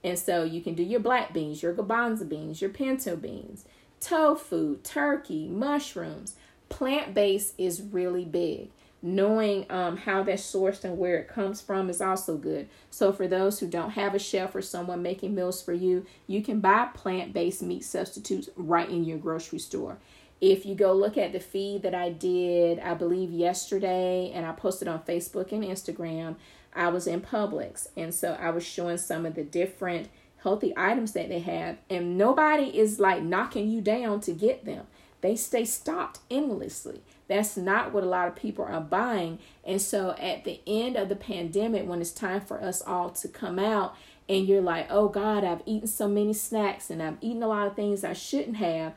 And 0.04 0.18
so 0.18 0.44
you 0.44 0.62
can 0.62 0.76
do 0.76 0.84
your 0.84 1.02
black 1.02 1.34
beans, 1.34 1.62
your 1.62 1.74
garbanzo 1.74 2.28
beans, 2.28 2.62
your 2.62 2.70
pinto 2.70 3.16
beans, 3.16 3.66
tofu, 4.00 4.78
turkey, 4.78 5.48
mushrooms. 5.50 6.36
Plant 6.70 7.14
based 7.14 7.56
is 7.58 7.82
really 7.82 8.26
big. 8.26 8.70
Knowing 9.02 9.66
um, 9.70 9.96
how 9.96 10.24
that's 10.24 10.44
sourced 10.44 10.84
and 10.84 10.98
where 10.98 11.18
it 11.18 11.30
comes 11.30 11.62
from 11.62 11.90
is 11.90 12.02
also 12.02 12.36
good. 12.36 12.68
So, 12.90 13.14
for 13.14 13.28
those 13.28 13.60
who 13.60 13.68
don't 13.68 13.92
have 13.92 14.14
a 14.14 14.20
chef 14.20 14.54
or 14.54 14.62
someone 14.62 15.02
making 15.02 15.34
meals 15.34 15.62
for 15.62 15.72
you, 15.72 16.06
you 16.28 16.44
can 16.44 16.60
buy 16.60 16.90
plant 16.94 17.32
based 17.32 17.62
meat 17.62 17.86
substitutes 17.86 18.50
right 18.58 18.90
in 18.90 19.06
your 19.06 19.18
grocery 19.18 19.60
store. 19.60 19.98
If 20.42 20.66
you 20.66 20.76
go 20.76 20.94
look 20.94 21.18
at 21.18 21.34
the 21.34 21.40
feed 21.40 21.82
that 21.84 21.96
I 21.96 22.10
did, 22.10 22.80
I 22.80 22.94
believe 22.94 23.32
yesterday, 23.32 24.32
and 24.34 24.46
I 24.46 24.52
posted 24.54 24.88
on 24.88 25.00
Facebook 25.00 25.52
and 25.52 25.64
Instagram, 25.64 26.36
I 26.74 26.90
was 26.90 27.08
in 27.08 27.22
Publix, 27.22 27.88
and 27.98 28.14
so 28.14 28.38
I 28.40 28.52
was 28.52 28.66
showing 28.66 28.98
some 28.98 29.26
of 29.26 29.36
the 29.36 29.44
different 29.44 30.08
healthy 30.38 30.74
items 30.78 31.12
that 31.14 31.30
they 31.30 31.40
have, 31.40 31.78
and 31.90 32.18
nobody 32.18 32.78
is 32.78 33.00
like 33.00 33.22
knocking 33.22 33.70
you 33.70 33.82
down 33.82 34.22
to 34.22 34.32
get 34.32 34.66
them. 34.66 34.86
They 35.22 35.36
stay 35.36 35.66
stopped 35.66 36.20
endlessly. 36.32 37.02
That's 37.28 37.58
not 37.58 37.94
what 37.94 38.04
a 38.04 38.08
lot 38.08 38.28
of 38.28 38.36
people 38.36 38.66
are 38.66 38.82
buying. 38.82 39.40
And 39.64 39.82
so 39.82 40.16
at 40.20 40.46
the 40.46 40.62
end 40.66 40.96
of 40.96 41.10
the 41.10 41.16
pandemic, 41.16 41.88
when 41.88 42.02
it's 42.02 42.12
time 42.12 42.42
for 42.42 42.62
us 42.62 42.82
all 42.82 43.10
to 43.12 43.28
come 43.28 43.60
out, 43.60 43.96
and 44.30 44.48
you're 44.48 44.62
like, 44.62 44.88
oh 44.92 45.10
God, 45.10 45.44
I've 45.44 45.64
eaten 45.66 45.88
so 45.88 46.08
many 46.08 46.34
snacks 46.34 46.92
and 46.92 47.02
I've 47.02 47.18
eaten 47.20 47.42
a 47.42 47.48
lot 47.48 47.66
of 47.66 47.76
things 47.76 48.04
I 48.04 48.14
shouldn't 48.14 48.58
have, 48.58 48.94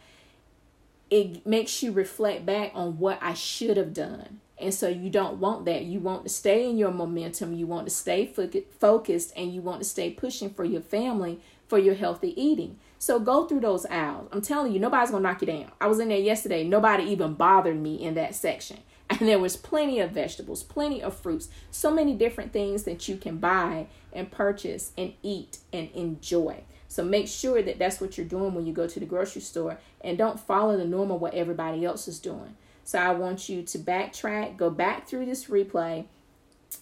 it 1.10 1.46
makes 1.46 1.82
you 1.82 1.90
reflect 1.90 2.44
back 2.44 2.72
on 2.74 2.98
what 2.98 3.18
I 3.22 3.32
should 3.32 3.78
have 3.78 3.94
done. 3.94 4.40
And 4.58 4.72
so 4.72 4.88
you 4.88 5.10
don't 5.10 5.38
want 5.38 5.64
that. 5.64 5.84
You 5.84 6.00
want 6.00 6.22
to 6.24 6.28
stay 6.28 6.68
in 6.68 6.76
your 6.76 6.90
momentum. 6.90 7.54
You 7.54 7.66
want 7.66 7.86
to 7.86 7.92
stay 7.92 8.26
focused 8.26 9.32
and 9.34 9.52
you 9.54 9.62
want 9.62 9.80
to 9.80 9.88
stay 9.88 10.10
pushing 10.10 10.50
for 10.50 10.64
your 10.64 10.82
family 10.82 11.40
for 11.66 11.78
your 11.78 11.94
healthy 11.94 12.40
eating. 12.40 12.78
So 13.02 13.18
go 13.18 13.46
through 13.46 13.62
those 13.62 13.84
aisles. 13.86 14.28
I'm 14.30 14.42
telling 14.42 14.72
you, 14.72 14.78
nobody's 14.78 15.10
to 15.10 15.18
knock 15.18 15.40
you 15.40 15.48
down. 15.48 15.72
I 15.80 15.88
was 15.88 15.98
in 15.98 16.06
there 16.06 16.20
yesterday. 16.20 16.62
Nobody 16.62 17.02
even 17.10 17.34
bothered 17.34 17.76
me 17.76 17.96
in 17.96 18.14
that 18.14 18.36
section. 18.36 18.78
And 19.10 19.28
there 19.28 19.40
was 19.40 19.56
plenty 19.56 19.98
of 19.98 20.12
vegetables, 20.12 20.62
plenty 20.62 21.02
of 21.02 21.14
fruits, 21.16 21.48
so 21.72 21.90
many 21.90 22.14
different 22.14 22.52
things 22.52 22.84
that 22.84 23.08
you 23.08 23.16
can 23.16 23.38
buy 23.38 23.88
and 24.12 24.30
purchase 24.30 24.92
and 24.96 25.14
eat 25.22 25.58
and 25.72 25.90
enjoy. 25.94 26.62
So 26.86 27.04
make 27.04 27.26
sure 27.26 27.60
that 27.60 27.80
that's 27.80 28.00
what 28.00 28.16
you're 28.16 28.24
doing 28.24 28.54
when 28.54 28.66
you 28.66 28.72
go 28.72 28.86
to 28.86 29.00
the 29.00 29.04
grocery 29.04 29.42
store 29.42 29.78
and 30.00 30.16
don't 30.16 30.38
follow 30.38 30.76
the 30.78 30.86
normal 30.86 31.18
what 31.18 31.34
everybody 31.34 31.84
else 31.84 32.06
is 32.06 32.20
doing. 32.20 32.56
So 32.84 33.00
I 33.00 33.10
want 33.10 33.48
you 33.48 33.62
to 33.62 33.78
backtrack, 33.78 34.56
go 34.56 34.70
back 34.70 35.08
through 35.08 35.26
this 35.26 35.46
replay. 35.46 36.06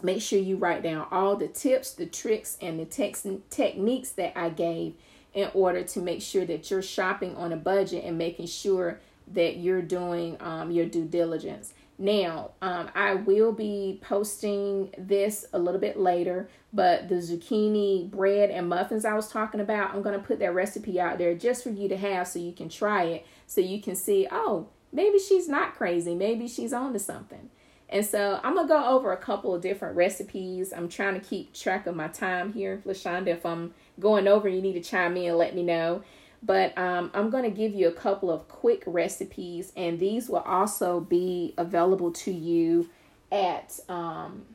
Make 0.03 0.21
sure 0.21 0.39
you 0.39 0.57
write 0.57 0.83
down 0.83 1.09
all 1.11 1.35
the 1.35 1.49
tips, 1.49 1.93
the 1.93 2.07
tricks, 2.07 2.59
and 2.61 2.79
the 2.79 2.85
tex- 2.85 3.27
techniques 3.49 4.11
that 4.11 4.39
I 4.39 4.51
gave 4.51 4.95
in 5.35 5.51
order 5.55 5.83
to 5.83 6.01
make 6.01 6.23
sure 6.23 6.45
that 6.45 6.71
you're 6.71 6.83
shopping 6.83 7.37
on 7.37 7.53
a 7.53 7.57
budget 7.57 8.05
and 8.05 8.19
making 8.19 8.47
sure 8.47 9.01
that 9.33 9.59
you're 9.59 9.83
doing 9.83 10.37
um, 10.41 10.71
your 10.71 10.87
due 10.87 11.05
diligence. 11.05 11.73
Now, 11.99 12.53
um, 12.63 12.91
I 12.95 13.15
will 13.15 13.53
be 13.53 14.01
posting 14.03 14.95
this 14.97 15.47
a 15.53 15.59
little 15.59 15.81
bit 15.81 15.99
later, 15.99 16.49
but 16.73 17.09
the 17.09 17.17
zucchini 17.17 18.11
bread 18.11 18.51
and 18.51 18.71
muffins 18.71 19.05
I 19.05 19.15
was 19.15 19.29
talking 19.29 19.61
about, 19.61 19.95
I'm 19.95 20.01
going 20.01 20.19
to 20.19 20.27
put 20.27 20.39
that 20.39 20.55
recipe 20.55 20.99
out 20.99 21.19
there 21.19 21.35
just 21.35 21.63
for 21.63 21.69
you 21.69 21.89
to 21.91 21.99
have 21.99 22.27
so 22.27 22.39
you 22.39 22.53
can 22.53 22.71
try 22.71 23.05
it, 23.05 23.27
so 23.47 23.61
you 23.61 23.83
can 23.83 23.95
see, 23.95 24.27
oh, 24.33 24.69
maybe 24.93 25.19
she's 25.19 25.47
not 25.47 25.75
crazy. 25.75 26.15
Maybe 26.15 26.49
she's 26.49 26.73
on 26.73 26.95
to 26.95 26.99
something. 26.99 27.51
And 27.91 28.07
so 28.07 28.41
I'm 28.43 28.55
going 28.55 28.69
to 28.69 28.73
go 28.73 28.89
over 28.89 29.13
a 29.13 29.17
couple 29.17 29.55
of 29.55 29.61
different 29.61 29.97
recipes. 29.97 30.73
I'm 30.75 30.89
trying 30.89 31.15
to 31.15 31.21
keep 31.21 31.53
track 31.53 31.87
of 31.87 31.97
my 31.97 32.09
time 32.09 32.53
here. 32.53 32.83
LaShonda, 32.87 33.27
if 33.27 33.45
I'm 33.45 33.75
going 34.01 34.27
over, 34.27 34.49
you 34.49 34.63
need 34.63 34.73
to 34.75 34.83
chime 34.83 35.17
in 35.17 35.29
and 35.31 35.39
let 35.39 35.55
me 35.55 35.63
know. 35.63 36.03
But 36.43 36.77
um, 36.79 37.11
I'm 37.13 37.31
going 37.31 37.45
to 37.45 37.51
give 37.51 37.75
you 37.75 37.89
a 37.89 37.93
couple 37.93 38.31
of 38.31 38.49
quick 38.49 38.83
recipes, 38.87 39.73
and 39.77 39.99
these 39.99 40.29
will 40.29 40.39
also 40.39 41.01
be 41.01 41.55
available 41.59 42.13
to 42.13 42.33
you 42.33 42.89
at 43.31 43.79
um, 43.89 44.47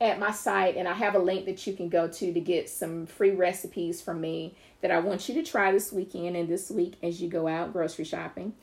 at 0.00 0.18
my 0.18 0.32
site. 0.32 0.76
And 0.76 0.88
I 0.88 0.94
have 0.94 1.14
a 1.14 1.20
link 1.20 1.46
that 1.46 1.64
you 1.66 1.74
can 1.74 1.88
go 1.88 2.08
to 2.08 2.32
to 2.32 2.40
get 2.40 2.68
some 2.68 3.06
free 3.06 3.30
recipes 3.30 4.02
from 4.02 4.20
me 4.20 4.54
that 4.80 4.90
I 4.90 4.98
want 4.98 5.28
you 5.28 5.34
to 5.36 5.48
try 5.48 5.70
this 5.70 5.92
weekend 5.92 6.36
and 6.36 6.48
this 6.48 6.70
week 6.70 6.94
as 7.04 7.22
you 7.22 7.28
go 7.28 7.46
out 7.46 7.72
grocery 7.72 8.04
shopping. 8.04 8.54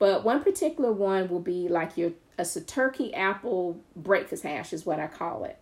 But 0.00 0.24
one 0.24 0.42
particular 0.42 0.92
one 0.92 1.28
will 1.28 1.40
be 1.40 1.68
like 1.68 1.96
your 1.96 2.12
a 2.36 2.44
turkey 2.44 3.12
apple 3.14 3.80
breakfast 3.96 4.44
hash 4.44 4.72
is 4.72 4.86
what 4.86 5.00
I 5.00 5.08
call 5.08 5.44
it 5.44 5.58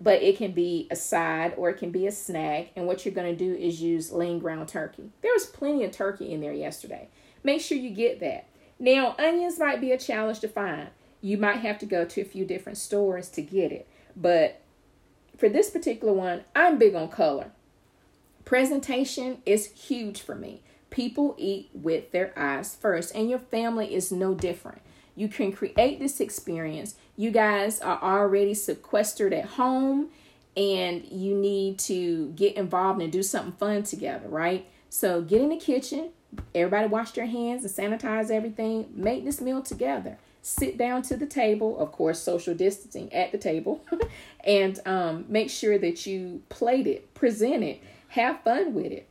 but 0.00 0.22
it 0.22 0.36
can 0.36 0.52
be 0.52 0.88
a 0.90 0.96
side 0.96 1.54
or 1.56 1.70
it 1.70 1.78
can 1.78 1.90
be 1.90 2.06
a 2.06 2.12
snack. 2.12 2.70
And 2.76 2.86
what 2.86 3.04
you're 3.04 3.14
going 3.14 3.36
to 3.36 3.44
do 3.44 3.54
is 3.54 3.80
use 3.80 4.12
lean 4.12 4.38
ground 4.38 4.68
turkey. 4.68 5.10
There 5.22 5.32
was 5.32 5.46
plenty 5.46 5.84
of 5.84 5.92
turkey 5.92 6.32
in 6.32 6.40
there 6.40 6.52
yesterday. 6.52 7.08
Make 7.42 7.60
sure 7.60 7.78
you 7.78 7.90
get 7.90 8.20
that. 8.20 8.46
Now, 8.78 9.14
onions 9.18 9.58
might 9.58 9.80
be 9.80 9.92
a 9.92 9.98
challenge 9.98 10.40
to 10.40 10.48
find. 10.48 10.88
You 11.20 11.38
might 11.38 11.60
have 11.60 11.78
to 11.78 11.86
go 11.86 12.04
to 12.04 12.20
a 12.20 12.24
few 12.24 12.44
different 12.44 12.78
stores 12.78 13.28
to 13.30 13.42
get 13.42 13.72
it. 13.72 13.88
But 14.16 14.60
for 15.36 15.48
this 15.48 15.70
particular 15.70 16.12
one, 16.12 16.42
I'm 16.54 16.78
big 16.78 16.94
on 16.94 17.08
color. 17.08 17.52
Presentation 18.44 19.38
is 19.46 19.72
huge 19.72 20.20
for 20.20 20.34
me. 20.34 20.62
People 20.90 21.34
eat 21.38 21.70
with 21.72 22.12
their 22.12 22.32
eyes 22.38 22.76
first, 22.76 23.14
and 23.14 23.28
your 23.28 23.38
family 23.38 23.94
is 23.94 24.12
no 24.12 24.34
different. 24.34 24.80
You 25.16 25.28
can 25.28 25.52
create 25.52 25.98
this 25.98 26.20
experience. 26.20 26.94
You 27.16 27.30
guys 27.30 27.80
are 27.80 28.00
already 28.02 28.54
sequestered 28.54 29.32
at 29.32 29.44
home 29.44 30.08
and 30.56 31.04
you 31.06 31.34
need 31.34 31.78
to 31.80 32.30
get 32.30 32.56
involved 32.56 33.00
and 33.00 33.12
do 33.12 33.22
something 33.22 33.52
fun 33.52 33.82
together, 33.82 34.28
right? 34.28 34.66
So 34.88 35.22
get 35.22 35.40
in 35.40 35.48
the 35.48 35.56
kitchen, 35.56 36.10
everybody 36.54 36.88
wash 36.88 37.12
their 37.12 37.26
hands 37.26 37.64
and 37.64 37.92
sanitize 37.92 38.30
everything. 38.30 38.92
Make 38.94 39.24
this 39.24 39.40
meal 39.40 39.62
together. 39.62 40.18
Sit 40.42 40.76
down 40.76 41.02
to 41.02 41.16
the 41.16 41.26
table, 41.26 41.78
of 41.78 41.90
course, 41.90 42.20
social 42.20 42.54
distancing 42.54 43.12
at 43.12 43.32
the 43.32 43.38
table, 43.38 43.82
and 44.44 44.78
um, 44.84 45.24
make 45.26 45.48
sure 45.48 45.78
that 45.78 46.04
you 46.04 46.42
plate 46.50 46.86
it, 46.86 47.14
present 47.14 47.64
it, 47.64 47.82
have 48.08 48.40
fun 48.42 48.74
with 48.74 48.92
it. 48.92 49.08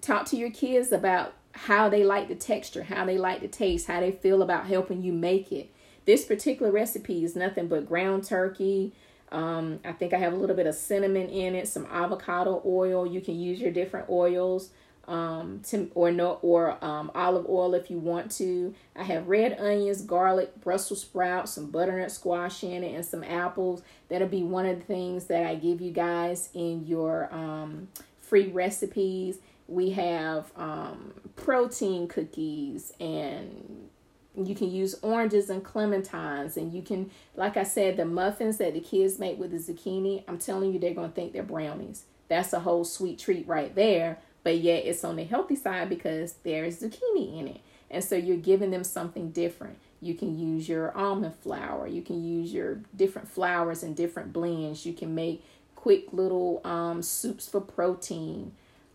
Talk 0.00 0.26
to 0.26 0.36
your 0.36 0.50
kids 0.50 0.92
about 0.92 1.34
how 1.52 1.88
they 1.88 2.04
like 2.04 2.28
the 2.28 2.34
texture, 2.34 2.84
how 2.84 3.04
they 3.04 3.18
like 3.18 3.40
the 3.40 3.48
taste, 3.48 3.88
how 3.88 4.00
they 4.00 4.12
feel 4.12 4.42
about 4.42 4.66
helping 4.66 5.02
you 5.02 5.12
make 5.12 5.50
it. 5.50 5.70
This 6.04 6.24
particular 6.24 6.72
recipe 6.72 7.24
is 7.24 7.36
nothing 7.36 7.68
but 7.68 7.86
ground 7.86 8.24
turkey. 8.24 8.92
Um, 9.30 9.80
I 9.84 9.92
think 9.92 10.12
I 10.12 10.18
have 10.18 10.32
a 10.32 10.36
little 10.36 10.56
bit 10.56 10.66
of 10.66 10.74
cinnamon 10.74 11.28
in 11.28 11.54
it, 11.54 11.68
some 11.68 11.86
avocado 11.86 12.62
oil. 12.66 13.06
You 13.06 13.20
can 13.20 13.38
use 13.38 13.60
your 13.60 13.70
different 13.70 14.10
oils, 14.10 14.70
um, 15.08 15.60
to, 15.68 15.90
or 15.94 16.10
no, 16.10 16.38
or 16.42 16.76
um, 16.84 17.10
olive 17.14 17.46
oil 17.48 17.74
if 17.74 17.90
you 17.90 17.98
want 17.98 18.30
to. 18.32 18.74
I 18.94 19.04
have 19.04 19.28
red 19.28 19.58
onions, 19.58 20.02
garlic, 20.02 20.60
Brussels 20.60 21.00
sprouts, 21.00 21.52
some 21.52 21.70
butternut 21.70 22.10
squash 22.10 22.62
in 22.62 22.84
it, 22.84 22.94
and 22.94 23.04
some 23.04 23.24
apples. 23.24 23.82
That'll 24.08 24.28
be 24.28 24.42
one 24.42 24.66
of 24.66 24.78
the 24.78 24.84
things 24.84 25.26
that 25.26 25.46
I 25.46 25.54
give 25.54 25.80
you 25.80 25.92
guys 25.92 26.50
in 26.52 26.86
your 26.86 27.32
um, 27.32 27.88
free 28.20 28.48
recipes 28.48 29.38
we 29.72 29.90
have 29.90 30.52
um, 30.56 31.12
protein 31.36 32.08
cookies 32.08 32.92
and 33.00 33.88
you 34.36 34.54
can 34.54 34.70
use 34.70 34.94
oranges 35.02 35.50
and 35.50 35.62
clementines 35.62 36.56
and 36.56 36.72
you 36.72 36.80
can 36.80 37.10
like 37.36 37.56
i 37.56 37.62
said 37.62 37.96
the 37.98 38.04
muffins 38.04 38.56
that 38.56 38.72
the 38.72 38.80
kids 38.80 39.18
make 39.18 39.38
with 39.38 39.50
the 39.50 39.58
zucchini 39.58 40.24
i'm 40.26 40.38
telling 40.38 40.72
you 40.72 40.78
they're 40.78 40.94
going 40.94 41.10
to 41.10 41.14
think 41.14 41.32
they're 41.32 41.42
brownies. 41.42 42.04
That's 42.28 42.54
a 42.54 42.60
whole 42.60 42.84
sweet 42.84 43.18
treat 43.18 43.46
right 43.46 43.74
there 43.74 44.18
but 44.44 44.58
yet 44.58 44.84
it's 44.84 45.04
on 45.04 45.16
the 45.16 45.24
healthy 45.24 45.56
side 45.56 45.88
because 45.88 46.34
there's 46.42 46.80
zucchini 46.80 47.38
in 47.38 47.48
it. 47.48 47.60
And 47.90 48.02
so 48.02 48.16
you're 48.16 48.36
giving 48.36 48.70
them 48.70 48.84
something 48.84 49.30
different. 49.30 49.78
You 50.00 50.14
can 50.14 50.38
use 50.38 50.68
your 50.68 50.96
almond 50.96 51.36
flour. 51.36 51.86
You 51.86 52.02
can 52.02 52.24
use 52.24 52.52
your 52.52 52.80
different 52.96 53.28
flours 53.28 53.82
and 53.82 53.94
different 53.94 54.32
blends. 54.32 54.84
You 54.84 54.94
can 54.94 55.14
make 55.14 55.44
quick 55.76 56.12
little 56.12 56.60
um, 56.64 57.02
soups 57.02 57.48
for 57.48 57.60
protein. 57.60 58.52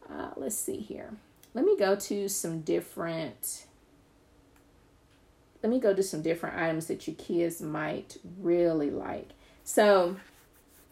Uh, 0.09 0.31
let's 0.35 0.55
see 0.55 0.77
here. 0.77 1.11
Let 1.53 1.65
me 1.65 1.77
go 1.77 1.95
to 1.95 2.27
some 2.27 2.61
different. 2.61 3.66
Let 5.63 5.71
me 5.71 5.79
go 5.79 5.93
to 5.93 6.03
some 6.03 6.21
different 6.21 6.57
items 6.57 6.87
that 6.87 7.07
your 7.07 7.15
kids 7.15 7.61
might 7.61 8.17
really 8.39 8.91
like. 8.91 9.29
So, 9.63 10.17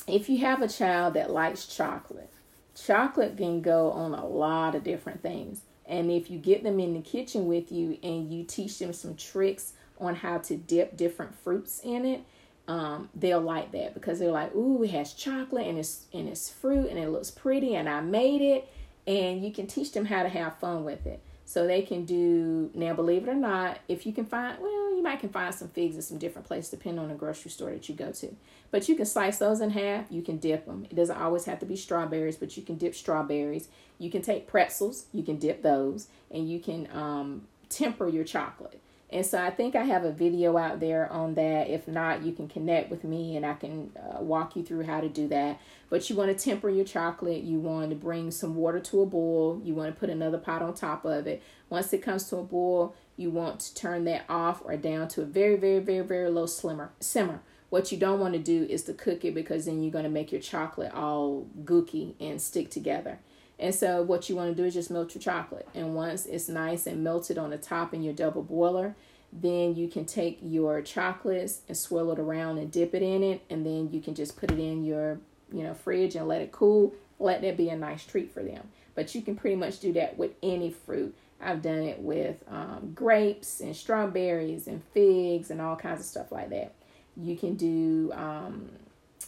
if 0.07 0.30
you 0.30 0.39
have 0.39 0.61
a 0.61 0.68
child 0.68 1.13
that 1.13 1.32
likes 1.32 1.66
chocolate, 1.66 2.30
chocolate 2.76 3.38
can 3.38 3.61
go 3.61 3.91
on 3.91 4.13
a 4.13 4.26
lot 4.26 4.76
of 4.76 4.84
different 4.84 5.22
things. 5.22 5.61
And 5.86 6.11
if 6.11 6.32
you 6.32 6.39
get 6.39 6.63
them 6.63 6.80
in 6.80 6.93
the 6.93 7.01
kitchen 7.01 7.47
with 7.47 7.72
you 7.72 7.97
and 8.01 8.32
you 8.32 8.43
teach 8.43 8.80
them 8.80 8.91
some 8.91 9.16
tricks 9.16 9.74
on 9.99 10.16
how 10.16 10.39
to 10.39 10.57
dip 10.57 10.97
different 10.97 11.36
fruits 11.36 11.80
in 11.84 12.05
it, 12.05 12.22
um, 12.68 13.09
they'll 13.13 13.39
like 13.39 13.72
that 13.74 13.93
because 13.93 14.18
they're 14.18 14.32
like, 14.32 14.53
"Ooh, 14.55 14.84
it 14.84 14.89
has 14.89 15.13
chocolate 15.13 15.68
and 15.68 15.78
it's 15.78 16.05
and 16.11 16.28
it's 16.28 16.49
fruit 16.49 16.89
and 16.89 16.97
it 16.97 17.09
looks 17.09 17.30
pretty 17.30 17.76
and 17.76 17.88
I 17.88 18.01
made 18.01 18.41
it." 18.41 18.68
and 19.07 19.43
you 19.43 19.51
can 19.51 19.68
teach 19.68 19.91
them 19.91 20.05
how 20.05 20.24
to 20.24 20.30
have 20.30 20.57
fun 20.57 20.84
with 20.84 21.05
it. 21.05 21.22
So 21.48 21.68
they 21.68 21.84
can 21.84 22.06
do 22.06 22.72
now. 22.74 22.93
Believe 22.93 23.24
it 23.24 23.30
or 23.30 23.36
not, 23.36 23.78
if 23.88 24.06
you 24.06 24.14
can 24.14 24.26
find, 24.26 24.60
well, 24.60 24.96
you 24.96 25.04
might 25.04 25.20
can 25.20 25.30
find 25.30 25.54
some 25.54 25.68
figs 25.70 25.96
in 25.96 26.02
some 26.02 26.18
different 26.18 26.48
places, 26.48 26.72
depending 26.72 27.00
on 27.00 27.10
the 27.10 27.16
grocery 27.16 27.52
store 27.52 27.70
that 27.70 27.88
you 27.88 27.93
go 27.93 28.12
to. 28.12 28.36
But 28.72 28.89
you 28.89 28.96
can 28.96 29.06
slice 29.06 29.38
those 29.38 29.62
in 29.62 29.70
half. 29.70 30.06
You 30.10 30.24
can 30.24 30.38
dip 30.38 30.66
them. 30.66 30.88
It 30.89 30.96
doesn't 30.96 31.16
always 31.16 31.46
have 31.46 31.60
to 31.60 31.66
be 31.66 31.76
strawberries, 31.76 32.36
but 32.36 32.58
you 32.58 32.64
can 32.64 32.78
dip 32.78 32.96
strawberries. 32.96 33.68
You 34.00 34.10
can 34.10 34.24
take 34.24 34.48
pretzels. 34.48 35.06
You 35.14 35.22
can 35.22 35.38
dip 35.38 35.62
those, 35.62 36.08
and 36.32 36.50
you 36.50 36.60
can 36.60 36.89
um, 36.91 37.48
temper 37.70 38.08
your 38.08 38.24
chocolate. 38.24 38.80
And 39.16 39.26
so 39.26 39.41
I 39.41 39.49
think 39.49 39.76
I 39.76 39.86
have 39.86 40.03
a 40.03 40.11
video 40.11 40.57
out 40.57 40.82
there 40.82 41.09
on 41.09 41.36
that. 41.36 41.70
If 41.70 41.88
not, 41.88 42.24
you 42.24 42.34
can 42.34 42.49
connect 42.49 42.91
with 42.91 43.05
me 43.05 43.38
and 43.38 43.45
I 43.45 43.53
can 43.53 43.93
uh, 43.95 44.22
walk 44.22 44.57
you 44.57 44.61
through 44.61 44.84
how 44.84 44.99
to 44.99 45.07
do 45.07 45.30
that. 45.30 45.61
But 45.89 46.09
you 46.09 46.18
want 46.18 46.38
to 46.38 46.43
temper 46.43 46.70
your 46.70 46.84
chocolate. 46.84 47.41
You 47.41 47.61
want 47.61 47.91
to 47.91 47.95
bring 47.95 48.30
some 48.30 48.55
water 48.55 48.82
to 48.82 49.01
a 49.03 49.05
boil. 49.05 49.61
You 49.63 49.74
want 49.74 49.95
to 49.95 49.97
put 49.97 50.09
another 50.09 50.38
pot 50.38 50.61
on 50.61 50.74
top 50.74 51.05
of 51.05 51.28
it. 51.28 51.41
Once 51.70 51.93
it 51.93 51.99
comes 51.99 52.26
to 52.26 52.36
a 52.36 52.43
boil, 52.43 52.93
you 53.16 53.30
want 53.30 53.61
to 53.61 53.74
turn 53.74 54.03
that 54.03 54.26
off 54.28 54.61
or 54.66 54.76
down 54.76 55.07
to 55.07 55.22
a 55.22 55.26
very, 55.26 55.55
very, 55.55 55.80
very, 55.80 56.05
very 56.05 56.30
low 56.30 56.45
slimmer, 56.45 56.91
simmer. 56.99 57.39
What 57.70 57.93
you 57.93 57.97
don't 57.97 58.20
want 58.20 58.34
to 58.34 58.39
do 58.39 58.68
is 58.70 58.84
to 58.84 58.93
cook 58.93 59.24
it 59.24 59.34
because 59.34 59.63
then 59.63 59.82
you're 59.82 59.93
going 59.93 60.03
to 60.03 60.09
make 60.09 60.34
your 60.34 60.41
chocolate 60.41 60.93
all 60.93 61.47
gooky 61.63 62.16
and 62.20 62.41
stick 62.41 62.70
together. 62.70 63.20
And 63.57 63.74
so 63.74 64.01
what 64.01 64.30
you 64.30 64.36
want 64.36 64.55
to 64.55 64.61
do 64.61 64.68
is 64.68 64.74
just 64.74 64.91
melt 64.91 65.16
your 65.16 65.22
chocolate. 65.22 65.68
And 65.74 65.95
once 65.95 66.26
it's 66.26 66.49
nice 66.49 66.86
and 66.86 67.03
melted 67.03 67.38
on 67.38 67.51
the 67.51 67.57
top 67.57 67.93
in 67.93 68.03
your 68.03 68.13
double 68.13 68.43
boiler, 68.43 68.95
then 69.41 69.75
you 69.75 69.88
can 69.89 70.05
take 70.05 70.39
your 70.41 70.81
chocolates 70.81 71.61
and 71.67 71.77
swirl 71.77 72.11
it 72.11 72.19
around 72.19 72.57
and 72.57 72.71
dip 72.71 72.95
it 72.95 73.01
in 73.01 73.21
it. 73.21 73.41
And 73.49 73.65
then 73.65 73.89
you 73.91 74.01
can 74.01 74.15
just 74.15 74.38
put 74.38 74.51
it 74.51 74.59
in 74.59 74.86
your, 74.86 75.19
you 75.51 75.63
know, 75.63 75.73
fridge 75.73 76.15
and 76.15 76.27
let 76.27 76.41
it 76.41 76.51
cool. 76.51 76.93
Let 77.19 77.41
that 77.41 77.57
be 77.57 77.69
a 77.69 77.75
nice 77.75 78.05
treat 78.05 78.33
for 78.33 78.43
them. 78.43 78.69
But 78.93 79.13
you 79.13 79.21
can 79.21 79.36
pretty 79.36 79.57
much 79.57 79.79
do 79.79 79.91
that 79.93 80.17
with 80.17 80.31
any 80.41 80.71
fruit. 80.71 81.15
I've 81.41 81.61
done 81.61 81.79
it 81.79 81.99
with 81.99 82.38
um, 82.49 82.93
grapes 82.95 83.59
and 83.59 83.75
strawberries 83.75 84.67
and 84.67 84.81
figs 84.93 85.51
and 85.51 85.59
all 85.59 85.75
kinds 85.75 85.99
of 85.99 86.05
stuff 86.05 86.31
like 86.31 86.49
that. 86.51 86.73
You 87.17 87.36
can 87.36 87.55
do 87.55 88.11
um, 88.13 88.69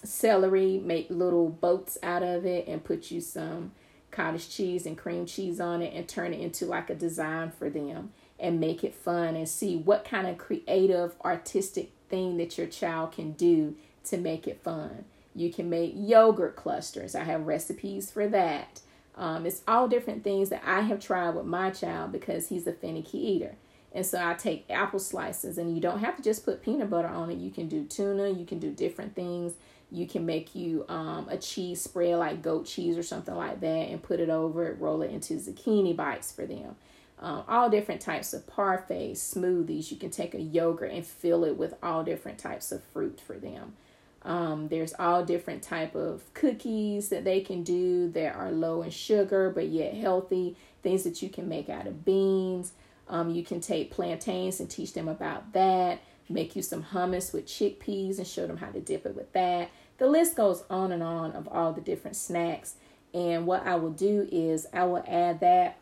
celery, 0.03 0.81
make 0.83 1.09
little 1.09 1.49
boats 1.49 1.97
out 2.01 2.23
of 2.23 2.45
it, 2.45 2.67
and 2.67 2.83
put 2.83 3.11
you 3.11 3.19
some 3.19 3.71
cottage 4.09 4.49
cheese 4.49 4.85
and 4.85 4.97
cream 4.97 5.25
cheese 5.25 5.59
on 5.59 5.81
it 5.81 5.93
and 5.93 6.07
turn 6.07 6.33
it 6.33 6.39
into 6.39 6.65
like 6.65 6.89
a 6.89 6.95
design 6.95 7.51
for 7.51 7.69
them 7.69 8.13
and 8.39 8.59
make 8.59 8.83
it 8.83 8.93
fun 8.93 9.35
and 9.35 9.47
see 9.47 9.75
what 9.75 10.05
kind 10.05 10.27
of 10.27 10.38
creative 10.38 11.15
artistic 11.23 11.91
thing 12.09 12.38
that 12.38 12.57
your 12.57 12.67
child 12.67 13.11
can 13.11 13.31
do 13.33 13.75
to 14.05 14.17
make 14.17 14.47
it 14.47 14.61
fun. 14.61 15.05
You 15.35 15.51
can 15.51 15.69
make 15.69 15.93
yogurt 15.95 16.55
clusters. 16.55 17.15
I 17.15 17.23
have 17.23 17.47
recipes 17.47 18.11
for 18.11 18.27
that. 18.27 18.81
Um, 19.15 19.45
it's 19.45 19.63
all 19.67 19.88
different 19.88 20.23
things 20.23 20.49
that 20.49 20.61
I 20.65 20.81
have 20.81 20.99
tried 20.99 21.35
with 21.35 21.45
my 21.45 21.71
child 21.71 22.11
because 22.11 22.49
he's 22.49 22.67
a 22.67 22.73
finicky 22.73 23.17
eater. 23.17 23.55
And 23.93 24.05
so 24.05 24.23
I 24.23 24.35
take 24.35 24.65
apple 24.69 24.99
slices, 24.99 25.57
and 25.57 25.73
you 25.73 25.81
don't 25.81 25.99
have 25.99 26.17
to 26.17 26.21
just 26.21 26.45
put 26.45 26.61
peanut 26.61 26.89
butter 26.89 27.07
on 27.07 27.31
it. 27.31 27.38
You 27.38 27.49
can 27.49 27.67
do 27.67 27.83
tuna, 27.85 28.29
you 28.29 28.45
can 28.45 28.59
do 28.59 28.71
different 28.71 29.15
things. 29.15 29.53
You 29.89 30.05
can 30.05 30.25
make 30.25 30.53
you 30.53 30.85
um, 30.89 31.27
a 31.29 31.38
cheese 31.38 31.81
spread 31.81 32.17
like 32.17 32.41
goat 32.41 32.65
cheese 32.65 32.97
or 32.97 33.03
something 33.03 33.33
like 33.33 33.61
that 33.61 33.67
and 33.67 34.03
put 34.03 34.19
it 34.19 34.29
over 34.29 34.67
it, 34.67 34.79
roll 34.79 35.01
it 35.01 35.11
into 35.11 35.35
zucchini 35.35 35.95
bites 35.95 36.31
for 36.31 36.45
them. 36.45 36.75
Um, 37.20 37.43
all 37.47 37.70
different 37.70 38.01
types 38.01 38.34
of 38.34 38.45
parfaits, 38.45 39.18
smoothies. 39.18 39.91
You 39.91 39.97
can 39.97 40.11
take 40.11 40.36
a 40.36 40.41
yogurt 40.41 40.91
and 40.91 41.05
fill 41.05 41.43
it 41.45 41.57
with 41.57 41.74
all 41.82 42.03
different 42.03 42.38
types 42.38 42.72
of 42.72 42.84
fruit 42.84 43.20
for 43.20 43.38
them. 43.38 43.74
Um, 44.22 44.68
there's 44.68 44.93
all 44.99 45.24
different 45.24 45.63
type 45.63 45.95
of 45.95 46.22
cookies 46.34 47.09
that 47.09 47.24
they 47.24 47.39
can 47.41 47.63
do 47.63 48.09
that 48.09 48.36
are 48.36 48.51
low 48.51 48.82
in 48.82 48.89
sugar 48.89 49.49
but 49.49 49.70
yet 49.70 49.93
healthy. 49.93 50.55
Things 50.84 51.03
that 51.03 51.22
you 51.22 51.30
can 51.30 51.47
make 51.47 51.70
out 51.70 51.88
of 51.88 52.05
beans. 52.05 52.74
Um, 53.09 53.30
you 53.30 53.43
can 53.43 53.61
take 53.61 53.89
plantains 53.89 54.59
and 54.59 54.70
teach 54.70 54.93
them 54.93 55.07
about 55.07 55.53
that. 55.53 56.01
Make 56.30 56.55
you 56.55 56.61
some 56.61 56.84
hummus 56.84 57.34
with 57.34 57.45
chickpeas 57.45 58.18
and 58.18 58.28
show 58.28 58.45
them 58.45 58.57
how 58.57 58.70
to 58.70 58.82
dip 58.82 59.05
it 59.05 59.15
with 59.15 59.32
that. 59.34 59.72
The 59.97 60.07
list 60.07 60.36
goes 60.36 60.63
on 60.70 60.91
and 60.91 61.01
on 61.01 61.32
of 61.32 61.47
all 61.47 61.72
the 61.72 61.82
different 61.82 62.18
snacks. 62.18 62.76
And 63.13 63.47
what 63.47 63.65
I 63.65 63.76
will 63.76 63.91
do 63.91 64.28
is 64.32 64.68
I 64.74 64.84
will 64.84 65.03
add 65.07 65.39
that 65.39 65.78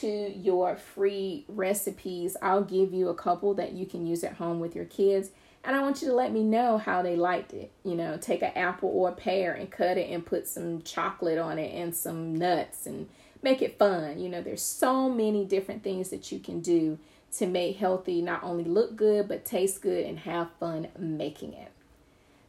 to 0.00 0.32
your 0.36 0.76
free 0.76 1.44
recipes. 1.48 2.36
I'll 2.42 2.64
give 2.64 2.92
you 2.92 3.08
a 3.08 3.14
couple 3.14 3.54
that 3.54 3.72
you 3.72 3.86
can 3.86 4.06
use 4.06 4.24
at 4.24 4.34
home 4.34 4.60
with 4.60 4.74
your 4.74 4.84
kids. 4.84 5.30
And 5.64 5.74
I 5.74 5.82
want 5.82 6.00
you 6.00 6.08
to 6.08 6.14
let 6.14 6.32
me 6.32 6.42
know 6.42 6.78
how 6.78 7.02
they 7.02 7.16
liked 7.16 7.52
it. 7.52 7.72
You 7.84 7.96
know, 7.96 8.16
take 8.16 8.42
an 8.42 8.52
apple 8.54 8.90
or 8.90 9.08
a 9.08 9.12
pear 9.12 9.52
and 9.52 9.70
cut 9.70 9.98
it 9.98 10.10
and 10.10 10.24
put 10.24 10.46
some 10.46 10.82
chocolate 10.82 11.38
on 11.38 11.58
it 11.58 11.74
and 11.74 11.94
some 11.94 12.36
nuts 12.36 12.86
and 12.86 13.08
make 13.42 13.62
it 13.62 13.78
fun. 13.78 14.20
You 14.20 14.28
know, 14.28 14.42
there's 14.42 14.62
so 14.62 15.08
many 15.08 15.44
different 15.44 15.82
things 15.82 16.10
that 16.10 16.30
you 16.30 16.38
can 16.38 16.60
do 16.60 16.98
to 17.38 17.46
make 17.46 17.76
healthy 17.76 18.22
not 18.22 18.42
only 18.42 18.64
look 18.64 18.96
good 18.96 19.28
but 19.28 19.44
taste 19.44 19.82
good 19.82 20.06
and 20.06 20.20
have 20.20 20.48
fun 20.58 20.88
making 20.98 21.52
it. 21.52 21.70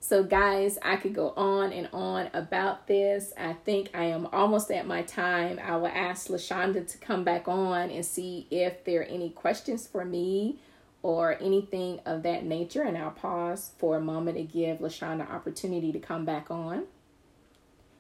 So, 0.08 0.24
guys, 0.24 0.80
I 0.82 0.95
could 0.95 1.14
go 1.14 1.32
on 1.36 1.74
and 1.74 1.89
on 1.91 2.30
about 2.34 2.88
this. 2.88 3.34
I 3.38 3.51
think 3.51 3.89
I 3.93 4.05
am 4.05 4.26
almost 4.28 4.72
at 4.72 4.88
my 4.88 5.01
time. 5.01 5.60
I 5.62 5.76
will 5.76 5.88
ask 5.88 6.30
LaShonda 6.30 6.89
to 6.89 6.97
come 6.99 7.26
back 7.26 7.49
on 7.49 7.89
and 7.89 8.05
see 8.05 8.47
if 8.49 8.86
there 8.86 9.01
are 9.01 9.03
any 9.03 9.32
questions 9.32 9.86
for 9.86 10.05
me 10.05 10.60
or 11.03 11.36
anything 11.41 11.99
of 12.05 12.24
that 12.24 12.45
nature. 12.45 12.84
And 12.84 12.97
I'll 12.97 13.12
pause 13.12 13.72
for 13.80 13.97
a 13.97 13.99
moment 13.99 14.38
to 14.38 14.43
give 14.43 14.78
LaShonda 14.78 15.30
opportunity 15.30 15.91
to 15.91 15.99
come 15.99 16.24
back 16.24 16.49
on. 16.49 16.86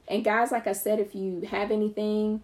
And, 0.07 0.23
guys, 0.23 0.49
like 0.49 0.65
I 0.65 0.71
said, 0.71 1.01
if 1.01 1.13
you 1.13 1.41
have 1.41 1.71
anything, 1.71 2.41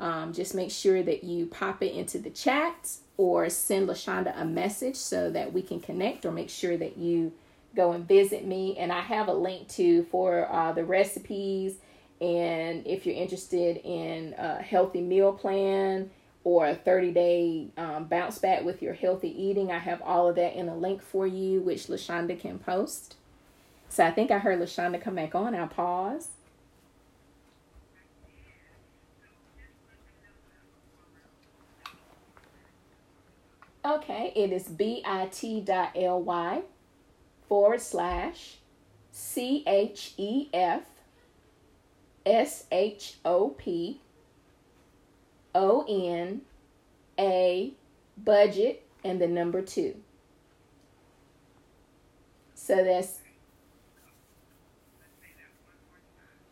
um, 0.00 0.32
just 0.32 0.54
make 0.54 0.70
sure 0.70 1.02
that 1.02 1.22
you 1.22 1.44
pop 1.44 1.82
it 1.82 1.92
into 1.92 2.18
the 2.18 2.30
chat 2.30 2.96
or 3.18 3.50
send 3.50 3.90
LaShonda 3.90 4.40
a 4.40 4.46
message 4.46 4.96
so 4.96 5.30
that 5.32 5.52
we 5.52 5.60
can 5.60 5.80
connect 5.80 6.24
or 6.24 6.32
make 6.32 6.48
sure 6.48 6.78
that 6.78 6.96
you 6.96 7.34
go 7.74 7.92
and 7.92 8.06
visit 8.06 8.46
me. 8.46 8.76
And 8.78 8.92
I 8.92 9.00
have 9.00 9.28
a 9.28 9.32
link 9.32 9.68
to 9.70 10.04
for 10.04 10.50
uh, 10.52 10.72
the 10.72 10.84
recipes. 10.84 11.76
And 12.20 12.86
if 12.86 13.04
you're 13.04 13.14
interested 13.14 13.78
in 13.78 14.34
a 14.38 14.62
healthy 14.62 15.00
meal 15.00 15.32
plan 15.32 16.10
or 16.44 16.66
a 16.66 16.74
30 16.74 17.12
day 17.12 17.66
um, 17.76 18.04
bounce 18.04 18.38
back 18.38 18.64
with 18.64 18.82
your 18.82 18.94
healthy 18.94 19.30
eating, 19.30 19.72
I 19.72 19.78
have 19.78 20.00
all 20.02 20.28
of 20.28 20.36
that 20.36 20.54
in 20.54 20.68
a 20.68 20.76
link 20.76 21.02
for 21.02 21.26
you, 21.26 21.60
which 21.60 21.86
LaShonda 21.86 22.38
can 22.38 22.58
post. 22.58 23.16
So 23.88 24.04
I 24.04 24.10
think 24.10 24.30
I 24.30 24.38
heard 24.38 24.58
LaShonda 24.60 25.02
come 25.02 25.16
back 25.16 25.34
on. 25.34 25.54
I'll 25.54 25.66
pause. 25.66 26.28
Okay, 33.84 34.32
it 34.36 34.52
is 34.52 34.68
bit.ly 34.68 36.62
forward 37.52 37.82
slash 37.82 38.54
C 39.10 39.62
H 39.66 40.14
E 40.16 40.48
F 40.54 40.84
S 42.24 42.64
H 42.72 43.16
O 43.26 43.50
P 43.50 44.00
O 45.54 45.84
N 45.86 46.40
A 47.18 47.74
budget 48.16 48.86
and 49.04 49.20
the 49.20 49.28
number 49.28 49.60
two. 49.60 49.96
So 52.54 52.82
that's 52.82 53.18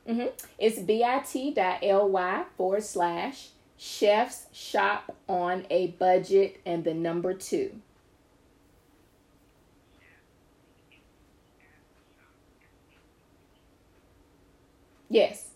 mm-hmm. 0.06 0.26
it's 0.58 0.80
bit.ly 0.80 2.44
forward 2.58 2.82
slash 2.82 3.48
chefs 3.78 4.48
shop 4.52 5.16
on 5.26 5.64
a 5.70 5.86
budget 5.92 6.60
and 6.66 6.84
the 6.84 6.92
number 6.92 7.32
two. 7.32 7.80
Yes. 15.10 15.50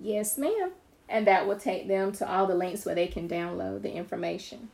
Yes, 0.00 0.38
ma'am. 0.38 0.72
And 1.08 1.26
that 1.26 1.46
will 1.46 1.58
take 1.58 1.88
them 1.88 2.12
to 2.12 2.30
all 2.30 2.46
the 2.46 2.54
links 2.54 2.84
where 2.86 2.94
they 2.94 3.06
can 3.08 3.28
download 3.28 3.82
the 3.82 3.92
information. 3.92 4.70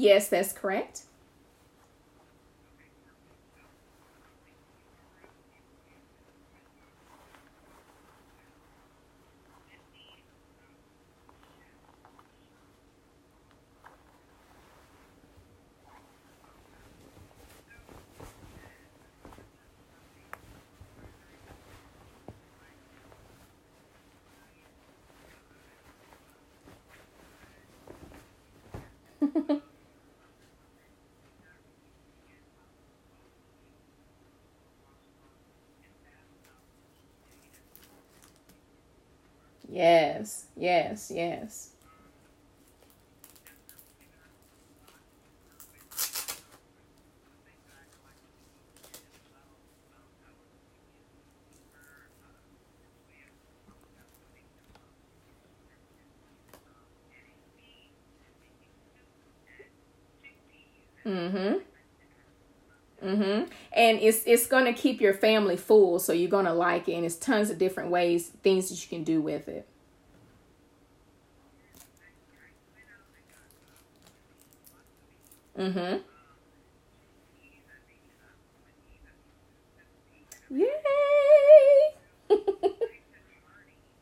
Yes, 0.00 0.30
that's 0.30 0.54
correct. 0.54 1.02
Yes, 39.80 40.44
yes, 40.56 41.10
yes. 41.10 41.70
Mm-hmm. 61.04 61.58
Mm-hmm. 63.02 63.50
And 63.72 63.98
it's 64.00 64.24
it's 64.26 64.46
gonna 64.46 64.74
keep 64.74 65.00
your 65.00 65.14
family 65.14 65.56
full, 65.56 65.98
so 65.98 66.12
you're 66.12 66.30
gonna 66.30 66.52
like 66.52 66.86
it, 66.88 66.92
and 66.94 67.06
it's 67.06 67.16
tons 67.16 67.48
of 67.48 67.56
different 67.58 67.90
ways, 67.90 68.28
things 68.42 68.68
that 68.68 68.82
you 68.82 68.88
can 68.94 69.04
do 69.04 69.22
with 69.22 69.48
it. 69.48 69.66
Mm-hmm. 75.60 75.98
Yay! 80.50 81.94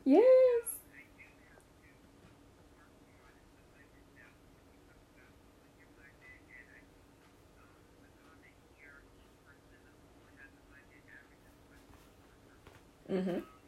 yes. 0.05 0.23
Mm-hmm. 13.11 13.58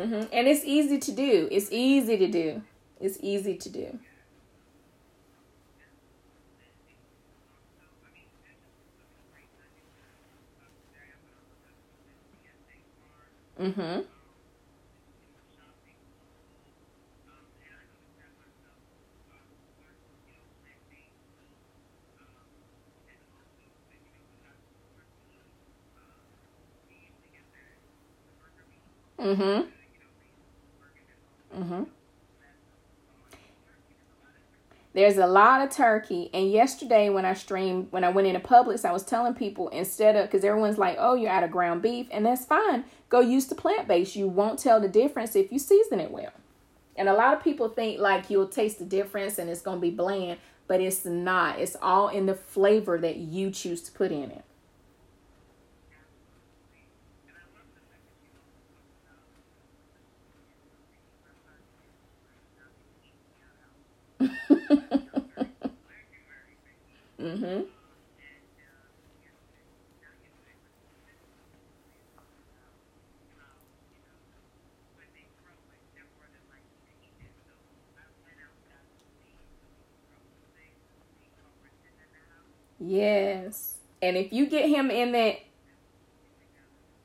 Mm-hmm. 0.00 0.32
And 0.32 0.48
it's 0.48 0.64
easy 0.64 0.98
to 0.98 1.12
do. 1.12 1.48
It's 1.50 1.70
easy 1.70 2.16
to 2.16 2.26
do. 2.28 2.62
It's 3.00 3.18
easy 3.20 3.56
to 3.56 3.68
do. 3.68 3.98
Mm-hmm. 13.60 14.00
Mm-hmm. 29.18 29.79
Mm-hmm. 31.70 31.84
There's 34.92 35.18
a 35.18 35.26
lot 35.26 35.62
of 35.62 35.70
turkey. 35.70 36.30
And 36.34 36.50
yesterday 36.50 37.10
when 37.10 37.24
I 37.24 37.34
streamed, 37.34 37.88
when 37.92 38.02
I 38.02 38.08
went 38.08 38.26
into 38.26 38.40
Publix, 38.40 38.84
I 38.84 38.92
was 38.92 39.04
telling 39.04 39.34
people 39.34 39.68
instead 39.68 40.16
of, 40.16 40.26
because 40.26 40.44
everyone's 40.44 40.78
like, 40.78 40.96
oh, 40.98 41.14
you're 41.14 41.30
out 41.30 41.44
of 41.44 41.52
ground 41.52 41.80
beef. 41.80 42.08
And 42.10 42.26
that's 42.26 42.44
fine. 42.44 42.84
Go 43.08 43.20
use 43.20 43.46
the 43.46 43.54
plant 43.54 43.86
based. 43.86 44.16
You 44.16 44.26
won't 44.26 44.58
tell 44.58 44.80
the 44.80 44.88
difference 44.88 45.36
if 45.36 45.52
you 45.52 45.60
season 45.60 46.00
it 46.00 46.10
well. 46.10 46.32
And 46.96 47.08
a 47.08 47.14
lot 47.14 47.36
of 47.36 47.44
people 47.44 47.68
think 47.68 48.00
like 48.00 48.30
you'll 48.30 48.48
taste 48.48 48.80
the 48.80 48.84
difference 48.84 49.38
and 49.38 49.48
it's 49.48 49.62
going 49.62 49.78
to 49.78 49.80
be 49.80 49.90
bland, 49.90 50.40
but 50.66 50.80
it's 50.80 51.04
not. 51.04 51.60
It's 51.60 51.76
all 51.80 52.08
in 52.08 52.26
the 52.26 52.34
flavor 52.34 52.98
that 52.98 53.16
you 53.16 53.50
choose 53.52 53.82
to 53.82 53.92
put 53.92 54.10
in 54.10 54.32
it. 54.32 54.44
Mhm. 67.20 67.66
Yes. 82.78 83.78
And 84.02 84.16
if 84.16 84.32
you 84.32 84.46
get 84.46 84.68
him 84.68 84.90
in 84.90 85.12
that 85.12 85.40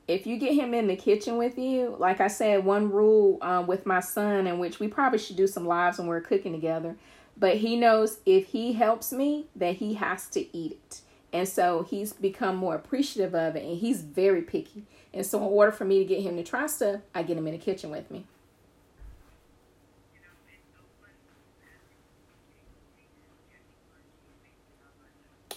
if 0.08 0.26
you 0.26 0.38
get 0.38 0.54
him 0.54 0.72
in 0.72 0.86
the 0.86 0.96
kitchen 0.96 1.36
with 1.36 1.58
you, 1.58 1.96
like 1.98 2.20
I 2.20 2.28
said, 2.28 2.64
one 2.64 2.90
rule 2.92 3.38
um, 3.42 3.66
with 3.66 3.86
my 3.86 4.00
son, 4.00 4.46
in 4.46 4.58
which 4.58 4.78
we 4.78 4.86
probably 4.86 5.18
should 5.18 5.36
do 5.36 5.46
some 5.48 5.66
lives 5.66 5.98
when 5.98 6.06
we're 6.06 6.20
cooking 6.20 6.52
together, 6.52 6.96
but 7.36 7.58
he 7.58 7.76
knows 7.76 8.18
if 8.24 8.48
he 8.48 8.72
helps 8.72 9.12
me, 9.12 9.46
that 9.54 9.76
he 9.76 9.94
has 9.94 10.28
to 10.28 10.56
eat 10.56 10.72
it. 10.72 11.00
And 11.32 11.48
so 11.48 11.86
he's 11.88 12.12
become 12.12 12.56
more 12.56 12.74
appreciative 12.74 13.34
of 13.34 13.56
it, 13.56 13.64
and 13.64 13.78
he's 13.78 14.02
very 14.02 14.42
picky. 14.42 14.84
And 15.12 15.24
so, 15.24 15.38
in 15.38 15.44
order 15.44 15.72
for 15.72 15.84
me 15.84 15.98
to 15.98 16.04
get 16.04 16.22
him 16.22 16.36
to 16.36 16.42
try 16.42 16.66
stuff, 16.66 17.00
I 17.14 17.22
get 17.22 17.36
him 17.36 17.46
in 17.46 17.52
the 17.52 17.58
kitchen 17.58 17.90
with 17.90 18.10
me. 18.10 18.24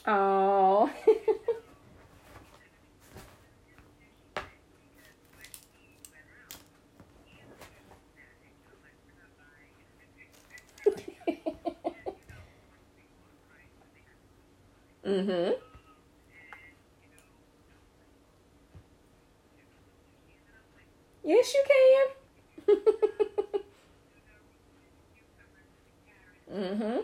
Oh. 0.06 0.59
Mhm. 15.10 15.56
Yes, 21.24 21.54
you 21.54 21.64
can. 21.68 22.78
mm-hmm. 26.54 27.00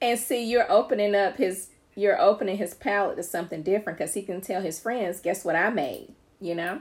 And 0.00 0.18
see, 0.18 0.42
you're 0.44 0.70
opening 0.70 1.14
up 1.14 1.36
his 1.36 1.68
you're 1.94 2.18
opening 2.20 2.56
his 2.56 2.72
palate 2.74 3.16
to 3.16 3.22
something 3.22 3.62
different 3.62 3.98
because 3.98 4.14
he 4.14 4.22
can 4.22 4.40
tell 4.40 4.62
his 4.62 4.80
friends, 4.80 5.20
guess 5.20 5.44
what 5.44 5.54
I 5.56 5.68
made, 5.70 6.14
you 6.40 6.54
know? 6.54 6.80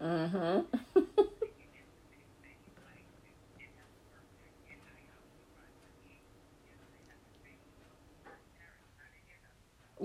mm-hmm. 0.00 0.60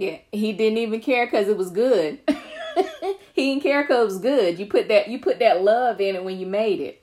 Yeah, 0.02 0.18
he 0.32 0.52
didn't 0.52 0.80
even 0.80 1.00
care 1.00 1.28
because 1.28 1.48
it 1.48 1.56
was 1.56 1.70
good. 1.70 2.18
he 3.36 3.52
didn't 3.52 3.62
care 3.62 3.84
because 3.84 4.02
it 4.02 4.06
was 4.06 4.18
good. 4.18 4.58
You 4.58 4.66
put 4.66 4.88
that 4.88 5.10
you 5.10 5.20
put 5.20 5.38
that 5.38 5.62
love 5.62 6.02
in 6.02 6.16
it 6.16 6.24
when 6.24 6.40
you 6.40 6.48
made 6.48 6.80
it. 6.80 7.01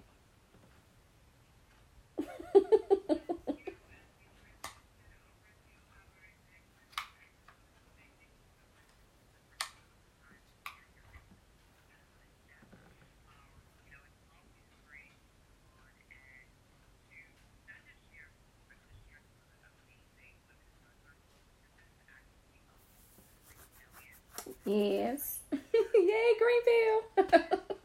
Yes. 24.68 25.40
Yay, 25.94 26.34
Greenville. 26.38 27.78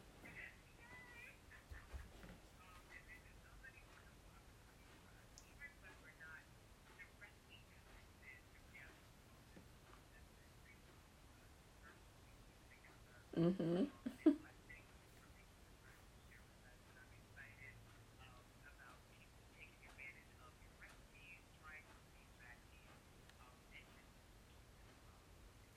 mhm. 13.37 13.87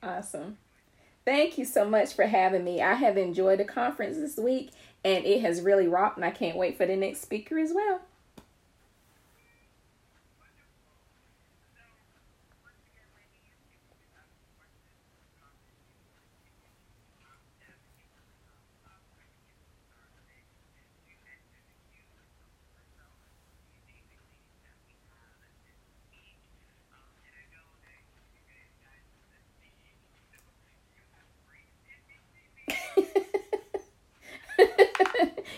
Awesome. 0.03 0.57
Thank 1.27 1.57
you 1.57 1.65
so 1.65 1.83
much 1.83 2.13
for 2.13 2.25
having 2.25 2.63
me. 2.63 2.81
I 2.81 2.93
have 2.93 3.17
enjoyed 3.17 3.59
the 3.59 3.65
conference 3.65 4.15
this 4.15 4.37
week 4.37 4.69
and 5.03 5.25
it 5.25 5.41
has 5.41 5.59
really 5.59 5.85
rocked, 5.85 6.15
and 6.15 6.25
I 6.25 6.31
can't 6.31 6.55
wait 6.55 6.77
for 6.77 6.85
the 6.85 6.95
next 6.95 7.19
speaker 7.19 7.59
as 7.59 7.73
well. 7.73 7.99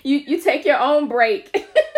You 0.04 0.18
you 0.18 0.42
take 0.42 0.66
your 0.66 0.80
own 0.80 1.08
break. 1.08 1.66